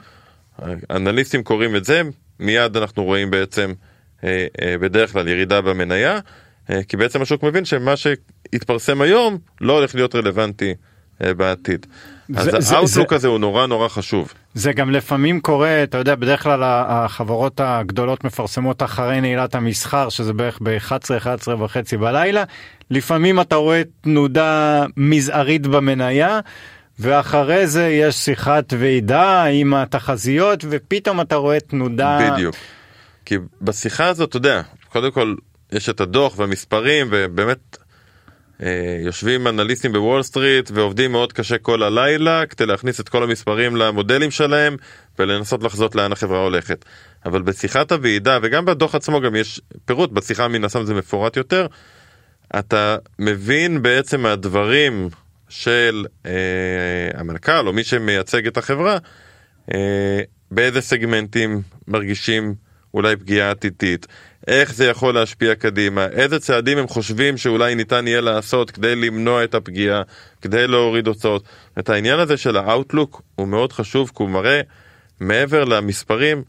אנליסטים 0.90 1.42
קוראים 1.42 1.76
את 1.76 1.84
זה, 1.84 2.02
מיד 2.40 2.76
אנחנו 2.76 3.04
רואים 3.04 3.30
בעצם 3.30 3.72
בדרך 4.80 5.12
כלל 5.12 5.28
ירידה 5.28 5.60
במניה, 5.60 6.18
אה, 6.70 6.80
כי 6.88 6.96
בעצם 6.96 7.22
השוק 7.22 7.42
מבין 7.42 7.64
שמה 7.64 7.94
שהתפרסם 7.96 9.00
היום 9.00 9.38
לא 9.60 9.72
הולך 9.72 9.94
להיות 9.94 10.14
רלוונטי 10.14 10.74
בעתיד. 11.20 11.86
אז 12.36 12.72
האוטלוק 12.72 13.10
זה- 13.10 13.16
הזה 13.16 13.28
הוא 13.28 13.38
נורא 13.38 13.66
נורא 13.66 13.88
חשוב. 13.88 14.32
זה 14.54 14.72
גם 14.72 14.90
לפעמים 14.90 15.40
קורה, 15.40 15.82
אתה 15.82 15.98
יודע, 15.98 16.14
בדרך 16.14 16.42
כלל 16.42 16.60
החברות 16.64 17.60
הגדולות 17.64 18.24
מפרסמות 18.24 18.82
אחרי 18.82 19.20
נעילת 19.20 19.54
המסחר, 19.54 20.08
שזה 20.08 20.32
בערך 20.32 20.58
ב-11, 20.62 20.92
11 21.16 21.64
וחצי 21.64 21.96
בלילה. 21.96 22.44
לפעמים 22.90 23.40
אתה 23.40 23.56
רואה 23.56 23.82
תנודה 24.00 24.84
מזערית 24.96 25.66
במניה, 25.66 26.40
ואחרי 26.98 27.66
זה 27.66 27.88
יש 27.88 28.14
שיחת 28.14 28.72
ועידה 28.78 29.44
עם 29.44 29.74
התחזיות, 29.74 30.64
ופתאום 30.70 31.20
אתה 31.20 31.36
רואה 31.36 31.60
תנודה... 31.60 32.30
בדיוק. 32.32 32.54
כי 33.26 33.38
בשיחה 33.62 34.08
הזאת, 34.08 34.28
אתה 34.28 34.36
יודע, 34.36 34.62
קודם 34.88 35.12
כל 35.12 35.34
יש 35.72 35.88
את 35.88 36.00
הדוח 36.00 36.38
והמספרים, 36.38 37.08
ובאמת 37.10 37.76
אה, 38.62 38.98
יושבים 39.04 39.48
אנליסטים 39.48 39.92
בוול 39.92 40.22
סטריט 40.22 40.70
ועובדים 40.74 41.12
מאוד 41.12 41.32
קשה 41.32 41.58
כל 41.58 41.82
הלילה 41.82 42.46
כדי 42.46 42.66
להכניס 42.66 43.00
את 43.00 43.08
כל 43.08 43.22
המספרים 43.22 43.76
למודלים 43.76 44.30
שלהם 44.30 44.76
ולנסות 45.18 45.62
לחזות 45.62 45.94
לאן 45.94 46.12
החברה 46.12 46.38
הולכת. 46.38 46.84
אבל 47.24 47.42
בשיחת 47.42 47.92
הוועידה, 47.92 48.38
וגם 48.42 48.64
בדוח 48.64 48.94
עצמו 48.94 49.20
גם 49.20 49.36
יש 49.36 49.60
פירוט, 49.84 50.10
בשיחה 50.10 50.48
מן 50.48 50.64
הסתם 50.64 50.84
זה 50.84 50.94
מפורט 50.94 51.36
יותר, 51.36 51.66
אתה 52.58 52.96
מבין 53.18 53.82
בעצם 53.82 54.20
מהדברים 54.20 55.08
של 55.48 56.06
אה, 56.26 56.30
המנכ"ל 57.14 57.66
או 57.66 57.72
מי 57.72 57.84
שמייצג 57.84 58.46
את 58.46 58.56
החברה, 58.56 58.98
אה, 59.74 60.20
באיזה 60.50 60.80
סגמנטים 60.80 61.62
מרגישים 61.88 62.65
אולי 62.96 63.16
פגיעה 63.16 63.50
עתידית, 63.50 64.06
איך 64.46 64.74
זה 64.74 64.86
יכול 64.86 65.14
להשפיע 65.14 65.54
קדימה, 65.54 66.06
איזה 66.06 66.40
צעדים 66.40 66.78
הם 66.78 66.88
חושבים 66.88 67.36
שאולי 67.36 67.74
ניתן 67.74 68.06
יהיה 68.06 68.20
לעשות 68.20 68.70
כדי 68.70 68.96
למנוע 68.96 69.44
את 69.44 69.54
הפגיעה, 69.54 70.02
כדי 70.42 70.66
להוריד 70.66 71.06
הוצאות. 71.06 71.44
את 71.78 71.88
העניין 71.88 72.18
הזה 72.18 72.36
של 72.36 72.56
האוטלוק 72.56 73.22
הוא 73.34 73.48
מאוד 73.48 73.72
חשוב, 73.72 74.08
כי 74.16 74.22
הוא 74.22 74.30
מראה 74.30 74.60
מעבר 75.20 75.64
למספרים, 75.64 76.42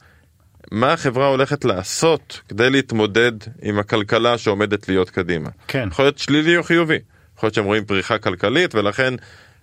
מה 0.71 0.93
החברה 0.93 1.27
הולכת 1.27 1.65
לעשות 1.65 2.41
כדי 2.49 2.69
להתמודד 2.69 3.31
עם 3.61 3.79
הכלכלה 3.79 4.37
שעומדת 4.37 4.89
להיות 4.89 5.09
קדימה. 5.09 5.49
כן. 5.67 5.87
יכול 5.91 6.05
להיות 6.05 6.17
שלילי 6.17 6.57
או 6.57 6.63
חיובי. 6.63 6.99
יכול 7.37 7.47
להיות 7.47 7.53
שהם 7.53 7.65
רואים 7.65 7.85
פריחה 7.85 8.17
כלכלית 8.17 8.75
ולכן 8.75 9.13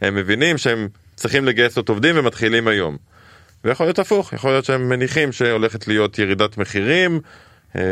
הם 0.00 0.14
מבינים 0.14 0.58
שהם 0.58 0.88
צריכים 1.14 1.44
לגייס 1.44 1.76
עוד 1.76 1.88
עובדים 1.88 2.18
ומתחילים 2.18 2.68
היום. 2.68 2.96
ויכול 3.64 3.86
להיות 3.86 3.98
הפוך, 3.98 4.32
יכול 4.32 4.50
להיות 4.50 4.64
שהם 4.64 4.88
מניחים 4.88 5.32
שהולכת 5.32 5.88
להיות 5.88 6.18
ירידת 6.18 6.58
מחירים 6.58 7.20
אה, 7.76 7.82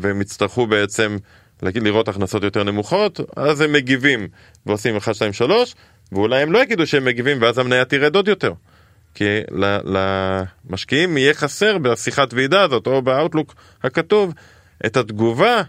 והם 0.00 0.20
יצטרכו 0.20 0.66
בעצם 0.66 1.16
לראות 1.62 2.08
הכנסות 2.08 2.42
יותר 2.42 2.62
נמוכות, 2.64 3.20
אז 3.36 3.60
הם 3.60 3.72
מגיבים 3.72 4.28
ועושים 4.66 4.96
1, 4.96 5.14
2, 5.14 5.32
3 5.32 5.74
ואולי 6.12 6.42
הם 6.42 6.52
לא 6.52 6.62
יגידו 6.62 6.86
שהם 6.86 7.04
מגיבים 7.04 7.42
ואז 7.42 7.58
המניה 7.58 7.84
תרד 7.84 8.16
עוד 8.16 8.28
יותר. 8.28 8.52
כי 9.14 9.24
למשקיעים 9.84 11.16
יהיה 11.16 11.34
חסר 11.34 11.78
בשיחת 11.78 12.34
ועידה 12.34 12.62
הזאת 12.62 12.86
או 12.86 13.02
באאוטלוק 13.02 13.54
הכתוב 13.82 14.34
את 14.86 14.96
התגובה 14.96 15.62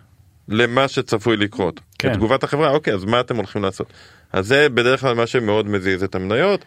למה 0.50 0.88
שצפוי 0.88 1.38
לקרות. 1.38 1.80
כן. 2.00 2.12
את 2.12 2.14
תגובת 2.14 2.44
החברה, 2.44 2.70
אוקיי, 2.70 2.94
אז 2.94 3.06
מה 3.06 3.20
אתם 3.20 3.36
הולכים 3.36 3.64
לעשות? 3.64 3.94
אז 4.34 4.48
זה 4.48 4.70
בדרך 4.70 5.02
כלל 5.02 5.16
מה 5.16 5.28
שמאוד 5.28 5.68
מזיז 5.68 6.04
את 6.04 6.16
המניות, 6.16 6.66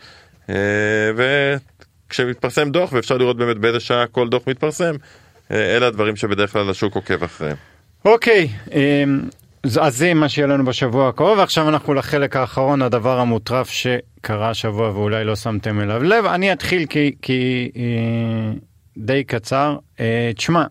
אה, 0.50 0.54
וכשמתפרסם 2.06 2.70
דוח, 2.70 2.92
ואפשר 2.92 3.16
לראות 3.16 3.36
באמת 3.36 3.56
באיזה 3.56 3.80
שעה 3.80 4.06
כל 4.06 4.28
דוח 4.28 4.42
מתפרסם, 4.46 4.94
אה, 5.50 5.76
אלה 5.76 5.86
הדברים 5.86 6.16
שבדרך 6.16 6.52
כלל 6.52 6.70
השוק 6.70 6.94
עוקב 6.94 7.24
אחריהם. 7.24 7.56
אוקיי, 8.04 8.48
אמ, 8.72 9.20
אז 9.80 9.96
זה 9.96 10.14
מה 10.14 10.28
שיהיה 10.28 10.48
לנו 10.48 10.64
בשבוע 10.64 11.08
הקרוב, 11.08 11.38
ועכשיו 11.38 11.68
אנחנו 11.68 11.94
לחלק 11.94 12.36
האחרון, 12.36 12.82
הדבר 12.82 13.18
המוטרף 13.18 13.70
שקרה 13.70 14.50
השבוע 14.50 14.90
ואולי 14.90 15.24
לא 15.24 15.36
שמתם 15.36 15.80
אליו 15.80 16.02
לב. 16.02 16.24
אני 16.24 16.52
אתחיל 16.52 16.86
כי, 16.86 17.14
כי 17.22 17.70
אה, 17.76 18.52
די 18.96 19.24
קצר. 19.24 19.76
אה, 20.00 20.30
תשמע, 20.36 20.64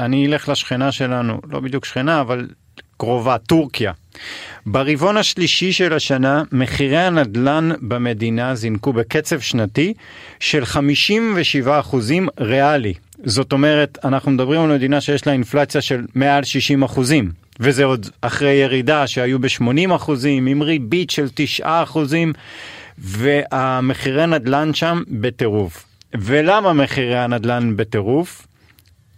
אני 0.00 0.26
אלך 0.26 0.48
לשכנה 0.48 0.92
שלנו, 0.92 1.40
לא 1.50 1.60
בדיוק 1.60 1.84
שכנה, 1.84 2.20
אבל 2.20 2.48
קרובה, 2.96 3.38
טורקיה. 3.38 3.92
ברבעון 4.66 5.16
השלישי 5.16 5.72
של 5.72 5.92
השנה, 5.92 6.42
מחירי 6.52 6.98
הנדל"ן 6.98 7.70
במדינה 7.80 8.54
זינקו 8.54 8.92
בקצב 8.92 9.40
שנתי 9.40 9.94
של 10.40 10.62
57% 10.62 11.66
ריאלי. 12.40 12.94
זאת 13.24 13.52
אומרת, 13.52 13.98
אנחנו 14.04 14.30
מדברים 14.30 14.60
על 14.60 14.72
מדינה 14.72 15.00
שיש 15.00 15.26
לה 15.26 15.32
אינפלציה 15.32 15.80
של 15.80 16.04
מעל 16.14 16.44
60 16.44 16.82
אחוזים, 16.82 17.30
וזה 17.60 17.84
עוד 17.84 18.06
אחרי 18.20 18.52
ירידה 18.52 19.06
שהיו 19.06 19.38
ב-80 19.38 19.94
אחוזים, 19.94 20.46
עם 20.46 20.62
ריבית 20.62 21.10
של 21.10 21.26
9 21.34 21.82
אחוזים, 21.82 22.32
והמחירי 22.98 24.26
נדל"ן 24.26 24.74
שם 24.74 25.02
בטירוף. 25.08 25.84
ולמה 26.14 26.72
מחירי 26.72 27.18
הנדל"ן 27.18 27.76
בטירוף? 27.76 28.46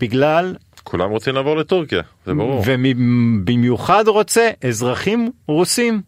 בגלל 0.01 0.55
כולם 0.89 1.11
רוצים 1.11 1.35
לעבור 1.35 1.57
לטורקיה, 1.57 2.03
זה 2.27 2.35
ברור. 2.35 2.65
ובמיוחד 2.67 4.09
רוצה 4.09 4.51
אזרחים 4.65 5.31
רוסים. 5.49 6.01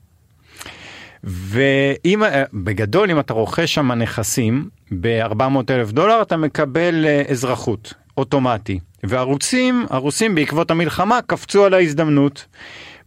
ואם 1.24 2.22
בגדול 2.52 3.10
אם 3.10 3.20
אתה 3.20 3.32
רוכש 3.32 3.74
שם 3.74 3.92
נכסים 3.92 4.68
ב-400 5.00 5.42
אלף 5.70 5.92
דולר 5.92 6.22
אתה 6.22 6.36
מקבל 6.36 7.04
אה, 7.06 7.22
אזרחות 7.28 7.94
אוטומטי 8.16 8.78
והרוסים 9.04 9.86
הרוסים 9.90 10.34
בעקבות 10.34 10.70
המלחמה 10.70 11.18
קפצו 11.26 11.64
על 11.64 11.74
ההזדמנות. 11.74 12.46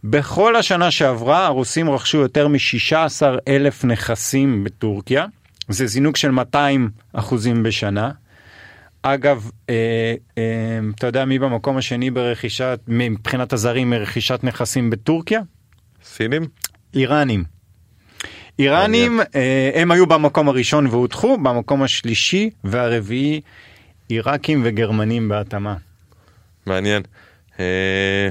בכל 0.04 0.56
השנה 0.56 0.90
שעברה 0.90 1.46
הרוסים 1.46 1.90
רכשו 1.90 2.18
יותר 2.18 2.48
מ-16 2.48 3.22
אלף 3.48 3.84
נכסים 3.84 4.64
בטורקיה 4.64 5.26
זה 5.68 5.86
זינוק 5.86 6.16
של 6.16 6.30
200 6.30 6.90
אחוזים 7.12 7.62
בשנה. 7.62 8.10
אגב, 9.06 9.50
אה, 9.70 10.14
אה, 10.38 10.78
אתה 10.94 11.06
יודע 11.06 11.24
מי 11.24 11.38
במקום 11.38 11.76
השני 11.76 12.10
ברכישת, 12.10 12.80
מבחינת 12.88 13.52
הזרים, 13.52 13.90
מרכישת 13.90 14.40
נכסים 14.42 14.90
בטורקיה? 14.90 15.40
סינים? 16.04 16.42
איראנים. 16.94 17.44
איראנים, 18.58 19.20
אה, 19.34 19.70
הם 19.74 19.90
היו 19.90 20.06
במקום 20.06 20.48
הראשון 20.48 20.86
והודחו, 20.86 21.38
במקום 21.38 21.82
השלישי 21.82 22.50
והרביעי, 22.64 23.40
עיראקים 24.08 24.60
וגרמנים 24.64 25.28
בהתאמה. 25.28 25.74
מעניין. 26.66 27.02
אה, 27.60 28.28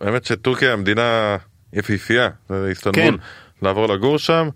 האמת 0.00 0.24
שטורקיה 0.24 0.72
המדינה 0.72 1.36
יפיפייה, 1.72 2.28
זה 2.48 2.66
איסטנבול, 2.68 3.02
כן. 3.02 3.14
לעבור 3.62 3.86
לגור 3.86 4.18
שם, 4.18 4.48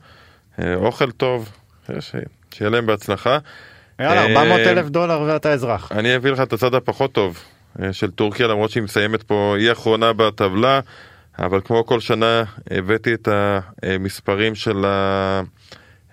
אה, 0.59 0.75
אוכל 0.75 1.11
טוב, 1.11 1.53
אה, 1.91 1.97
שיהיה 2.55 2.71
להם 2.71 2.87
בהצלחה. 2.87 3.39
יאללה, 4.01 4.23
אה, 4.23 4.27
400 4.27 4.61
אלף 4.61 4.89
דולר 4.89 5.21
ואתה 5.21 5.53
אזרח. 5.53 5.93
אני 5.93 6.17
אביא 6.17 6.31
לך 6.31 6.41
את 6.41 6.53
הצד 6.53 6.75
הפחות 6.75 7.13
טוב 7.13 7.39
אה, 7.83 7.93
של 7.93 8.11
טורקיה, 8.11 8.47
למרות 8.47 8.71
שהיא 8.71 8.83
מסיימת 8.83 9.23
פה, 9.23 9.55
היא 9.59 9.73
אחרונה 9.73 10.13
בטבלה, 10.13 10.81
אבל 11.39 11.61
כמו 11.65 11.87
כל 11.87 12.01
שנה 12.01 12.43
הבאתי 12.71 13.15
את 13.15 13.29
המספרים 13.83 14.55
של 14.55 14.85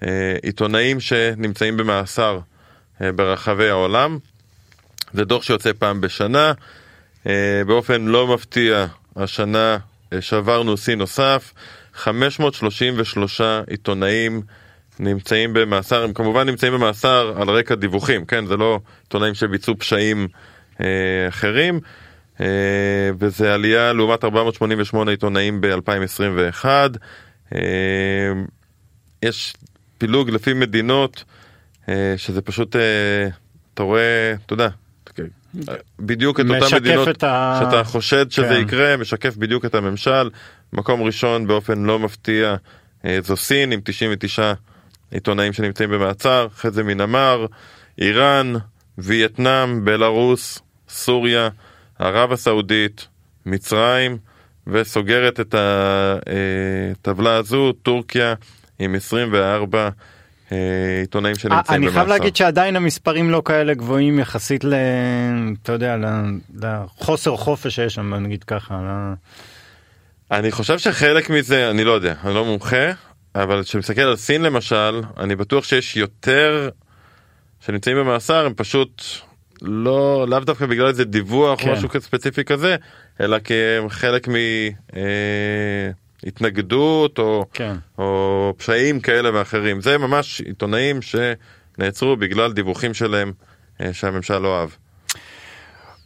העיתונאים 0.01 0.99
שנמצאים 0.99 1.77
במאסר 1.77 2.39
אה, 3.01 3.11
ברחבי 3.11 3.69
העולם. 3.69 4.17
זה 5.13 5.25
דוח 5.25 5.43
שיוצא 5.43 5.71
פעם 5.79 6.01
בשנה. 6.01 6.53
אה, 7.27 7.61
באופן 7.67 8.01
לא 8.01 8.27
מפתיע, 8.27 8.86
השנה 9.15 9.77
אה, 10.13 10.21
שברנו 10.21 10.77
שיא 10.77 10.95
נוסף. 10.95 11.53
533 11.93 13.41
עיתונאים 13.67 14.41
נמצאים 15.02 15.54
במאסר, 15.54 16.04
הם 16.04 16.14
כמובן 16.14 16.49
נמצאים 16.49 16.74
במאסר 16.74 17.34
על 17.41 17.49
רקע 17.49 17.76
דיווחים, 17.76 18.26
כן? 18.26 18.45
זה 18.45 18.58
לא 18.58 18.80
עיתונאים 19.04 19.34
שביצעו 19.34 19.78
פשעים 19.80 20.28
אה, 20.82 20.86
אחרים, 21.28 21.80
אה, 22.41 22.45
וזה 23.20 23.54
עלייה 23.54 23.93
לעומת 23.93 24.24
488 24.24 25.12
עיתונאים 25.12 25.62
ב-2021. 25.62 26.66
אה, 27.56 27.62
יש 29.24 29.54
פילוג 29.97 30.30
לפי 30.30 30.54
מדינות, 30.54 31.24
אה, 31.89 32.14
שזה 32.18 32.41
פשוט, 32.41 32.76
אה, 32.76 32.82
אתה 33.74 33.84
רואה, 33.84 34.34
אתה 34.45 34.54
יודע, 34.54 34.68
בדיוק 35.99 36.39
את 36.39 36.45
אותן 36.49 36.76
מדינות 36.76 37.08
את 37.10 37.24
ה- 37.24 37.60
שאתה 37.66 37.84
חושד 37.84 38.32
שזה 38.32 38.47
כן. 38.47 38.62
יקרה, 38.62 38.97
משקף 38.97 39.36
בדיוק 39.36 39.66
את 39.66 39.76
הממשל. 39.76 40.30
מקום 40.74 41.02
ראשון 41.04 41.47
באופן 41.47 41.84
לא 41.84 41.99
מפתיע 41.99 42.56
אה, 43.06 43.18
זו 43.24 43.38
סין 43.38 43.72
עם 43.72 43.80
99 43.84 44.54
עיתונאים 45.12 45.53
שנמצאים 45.53 45.89
במעצר, 45.89 46.47
אחרי 46.55 46.72
זה 46.72 46.84
מנמר, 46.84 47.45
איראן, 47.99 48.53
וייטנאם, 48.97 49.86
בלארוס, 49.86 50.59
סוריה, 50.89 51.49
ערב 51.99 52.32
הסעודית, 52.32 53.07
מצרים, 53.45 54.18
וסוגרת 54.68 55.39
את 55.39 55.55
הטבלה 55.57 57.36
הזו, 57.36 57.72
טורקיה 57.72 58.34
עם 58.80 58.95
24 58.95 59.89
אה, 60.51 60.57
עיתונאים 61.01 61.36
שנמצאים 61.36 61.78
אני 61.78 61.86
במאסר. 61.86 61.93
חייב 61.93 62.07
להגיד 62.07 62.36
שעדיין 62.36 62.76
המספרים 62.76 63.30
לא 63.30 63.41
כאלה 63.45 63.74
גבוהים 63.74 64.20
יחסית 64.20 64.64
ל... 64.64 64.74
אתה 65.64 65.72
יודע, 65.72 65.97
לחוסר 66.62 67.38
חופש 67.38 67.76
שיש 67.76 67.95
שם, 67.95 68.14
נגיד 68.14 68.43
ככה. 68.43 68.80
אני 70.32 70.51
חושב 70.51 70.80
שחלק 70.80 71.30
מזה, 71.30 71.70
אני 71.70 71.84
לא 71.84 71.91
יודע, 71.91 72.14
אני 72.24 72.34
לא 72.34 72.45
מומחה, 72.45 72.91
אבל 73.36 73.63
כשמסתכל 73.63 74.01
על 74.01 74.15
סין 74.15 74.41
למשל, 74.41 75.01
אני 75.17 75.36
בטוח 75.36 75.63
שיש 75.63 75.97
יותר 75.97 76.69
שנמצאים 77.59 77.97
במאסר, 77.97 78.45
הם 78.45 78.53
פשוט 78.53 79.03
לא, 79.61 80.25
לאו 80.29 80.39
דווקא 80.39 80.65
בגלל 80.65 80.88
איזה 80.88 81.05
דיווח 81.05 81.61
כן. 81.61 81.69
או 81.69 81.73
משהו 81.73 81.89
ספציפי 81.99 82.43
כזה, 82.43 82.75
אלא 83.21 83.39
כי 83.39 83.53
הם 83.53 83.89
חלק 83.89 84.27
מהתנגדות 86.23 87.19
או, 87.19 87.45
כן. 87.53 87.75
או 87.97 88.53
פשעים 88.57 88.99
כאלה 88.99 89.29
ואחרים. 89.34 89.82
זה 89.82 89.97
ממש 89.97 90.41
עיתונאים 90.41 90.99
שנעצרו 91.01 92.15
בגלל 92.15 92.53
דיווחים 92.53 92.93
שלהם 92.93 93.34
אה, 93.82 93.93
שהממשל 93.93 94.38
לא 94.38 94.59
אהב. 94.59 94.69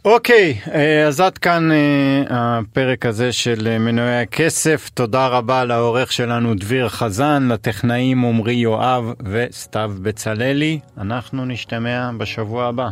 אוקיי, 0.06 0.58
אה, 0.74 1.08
אז 1.08 1.22
עד 1.22 1.38
כאן 1.38 1.72
אה, 1.72 2.24
הפרק 2.30 3.06
הזה 3.06 3.32
של 3.32 3.68
אה, 3.68 3.80
מנועי 3.80 4.22
הכסף. 4.22 4.90
תודה 4.94 5.28
רבה 5.28 5.66
לעורך 5.66 6.12
שלנו 6.12 6.54
דביר 6.56 6.90
חזן, 6.90 7.48
לטכנאים 7.52 8.26
עמרי 8.26 8.54
יואב 8.54 9.14
וסתיו 9.32 9.92
בצללי. 10.02 10.80
אנחנו 10.98 11.46
נשתמע 11.46 12.12
בשבוע 12.18 12.66
הבא. 12.66 12.90